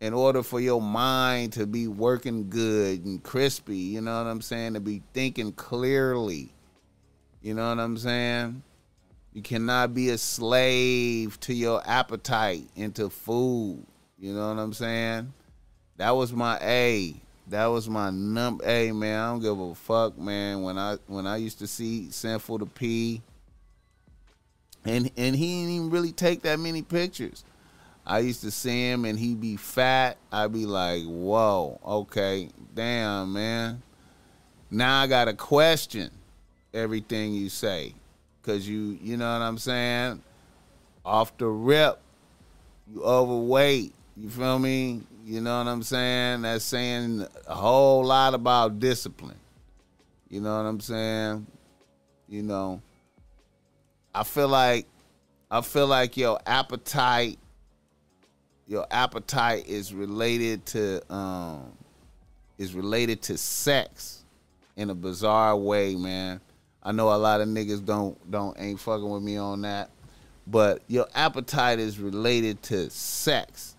[0.00, 4.40] In order for your mind to be working good and crispy, you know what I'm
[4.40, 4.74] saying?
[4.74, 6.50] To be thinking clearly.
[7.42, 8.62] You know what I'm saying?
[9.32, 13.84] You cannot be a slave to your appetite into food.
[14.18, 15.32] You know what I'm saying?
[15.96, 17.14] That was my A.
[17.48, 19.20] That was my number A, man.
[19.20, 20.62] I don't give a fuck, man.
[20.62, 23.22] When I when I used to see Sinful to P,
[24.84, 27.44] and and he didn't even really take that many pictures.
[28.08, 30.16] I used to see him and he'd be fat.
[30.32, 33.82] I'd be like, whoa, okay, damn, man.
[34.70, 36.10] now I gotta question
[36.72, 37.94] everything you say.
[38.42, 40.22] Cause you you know what I'm saying?
[41.04, 42.00] Off the rip,
[42.90, 43.92] you overweight.
[44.16, 45.02] You feel me?
[45.26, 46.42] You know what I'm saying?
[46.42, 49.36] That's saying a whole lot about discipline.
[50.30, 51.46] You know what I'm saying?
[52.26, 52.80] You know,
[54.14, 54.86] I feel like
[55.50, 57.38] I feel like your appetite
[58.68, 61.72] your appetite is related to um
[62.58, 64.24] is related to sex
[64.76, 66.40] in a bizarre way, man.
[66.82, 69.90] I know a lot of niggas don't don't ain't fucking with me on that,
[70.46, 73.74] but your appetite is related to sex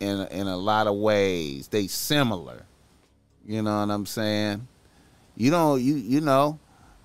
[0.00, 1.68] in in a lot of ways.
[1.68, 2.66] They similar.
[3.46, 4.66] You know what I'm saying?
[5.36, 6.58] You don't you you know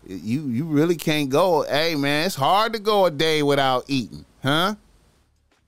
[0.07, 1.61] you you really can't go.
[1.63, 4.75] Hey man, it's hard to go a day without eating, huh?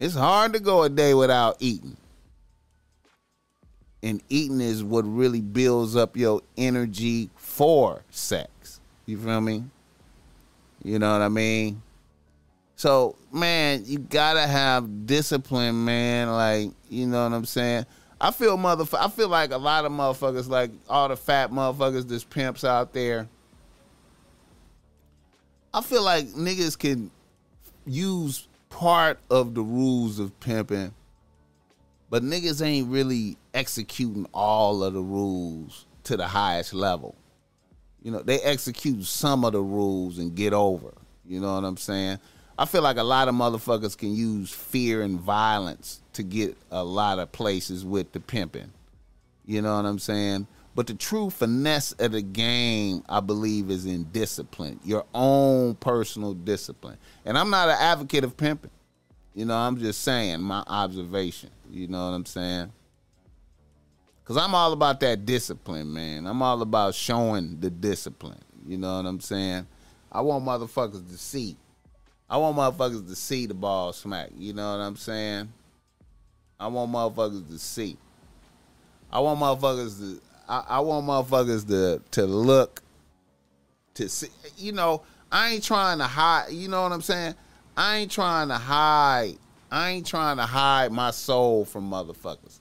[0.01, 1.95] It's hard to go a day without eating.
[4.01, 8.79] And eating is what really builds up your energy for sex.
[9.05, 9.63] You feel me?
[10.83, 11.83] You know what I mean?
[12.77, 16.31] So, man, you gotta have discipline, man.
[16.31, 17.85] Like, you know what I'm saying?
[18.19, 19.05] I feel motherfucker.
[19.05, 22.91] I feel like a lot of motherfuckers, like all the fat motherfuckers, this pimps out
[22.91, 23.29] there.
[25.71, 27.11] I feel like niggas can
[27.85, 30.93] use part of the rules of pimping,
[32.09, 37.15] but niggas ain't really executing all of the rules to the highest level.
[38.01, 40.93] You know, they execute some of the rules and get over.
[41.27, 42.17] You know what I'm saying?
[42.57, 46.83] I feel like a lot of motherfuckers can use fear and violence to get a
[46.83, 48.71] lot of places with the pimping.
[49.45, 50.47] You know what I'm saying?
[50.73, 56.33] But the true finesse of the game, I believe, is in discipline, your own personal
[56.33, 56.97] discipline.
[57.25, 58.71] And I'm not an advocate of pimping.
[59.33, 61.49] You know, I'm just saying my observation.
[61.69, 62.71] You know what I'm saying?
[64.23, 66.25] Cause I'm all about that discipline, man.
[66.25, 68.39] I'm all about showing the discipline.
[68.65, 69.67] You know what I'm saying?
[70.09, 71.57] I want motherfuckers to see.
[72.29, 74.29] I want motherfuckers to see the Boss Mac.
[74.37, 75.51] You know what I'm saying?
[76.57, 77.97] I want motherfuckers to see.
[79.11, 80.21] I want motherfuckers to
[80.51, 82.81] I, I want motherfuckers to to look
[83.93, 84.27] to see.
[84.57, 86.51] You know, I ain't trying to hide.
[86.51, 87.35] You know what I'm saying?
[87.77, 89.37] I ain't trying to hide.
[89.71, 92.59] I ain't trying to hide my soul from motherfuckers.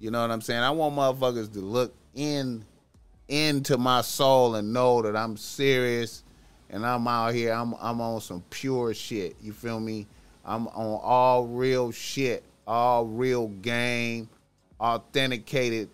[0.00, 0.62] You know what I'm saying?
[0.62, 2.64] I want motherfuckers to look in
[3.28, 6.24] into my soul and know that I'm serious
[6.70, 7.52] and I'm out here.
[7.52, 9.36] I'm I'm on some pure shit.
[9.40, 10.08] You feel me?
[10.44, 14.28] I'm on all real shit, all real game,
[14.80, 15.88] authenticated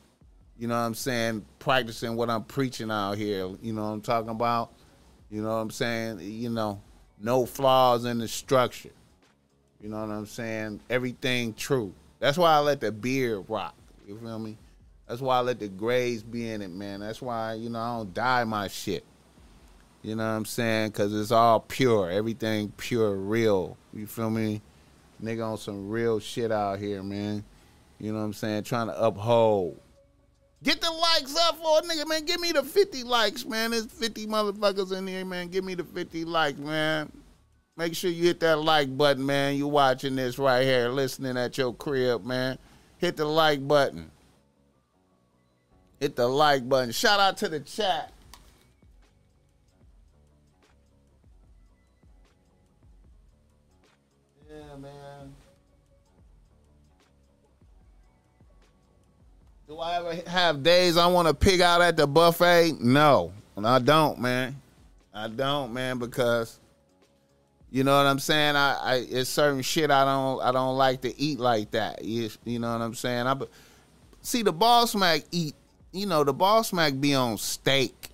[0.58, 3.48] you know what I'm saying, practicing what I'm preaching out here.
[3.60, 4.72] You know what I'm talking about?
[5.30, 6.20] You know what I'm saying?
[6.20, 6.80] You know,
[7.20, 8.92] no flaws in the structure.
[9.82, 10.80] You know what I'm saying?
[10.88, 11.92] Everything true.
[12.20, 13.74] That's why I let the beard rock.
[14.06, 14.56] You feel me?
[15.06, 17.00] That's why I let the grays be in it, man.
[17.00, 19.04] That's why, you know, I don't dye my shit.
[20.02, 20.90] You know what I'm saying?
[20.90, 22.10] Because it's all pure.
[22.10, 23.76] Everything pure, real.
[23.92, 24.62] You feel me?
[25.22, 27.44] Nigga on some real shit out here, man.
[27.98, 28.64] You know what I'm saying?
[28.64, 29.80] Trying to uphold
[30.62, 32.24] Get the likes up for a nigga, man.
[32.24, 33.72] Give me the 50 likes, man.
[33.72, 35.48] There's 50 motherfuckers in here, man.
[35.48, 37.12] Give me the 50 likes, man.
[37.76, 39.56] Make sure you hit that like button, man.
[39.56, 42.58] You watching this right here, listening at your crib, man.
[42.98, 44.10] Hit the like button.
[46.00, 46.90] Hit the like button.
[46.90, 48.12] Shout out to the chat.
[59.76, 62.80] Do I ever have days I want to pig out at the buffet?
[62.80, 64.56] No, I don't, man.
[65.12, 66.58] I don't, man, because
[67.70, 68.56] you know what I'm saying.
[68.56, 72.02] I, I it's certain shit I don't I don't like to eat like that.
[72.02, 73.26] You, you know what I'm saying.
[73.26, 73.36] I
[74.22, 75.54] see the Boss Mac eat.
[75.92, 78.08] You know the Boss Mac be on steak.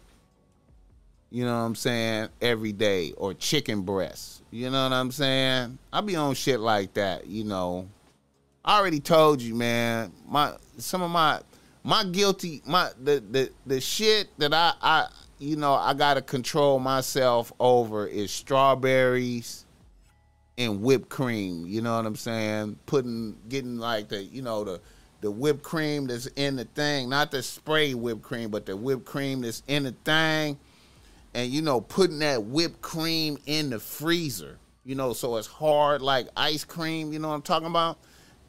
[1.31, 4.43] You know what I'm saying every day or chicken breast.
[4.51, 5.79] You know what I'm saying.
[5.93, 7.29] I be on shit like that.
[7.29, 7.87] You know
[8.65, 10.13] I already told you, man.
[10.29, 11.41] My some of my
[11.85, 16.79] my guilty my the the the shit that I I you know I gotta control
[16.79, 19.65] myself over is strawberries
[20.59, 21.67] and whipped cream.
[21.67, 22.79] You know what I'm saying?
[22.87, 24.81] Putting getting like the you know the
[25.21, 29.05] the whipped cream that's in the thing, not the spray whipped cream, but the whipped
[29.05, 30.59] cream that's in the thing,
[31.35, 34.59] and you know putting that whipped cream in the freezer.
[34.85, 37.13] You know, so it's hard like ice cream.
[37.13, 37.99] You know what I'm talking about?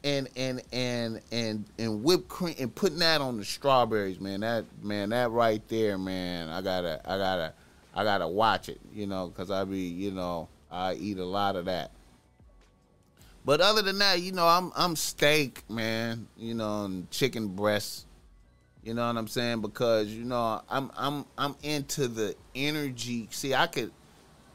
[0.04, 4.40] And and and and and whipped cream and putting that on the strawberries, man.
[4.40, 6.50] That man, that right there, man.
[6.50, 7.52] I gotta, I gotta,
[7.94, 11.56] I gotta watch it, you know, because I be, you know, I eat a lot
[11.56, 11.90] of that.
[13.46, 16.28] But other than that, you know, I'm I'm steak, man.
[16.36, 18.04] You know, and chicken breasts.
[18.82, 19.62] You know what I'm saying?
[19.62, 23.28] Because you know I'm I'm I'm into the energy.
[23.30, 23.90] See, I could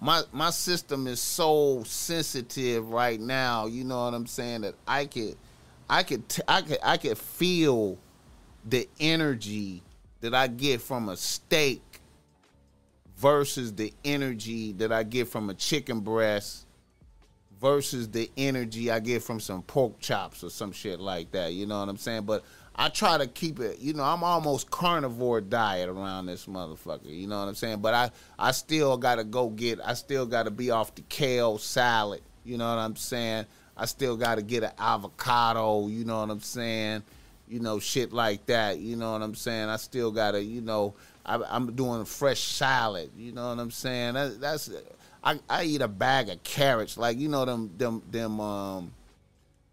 [0.02, 3.66] my my system is so sensitive right now.
[3.66, 4.62] You know what I'm saying?
[4.62, 5.36] That I could
[5.90, 7.98] I could t- I could I could feel
[8.66, 9.82] the energy
[10.22, 11.82] that I get from a steak
[13.18, 16.66] versus the energy that I get from a chicken breast
[17.60, 21.54] versus the energy I get from some pork chops or some shit like that.
[21.54, 22.24] You know what I'm saying?
[22.24, 22.44] But
[22.82, 27.10] I try to keep it, you know, I'm almost carnivore diet around this motherfucker.
[27.10, 27.82] You know what I'm saying?
[27.82, 32.22] But I, I still gotta go get, I still gotta be off the kale salad.
[32.46, 33.48] You know what I'm saying?
[33.76, 35.90] I still gotta get an avocado.
[35.90, 37.04] You know what I'm saying?
[37.50, 38.80] You know, shit like that.
[38.80, 39.68] You know what I'm saying?
[39.68, 40.94] I still gotta, you know,
[41.26, 43.12] I, am doing a fresh salad.
[43.18, 44.14] You know what I'm saying?
[44.14, 44.72] That, that's,
[45.22, 48.94] I, I eat a bag of carrots, like you know them, them, them, um,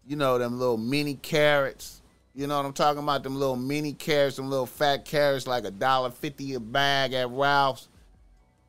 [0.05, 2.01] you know them little mini carrots
[2.37, 3.23] you know what I'm talking about?
[3.23, 7.31] Them little mini carrots, them little fat carrots, like a dollar fifty a bag at
[7.31, 7.87] Ralph's.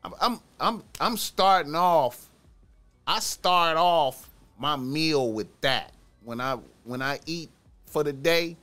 [0.03, 2.29] I'm, I'm I'm I'm starting off.
[3.05, 4.27] I start off
[4.57, 5.91] my meal with that.
[6.23, 7.51] When I when I eat
[7.85, 8.57] for the day,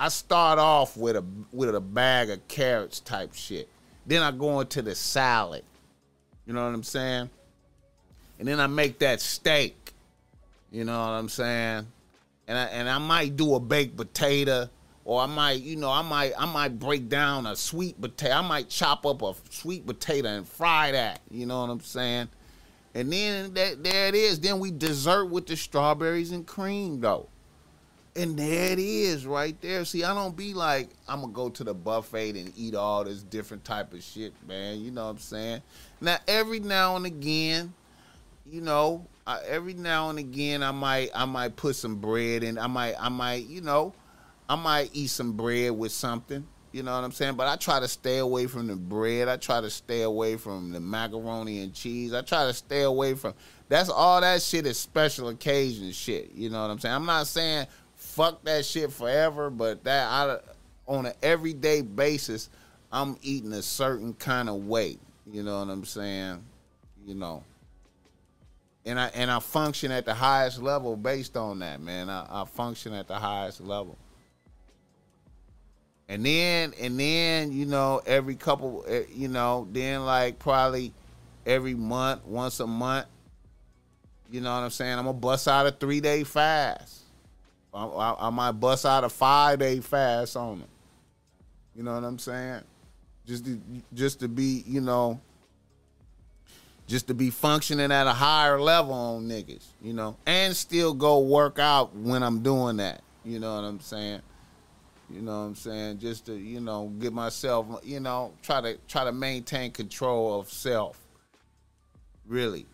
[0.00, 3.68] I start off with a with a bag of carrots type shit.
[4.04, 5.62] Then I go into the salad.
[6.44, 7.30] You know what I'm saying?
[8.40, 9.92] And then I make that steak.
[10.72, 11.86] You know what I'm saying?
[12.48, 14.68] And I, and I might do a baked potato,
[15.04, 18.34] or I might, you know, I might I might break down a sweet potato.
[18.34, 21.20] I might chop up a sweet potato and fry that.
[21.30, 22.28] You know what I'm saying?
[22.94, 24.40] And then that, there it is.
[24.40, 27.28] Then we dessert with the strawberries and cream though.
[28.16, 29.84] And there it is right there.
[29.84, 33.24] See, I don't be like, I'm gonna go to the buffet and eat all this
[33.24, 34.80] different type of shit, man.
[34.80, 35.62] You know what I'm saying?
[36.00, 37.74] Now every now and again,
[38.46, 42.58] you know, I, every now and again I might I might put some bread in.
[42.58, 43.94] I might I might you know
[44.48, 46.46] I might eat some bread with something.
[46.72, 47.34] You know what I'm saying?
[47.36, 49.28] But I try to stay away from the bread.
[49.28, 52.12] I try to stay away from the macaroni and cheese.
[52.12, 53.34] I try to stay away from
[53.68, 56.32] that's all that shit is special occasion shit.
[56.34, 56.94] You know what I'm saying?
[56.94, 60.38] I'm not saying fuck that shit forever, but that I
[60.86, 62.50] on an everyday basis,
[62.92, 64.98] I'm eating a certain kind of way.
[65.32, 66.44] You know what I'm saying?
[67.06, 67.42] You know
[68.86, 72.10] and I and I function at the highest level based on that, man.
[72.10, 73.96] I, I function at the highest level.
[76.08, 80.92] And then and then you know every couple eh, you know then like probably
[81.46, 83.06] every month once a month
[84.30, 87.00] you know what I'm saying I'm gonna bust out a three day fast
[87.72, 90.68] I, I, I might bust out a five day fast on them
[91.74, 92.62] you know what I'm saying
[93.26, 93.60] just to,
[93.94, 95.20] just to be you know
[96.86, 101.20] just to be functioning at a higher level on niggas, you know, and still go
[101.20, 103.02] work out when I'm doing that.
[103.24, 104.20] You know what I'm saying?
[105.10, 105.98] You know what I'm saying?
[105.98, 110.50] Just to, you know, get myself, you know, try to try to maintain control of
[110.50, 110.98] self.
[112.26, 112.66] Really.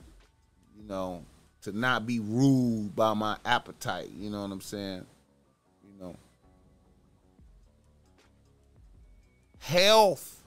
[0.76, 1.24] You know,
[1.62, 5.04] to not be ruled by my appetite, you know what I'm saying?
[5.84, 6.16] You know.
[9.58, 10.40] Health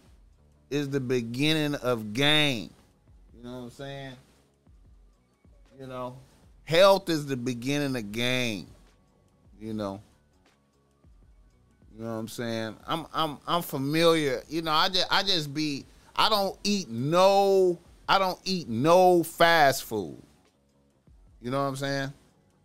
[0.70, 2.72] is the beginning of gain.
[3.44, 4.14] You know what I'm saying?
[5.78, 6.16] You know,
[6.64, 8.68] health is the beginning of game.
[9.60, 10.02] You know.
[11.94, 12.78] You know what I'm saying?
[12.88, 14.44] I'm I'm I'm familiar.
[14.48, 15.84] You know, I just I just be
[16.16, 20.18] I don't eat no I don't eat no fast food.
[21.42, 22.14] You know what I'm saying?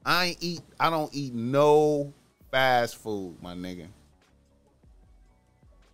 [0.06, 2.12] I ain't eat I don't eat no
[2.52, 3.88] fast food, my nigga.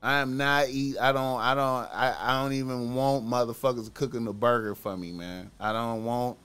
[0.04, 0.98] I am not eat.
[1.00, 1.40] I don't.
[1.40, 1.64] I don't.
[1.64, 5.50] I, I don't even want motherfuckers cooking the burger for me, man.
[5.58, 6.36] I don't want.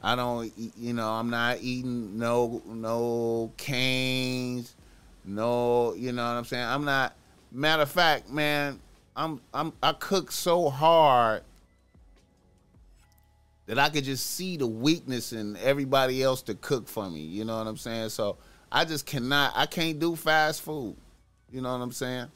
[0.00, 0.52] I don't.
[0.56, 1.10] You know.
[1.10, 4.72] I'm not eating no no Cane's.
[5.24, 5.94] No.
[5.94, 6.64] You know what I'm saying.
[6.64, 7.16] I'm not.
[7.50, 8.78] Matter of fact, man.
[9.16, 9.40] I'm.
[9.52, 9.72] I'm.
[9.82, 11.42] I cook so hard
[13.66, 17.22] that I could just see the weakness in everybody else to cook for me.
[17.22, 18.10] You know what I'm saying?
[18.10, 18.36] So
[18.70, 19.54] I just cannot.
[19.56, 20.94] I can't do fast food.
[21.50, 22.28] You know what I'm saying?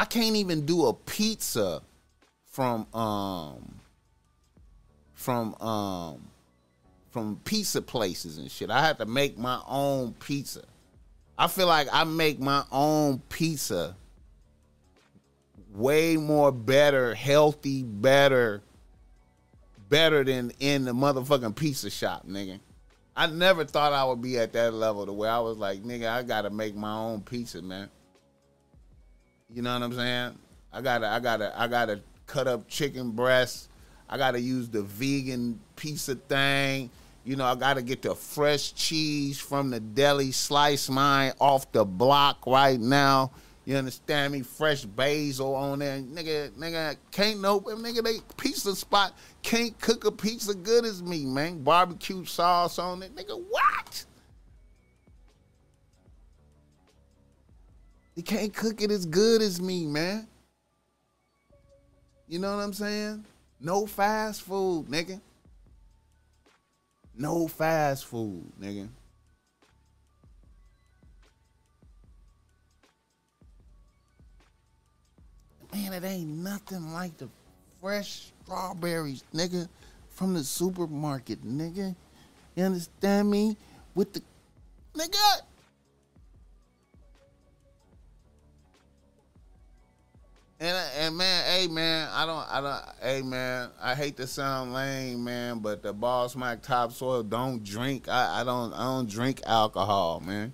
[0.00, 1.82] I can't even do a pizza
[2.46, 3.80] from um
[5.12, 6.22] from um
[7.10, 8.70] from pizza places and shit.
[8.70, 10.64] I have to make my own pizza.
[11.36, 13.94] I feel like I make my own pizza
[15.74, 18.62] way more better, healthy, better,
[19.90, 22.58] better than in the motherfucking pizza shop, nigga.
[23.14, 26.08] I never thought I would be at that level to where I was like, nigga,
[26.08, 27.90] I gotta make my own pizza, man.
[29.52, 30.38] You know what I'm saying?
[30.72, 33.68] I gotta, I gotta, I gotta cut up chicken breasts.
[34.08, 36.90] I gotta use the vegan pizza thing.
[37.24, 41.84] You know, I gotta get the fresh cheese from the deli, slice mine off the
[41.84, 43.32] block right now.
[43.64, 44.42] You understand me?
[44.42, 46.50] Fresh basil on there, nigga.
[46.50, 48.02] Nigga can't no nigga.
[48.02, 49.12] They pizza spot
[49.42, 51.62] can't cook a pizza good as me, man.
[51.62, 53.40] Barbecue sauce on it, nigga.
[53.48, 54.06] What?
[58.20, 60.28] You can't cook it as good as me, man.
[62.28, 63.24] You know what I'm saying?
[63.58, 65.22] No fast food, nigga.
[67.16, 68.90] No fast food, nigga.
[75.72, 77.30] Man, it ain't nothing like the
[77.80, 79.66] fresh strawberries, nigga,
[80.10, 81.96] from the supermarket, nigga.
[82.54, 83.56] You understand me?
[83.94, 84.22] With the
[84.92, 85.40] nigga.
[90.62, 94.74] And and man, hey man, I don't I don't hey man, I hate to sound
[94.74, 98.08] lame, man, but the Boss Mac topsoil don't drink.
[98.10, 100.52] I, I don't I don't drink alcohol, man.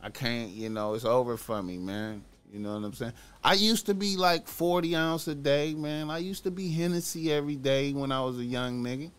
[0.00, 2.22] I can't, you know, it's over for me, man.
[2.52, 3.14] You know what I'm saying?
[3.42, 6.10] I used to be like 40 ounce a day, man.
[6.10, 9.10] I used to be Hennessy every day when I was a young nigga.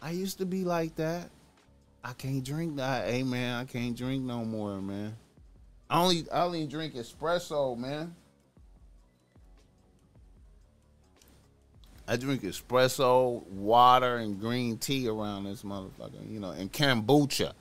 [0.00, 1.28] I used to be like that.
[2.02, 3.06] I can't drink that.
[3.06, 5.14] Hey man, I can't drink no more, man.
[5.94, 8.16] I only I only drink espresso, man.
[12.08, 17.52] I drink espresso, water, and green tea around this motherfucker, you know, and kombucha.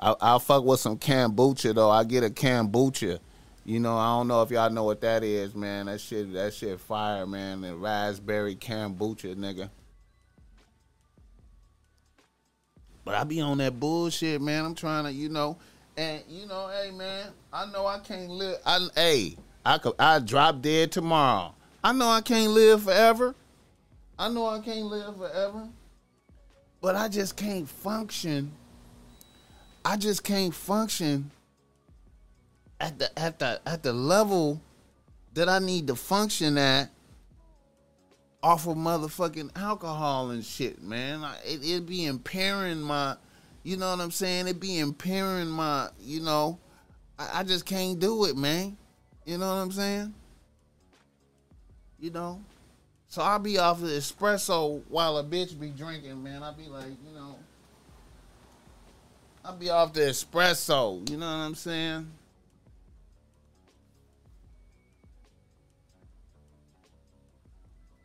[0.00, 1.90] I, I'll fuck with some kombucha though.
[1.90, 3.18] I get a kombucha.
[3.66, 5.84] You know, I don't know if y'all know what that is, man.
[5.84, 7.60] That shit, that shit fire, man.
[7.60, 9.68] The raspberry kombucha, nigga.
[13.04, 14.64] But I be on that bullshit, man.
[14.64, 15.58] I'm trying to, you know,
[15.96, 18.58] and you know, hey man, I know I can't live.
[18.66, 21.54] I hey, I could I drop dead tomorrow.
[21.82, 23.34] I know I can't live forever.
[24.18, 25.68] I know I can't live forever.
[26.80, 28.52] But I just can't function.
[29.84, 31.30] I just can't function
[32.80, 34.60] at the at the at the level
[35.34, 36.90] that I need to function at
[38.42, 41.24] off of motherfucking alcohol and shit, man.
[41.44, 43.16] It, it'd be impairing my
[43.64, 44.46] you know what I'm saying?
[44.46, 46.58] It be impairing my, you know,
[47.18, 48.76] I, I just can't do it, man.
[49.24, 50.14] You know what I'm saying?
[51.98, 52.40] You know?
[53.08, 56.42] So I'll be off the espresso while a bitch be drinking, man.
[56.42, 57.36] I'll be like, you know,
[59.42, 61.08] I'll be off the espresso.
[61.08, 62.10] You know what I'm saying?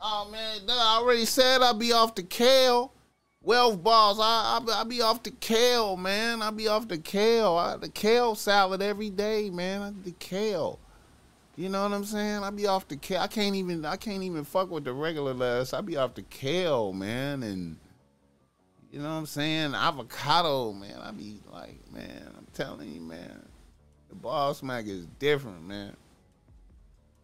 [0.02, 2.94] Oh man, I already said I'll be off the kale.
[3.42, 6.42] Wealth balls, I, I I be off the kale, man.
[6.42, 7.56] I be off the kale.
[7.56, 10.02] I, the kale salad every day, man.
[10.04, 10.78] The kale.
[11.56, 12.44] You know what I'm saying?
[12.44, 13.22] I be off the kale.
[13.22, 15.74] I can't even I can't even fuck with the regular lettuce.
[15.74, 17.78] I be off the kale, man, and
[18.92, 19.74] you know what I'm saying?
[19.74, 21.00] Avocado, man.
[21.02, 23.46] I be like, man, I'm telling you, man.
[24.10, 25.96] The boss mac is different, man.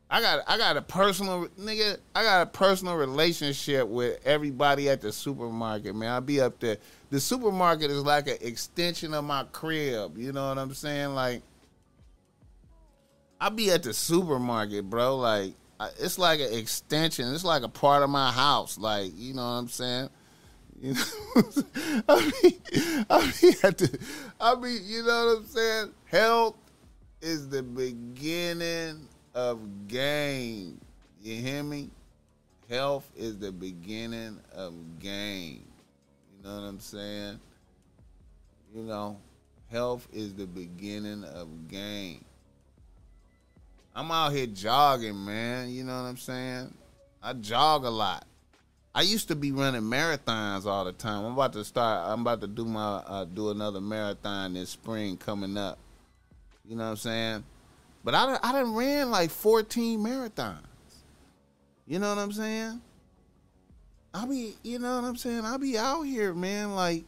[0.09, 1.97] I got I got a personal nigga.
[2.13, 6.11] I got a personal relationship with everybody at the supermarket, man.
[6.11, 6.77] I be up there.
[7.09, 10.17] The supermarket is like an extension of my crib.
[10.17, 11.15] You know what I'm saying?
[11.15, 11.41] Like
[13.41, 15.17] I be at the supermarket, bro.
[15.17, 15.53] Like
[15.99, 17.33] it's like an extension.
[17.33, 18.77] It's like a part of my house.
[18.77, 20.09] Like you know what I'm saying?
[20.81, 21.03] You know,
[22.09, 23.99] I mean, I mean, at the,
[24.39, 25.91] I you know what I'm saying?
[26.05, 26.57] Health
[27.21, 30.79] is the beginning of game.
[31.21, 31.89] You hear me?
[32.69, 35.63] Health is the beginning of game.
[36.31, 37.39] You know what I'm saying?
[38.73, 39.19] You know,
[39.69, 42.23] health is the beginning of game.
[43.93, 45.69] I'm out here jogging, man.
[45.69, 46.73] You know what I'm saying?
[47.21, 48.25] I jog a lot.
[48.93, 51.25] I used to be running marathons all the time.
[51.25, 52.09] I'm about to start.
[52.09, 55.77] I'm about to do my uh, do another marathon this spring coming up.
[56.67, 57.43] You know what I'm saying?
[58.05, 60.59] But I, I done ran like 14 marathons.
[61.87, 62.79] You know what I'm saying?
[64.13, 65.43] I'll be, you know what I'm saying?
[65.43, 66.75] I'll be out here, man.
[66.75, 67.03] Like,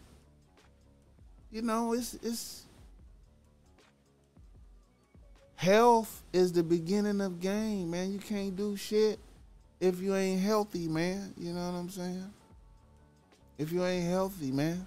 [1.52, 2.64] you know, it's, it's,
[5.56, 8.12] health is the beginning of game, man.
[8.12, 9.20] You can't do shit
[9.80, 11.32] if you ain't healthy, man.
[11.38, 12.34] You know what I'm saying?
[13.60, 14.86] If you ain't healthy, man.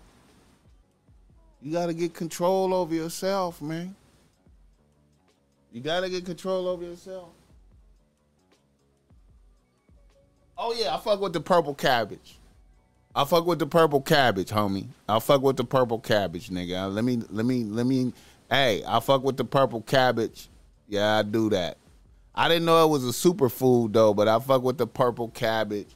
[1.63, 3.95] You got to get control over yourself, man.
[5.73, 7.29] You gotta get control over yourself.
[10.59, 12.37] Oh yeah, I fuck with the purple cabbage.
[13.15, 14.87] I fuck with the purple cabbage, homie.
[15.09, 16.85] I fuck with the purple cabbage, nigga.
[16.85, 18.13] Uh, let me, let me, let me.
[18.49, 20.49] Hey, I fuck with the purple cabbage.
[20.89, 21.77] Yeah, I do that.
[22.35, 25.89] I didn't know it was a superfood though, but I fuck with the purple cabbage.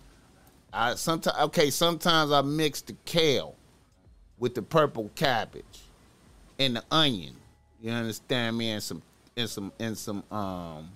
[0.73, 3.55] I sometimes okay, sometimes I mix the kale
[4.39, 5.65] with the purple cabbage
[6.59, 7.37] and the onion
[7.81, 8.71] You understand me?
[8.71, 9.03] And some
[9.37, 10.91] and some and some um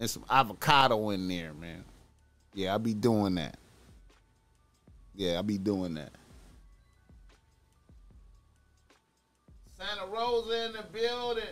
[0.00, 1.84] and some avocado in there, man.
[2.54, 3.56] Yeah, I'll be doing that.
[5.14, 6.12] Yeah, I'll be doing that.
[9.78, 11.44] Santa Rosa in the building.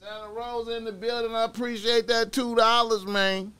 [0.00, 1.34] Santa Rosa in the building.
[1.34, 3.52] I appreciate that two dollars, man.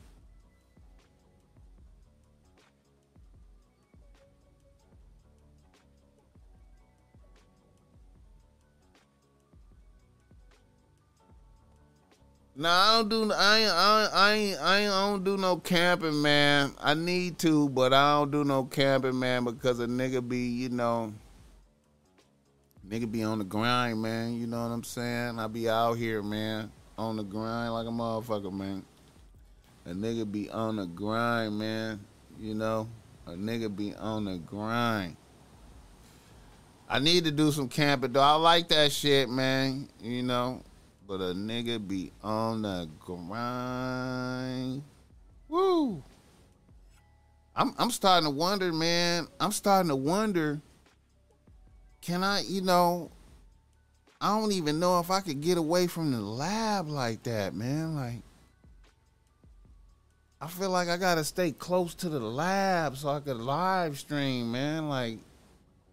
[12.57, 13.33] No, I don't do.
[13.33, 14.03] I ain't, I
[14.33, 16.71] ain't, I ain't, I don't do no camping, man.
[16.81, 20.69] I need to, but I don't do no camping, man, because a nigga be, you
[20.69, 21.13] know,
[22.87, 24.39] nigga be on the grind, man.
[24.39, 25.37] You know what I'm saying?
[25.37, 28.85] I be out here, man, on the grind like a motherfucker, man.
[29.85, 31.99] A nigga be on the grind, man.
[32.39, 32.87] You know,
[33.27, 35.17] a nigga be on the grind.
[36.87, 38.21] I need to do some camping, though.
[38.21, 39.89] I like that shit, man.
[40.01, 40.61] You know,
[41.07, 44.83] but a nigga be on the grind.
[45.47, 46.03] Woo.
[47.55, 49.27] I'm I'm starting to wonder, man.
[49.39, 50.61] I'm starting to wonder.
[52.01, 53.11] Can I, you know,
[54.19, 57.95] I don't even know if I could get away from the lab like that, man.
[57.95, 58.21] Like
[60.41, 64.51] I feel like I gotta stay close to the lab so I could live stream,
[64.51, 64.89] man.
[64.89, 65.19] Like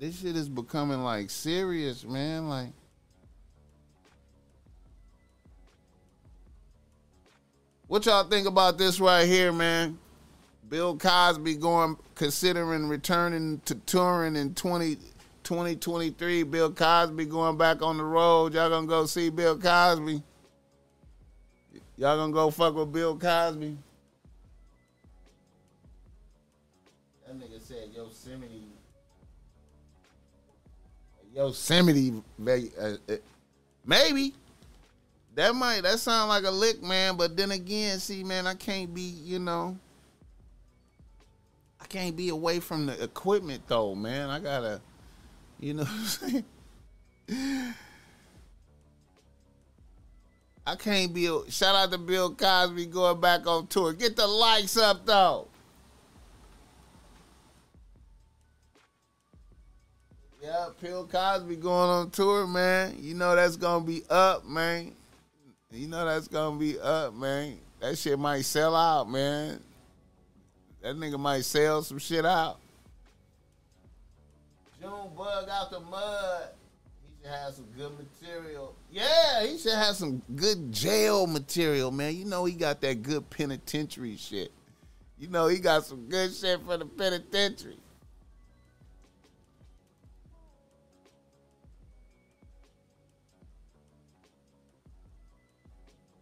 [0.01, 2.49] this shit is becoming like serious, man.
[2.49, 2.71] Like
[7.93, 9.99] What y'all think about this right here, man?
[10.71, 14.97] Bill Cosby going considering returning to touring in 20,
[15.45, 16.43] 2023.
[16.45, 18.55] Bill Cosby going back on the road.
[18.55, 20.23] Y'all gonna go see Bill Cosby?
[21.99, 23.77] Y'all gonna go fuck with Bill Cosby?
[27.27, 28.69] That nigga said Yosemite.
[31.35, 32.23] Yosemite,
[32.81, 33.17] uh, uh,
[33.85, 34.33] maybe.
[35.35, 37.17] That might that sound like a lick, man.
[37.17, 39.79] But then again, see, man, I can't be, you know,
[41.81, 44.29] I can't be away from the equipment though, man.
[44.29, 44.81] I gotta,
[45.59, 45.87] you know,
[50.67, 51.29] I can't be.
[51.49, 53.95] Shout out to Bill Cosby going back on tour.
[53.95, 55.49] Get the likes up though.
[60.43, 62.97] Yeah, Bill Cosby going on tour, man.
[63.01, 64.93] You know that's gonna be up, man.
[65.73, 67.59] You know that's gonna be up, man.
[67.81, 69.59] That shit might sell out, man.
[70.83, 72.59] That nigga might sell some shit out.
[74.81, 76.49] June bug out the mud.
[77.03, 78.75] He should have some good material.
[78.91, 82.17] Yeah, he should have some good jail material, man.
[82.17, 84.53] You know he got that good penitentiary shit.
[85.19, 87.79] You know he got some good shit for the penitentiary.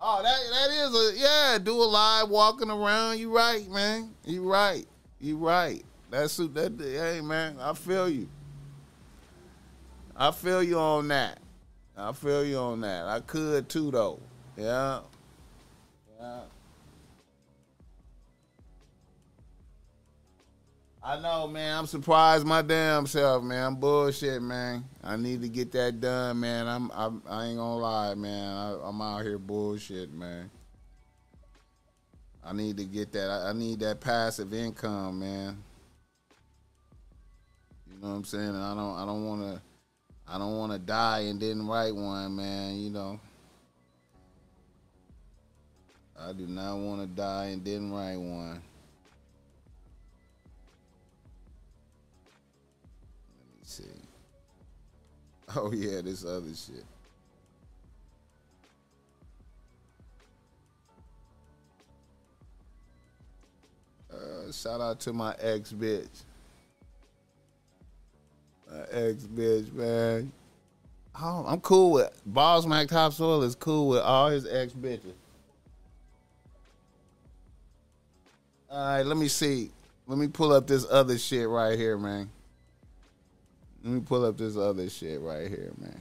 [0.02, 1.58] Oh, that that is a yeah.
[1.62, 3.18] Do a live walking around.
[3.18, 4.14] You right, man.
[4.24, 4.86] You right.
[5.20, 5.84] You right.
[6.10, 6.78] That's that.
[6.80, 7.56] Hey, man.
[7.60, 8.28] I feel you.
[10.16, 11.38] I feel you on that.
[11.96, 13.06] I feel you on that.
[13.06, 14.20] I could too, though.
[14.56, 15.00] Yeah.
[21.10, 21.76] I know, man.
[21.76, 23.66] I'm surprised my damn self, man.
[23.66, 24.84] I'm bullshit, man.
[25.02, 26.68] I need to get that done, man.
[26.68, 28.56] I'm, I'm I ain't gonna lie, man.
[28.56, 30.48] I, am out here bullshit, man.
[32.44, 33.28] I need to get that.
[33.28, 35.60] I, I need that passive income, man.
[37.92, 38.54] You know what I'm saying?
[38.54, 39.62] I don't, I don't want to,
[40.28, 42.78] I don't want to die and didn't write one, man.
[42.78, 43.20] You know.
[46.16, 48.62] I do not want to die and didn't write one.
[55.56, 56.84] Oh yeah, this other shit.
[64.12, 66.06] Uh, shout out to my ex bitch.
[68.70, 70.30] My ex bitch, man.
[71.20, 75.14] Oh, I'm cool with Boss Mac Topsoil is cool with all his ex bitches.
[78.70, 79.72] All right, let me see.
[80.06, 82.30] Let me pull up this other shit right here, man.
[83.82, 86.00] Let me pull up this other shit right here, man.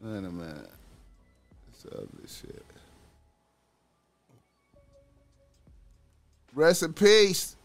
[0.00, 0.70] Wait a minute.
[1.72, 2.64] This other shit.
[6.54, 7.56] Rest in peace.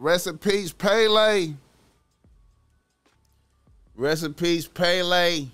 [0.00, 1.54] Rest in peace, Pele.
[3.94, 5.46] Rest in peace, Pele.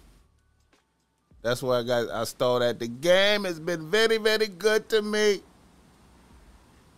[1.42, 2.78] That's why I got I stole that.
[2.78, 5.40] The game has been very, very good to me.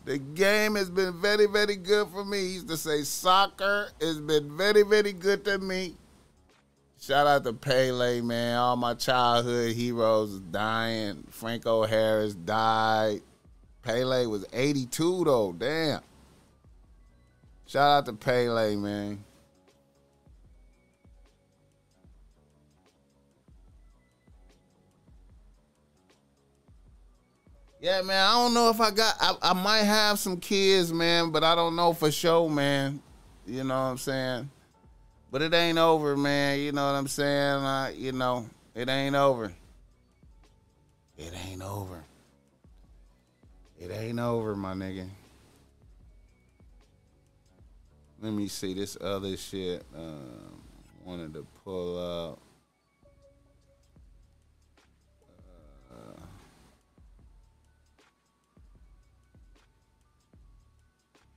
[0.05, 2.39] The game has been very, very good for me.
[2.39, 5.95] He used to say soccer has been very, very good to me.
[7.01, 8.57] Shout out to Pele, man.
[8.57, 11.25] All my childhood heroes dying.
[11.31, 13.23] Franco Harris died.
[13.83, 15.53] Pele was 82 though.
[15.53, 16.01] Damn.
[17.67, 19.25] Shout out to Pele, man.
[27.83, 28.25] Yeah, man.
[28.25, 29.17] I don't know if I got.
[29.21, 33.03] I, I might have some kids, man, but I don't know for sure, man.
[33.45, 34.49] You know what I'm saying?
[35.33, 36.61] But it ain't over, man.
[36.61, 37.65] You know what I'm saying?
[37.65, 39.53] I, you know, it ain't over.
[41.19, 42.05] It ain't over.
[43.81, 45.09] It ain't over, my nigga.
[48.21, 49.85] Let me see this other shit.
[49.93, 50.63] Um,
[51.05, 52.39] wanted to pull up.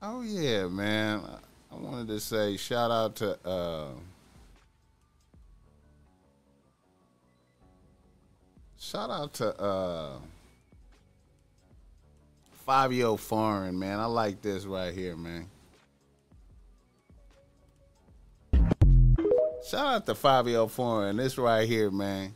[0.06, 1.22] Oh yeah, man.
[1.72, 3.88] I wanted to say shout out to uh,
[8.78, 10.18] shout out to uh,
[12.92, 14.00] year foreign man.
[14.00, 15.48] I like this right here, man.
[19.68, 20.16] Shout out to
[20.48, 21.18] year foreign.
[21.18, 22.36] This right here, man.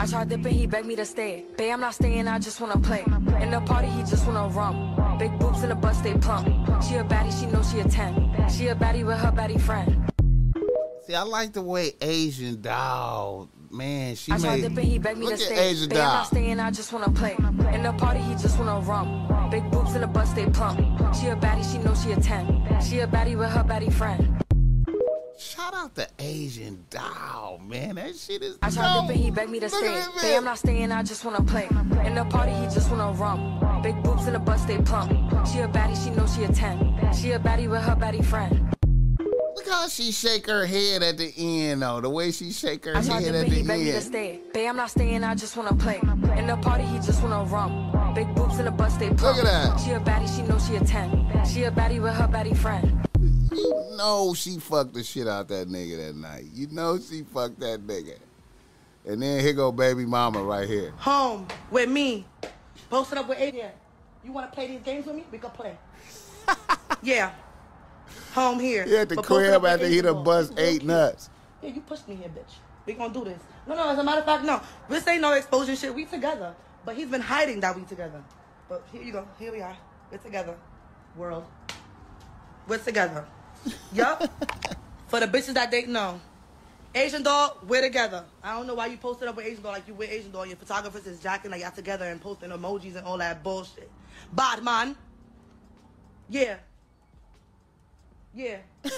[0.00, 1.44] I tried dipping, he begged me to stay.
[1.58, 3.04] Babe, I'm not staying, I just wanna play.
[3.42, 4.96] In the party, he just wanna rum.
[5.18, 6.46] Big boobs in the bus, they plump.
[6.82, 8.48] She a baddie, she know she a 10.
[8.48, 10.10] She a baddie with her baddie friend.
[11.06, 14.16] See, I like the way Asian doll, man.
[14.16, 14.62] She I made.
[14.62, 15.50] dipping, he begged me Look to at
[15.90, 17.36] Babe, I'm not staying, I just wanna play.
[17.74, 19.50] In the party, he just wanna rum.
[19.50, 20.78] Big boobs in the bus, they plump.
[21.14, 22.80] She a baddie, she know she a 10.
[22.80, 24.40] She a baddie with her baddie friend.
[25.70, 27.94] Shout out to Asian doll, man.
[27.94, 28.58] That shit is.
[28.60, 30.04] I tried dipping, he begged me to Look stay.
[30.20, 31.68] Babe, I'm not staying, I just wanna play.
[32.04, 33.80] In the party, he just wanna rum.
[33.82, 35.10] Big boobs in the bus, they plump.
[35.46, 37.14] She a baddie, she know she a 10.
[37.14, 38.74] She a baddie with her baddie friend.
[39.54, 42.00] Look how she shake her head at the end, though.
[42.00, 43.92] The way she shake her I tried head to at but he the begged me
[43.92, 44.40] to stay.
[44.52, 46.00] Babe, I'm not staying, I just wanna play.
[46.36, 48.12] In the party, he just wanna rum.
[48.14, 49.36] Big boobs in the bus, they plump.
[49.36, 49.80] Look at that.
[49.80, 51.46] She a baddie, she know she a 10.
[51.46, 53.06] She a baddie with her baddie friend.
[54.00, 56.44] Know she fucked the shit out that nigga that night.
[56.54, 58.16] You know she fucked that nigga.
[59.06, 60.92] And then here go baby mama right here.
[60.96, 62.24] home with me,
[62.88, 63.70] posted up with Aiden.
[64.24, 65.26] You want to play these games with me?
[65.30, 65.76] We can play.
[67.02, 67.32] yeah,
[68.32, 68.84] home here.
[68.84, 71.28] He at the But crib after he done bust This is real eight nuts.
[71.60, 72.54] Yeah, you pushed me here, bitch.
[72.86, 73.42] We gonna do this.
[73.66, 73.86] No, no.
[73.90, 74.62] As a matter of fact, no.
[74.88, 75.94] This ain't no exposure shit.
[75.94, 76.54] We together.
[76.86, 78.24] But he's been hiding that we together.
[78.66, 79.28] But here you go.
[79.38, 79.76] Here we are.
[80.10, 80.56] We're together.
[81.16, 81.44] World.
[82.66, 83.26] We're together.
[83.92, 84.22] Yup.
[85.08, 86.20] For the bitches that didn't know.
[86.94, 88.24] Asian doll, we're together.
[88.42, 90.44] I don't know why you posted up with Asian doll like you with Asian doll.
[90.46, 93.88] Your photographers is jacking like y'all together and posting emojis and all that bullshit.
[94.32, 94.96] Bad man.
[96.28, 96.56] Yeah.
[98.34, 98.56] Yeah.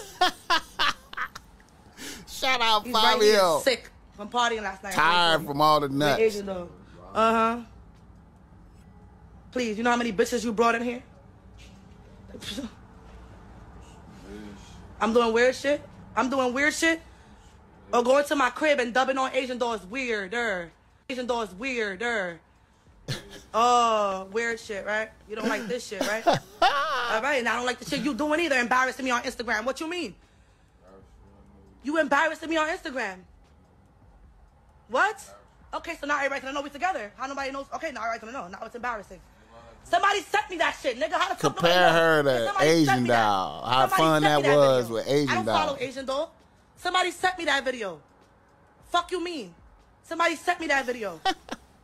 [2.29, 3.61] Shout out He's right here Fabio.
[3.61, 4.93] sick from partying last night.
[4.95, 6.21] Tired from all the With nuts.
[6.21, 6.69] Asian doll.
[7.15, 7.61] Uh huh.
[9.53, 11.03] Please, you know how many bitches you brought in here?
[15.03, 15.83] I'm doing weird shit.
[16.15, 17.01] I'm doing weird shit.
[17.93, 20.71] Or going to my crib and dubbing on Asian doll is weirder.
[21.11, 22.41] Asian doll is weirder.
[23.55, 25.11] Oh, weird shit, right?
[25.29, 26.27] You don't like this shit, right?
[26.63, 28.57] All right, and I don't like the shit you doing either.
[28.57, 29.67] Embarrassing me on Instagram.
[29.67, 30.15] What you mean?
[31.83, 33.17] You embarrassing me on Instagram.
[34.89, 35.23] What?
[35.75, 37.13] Okay, so now everybody's gonna know we together.
[37.19, 37.67] How nobody knows?
[37.75, 38.59] Okay, now everybody's gonna know.
[38.59, 39.21] Now it's embarrassing.
[39.85, 41.13] Somebody sent me that shit, nigga.
[41.13, 43.63] How the fuck Compare her to If somebody sent Asian doll.
[43.65, 44.95] How somebody fun that was video.
[44.95, 45.31] with Asian Doll.
[45.31, 45.67] I don't doll.
[45.67, 46.35] follow Asian doll.
[46.77, 48.01] Somebody sent me that video.
[48.91, 49.55] Fuck you mean?
[50.03, 51.21] Somebody sent me that video.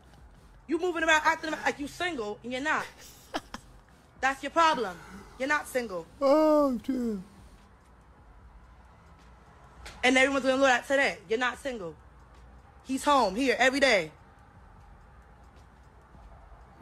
[0.67, 2.85] you moving around acting like you single and you're not.
[4.21, 4.97] That's your problem.
[5.39, 6.07] You're not single.
[6.21, 7.19] Oh, shit.
[10.05, 11.19] And everyone's gonna know that today.
[11.29, 11.95] You're not single.
[12.85, 14.11] He's home here every day.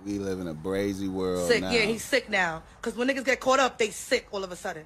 [0.07, 1.63] We live in a brazy world sick.
[1.63, 1.73] now.
[1.73, 2.63] Yeah, he's sick now.
[2.81, 4.85] Cause when niggas get caught up, they sick all of a sudden.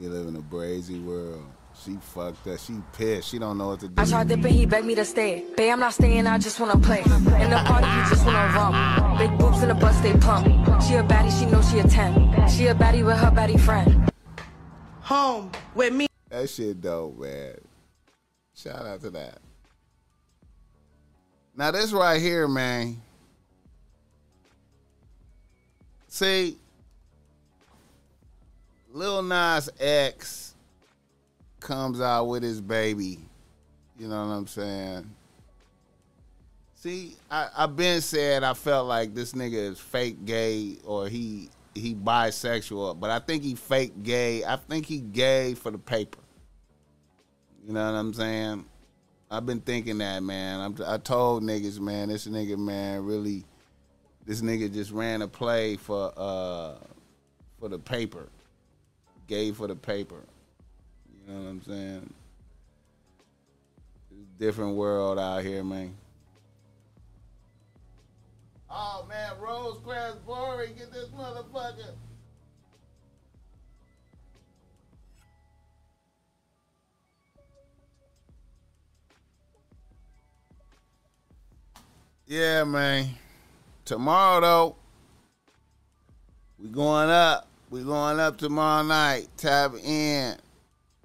[0.00, 1.44] We live in a brazy world.
[1.84, 2.60] She fucked up.
[2.60, 3.30] She pissed.
[3.30, 3.94] She don't know what to do.
[4.00, 5.44] I tried dipping, he begged me to stay.
[5.56, 7.00] Babe, I'm not staying, I just wanna play.
[7.00, 9.18] In the party, he just wanna rum.
[9.18, 10.46] Big boobs in the bus, they plump.
[10.84, 12.48] She a baddie, she know she a 10.
[12.48, 14.08] She a baddie with her baddie friend.
[15.00, 16.06] Home with me.
[16.28, 17.56] That shit dope, man.
[18.54, 19.38] Shout out to that.
[21.56, 23.02] Now this right here, man.
[26.10, 26.58] See,
[28.92, 30.54] Lil Nas X
[31.60, 33.20] comes out with his baby.
[33.96, 35.08] You know what I'm saying?
[36.74, 41.48] See, I, I've been said I felt like this nigga is fake gay or he
[41.76, 44.44] he bisexual, but I think he fake gay.
[44.44, 46.18] I think he gay for the paper.
[47.64, 48.64] You know what I'm saying?
[49.30, 50.60] I've been thinking that, man.
[50.60, 53.44] I'm, I told niggas, man, this nigga, man, really,
[54.26, 56.74] this nigga just ran a play for uh
[57.58, 58.28] for the paper,
[59.26, 60.22] gay for the paper.
[61.26, 62.14] You know what I'm saying?
[64.10, 65.94] It's a different world out here, man.
[68.70, 70.74] Oh man, Rose Rosecrans boring.
[70.74, 71.94] Get this motherfucker.
[82.26, 83.08] Yeah, man.
[83.84, 84.76] Tomorrow though,
[86.58, 87.46] we going up.
[87.70, 89.28] We going up tomorrow night.
[89.36, 90.36] Tap in.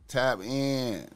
[0.07, 1.07] Tap in.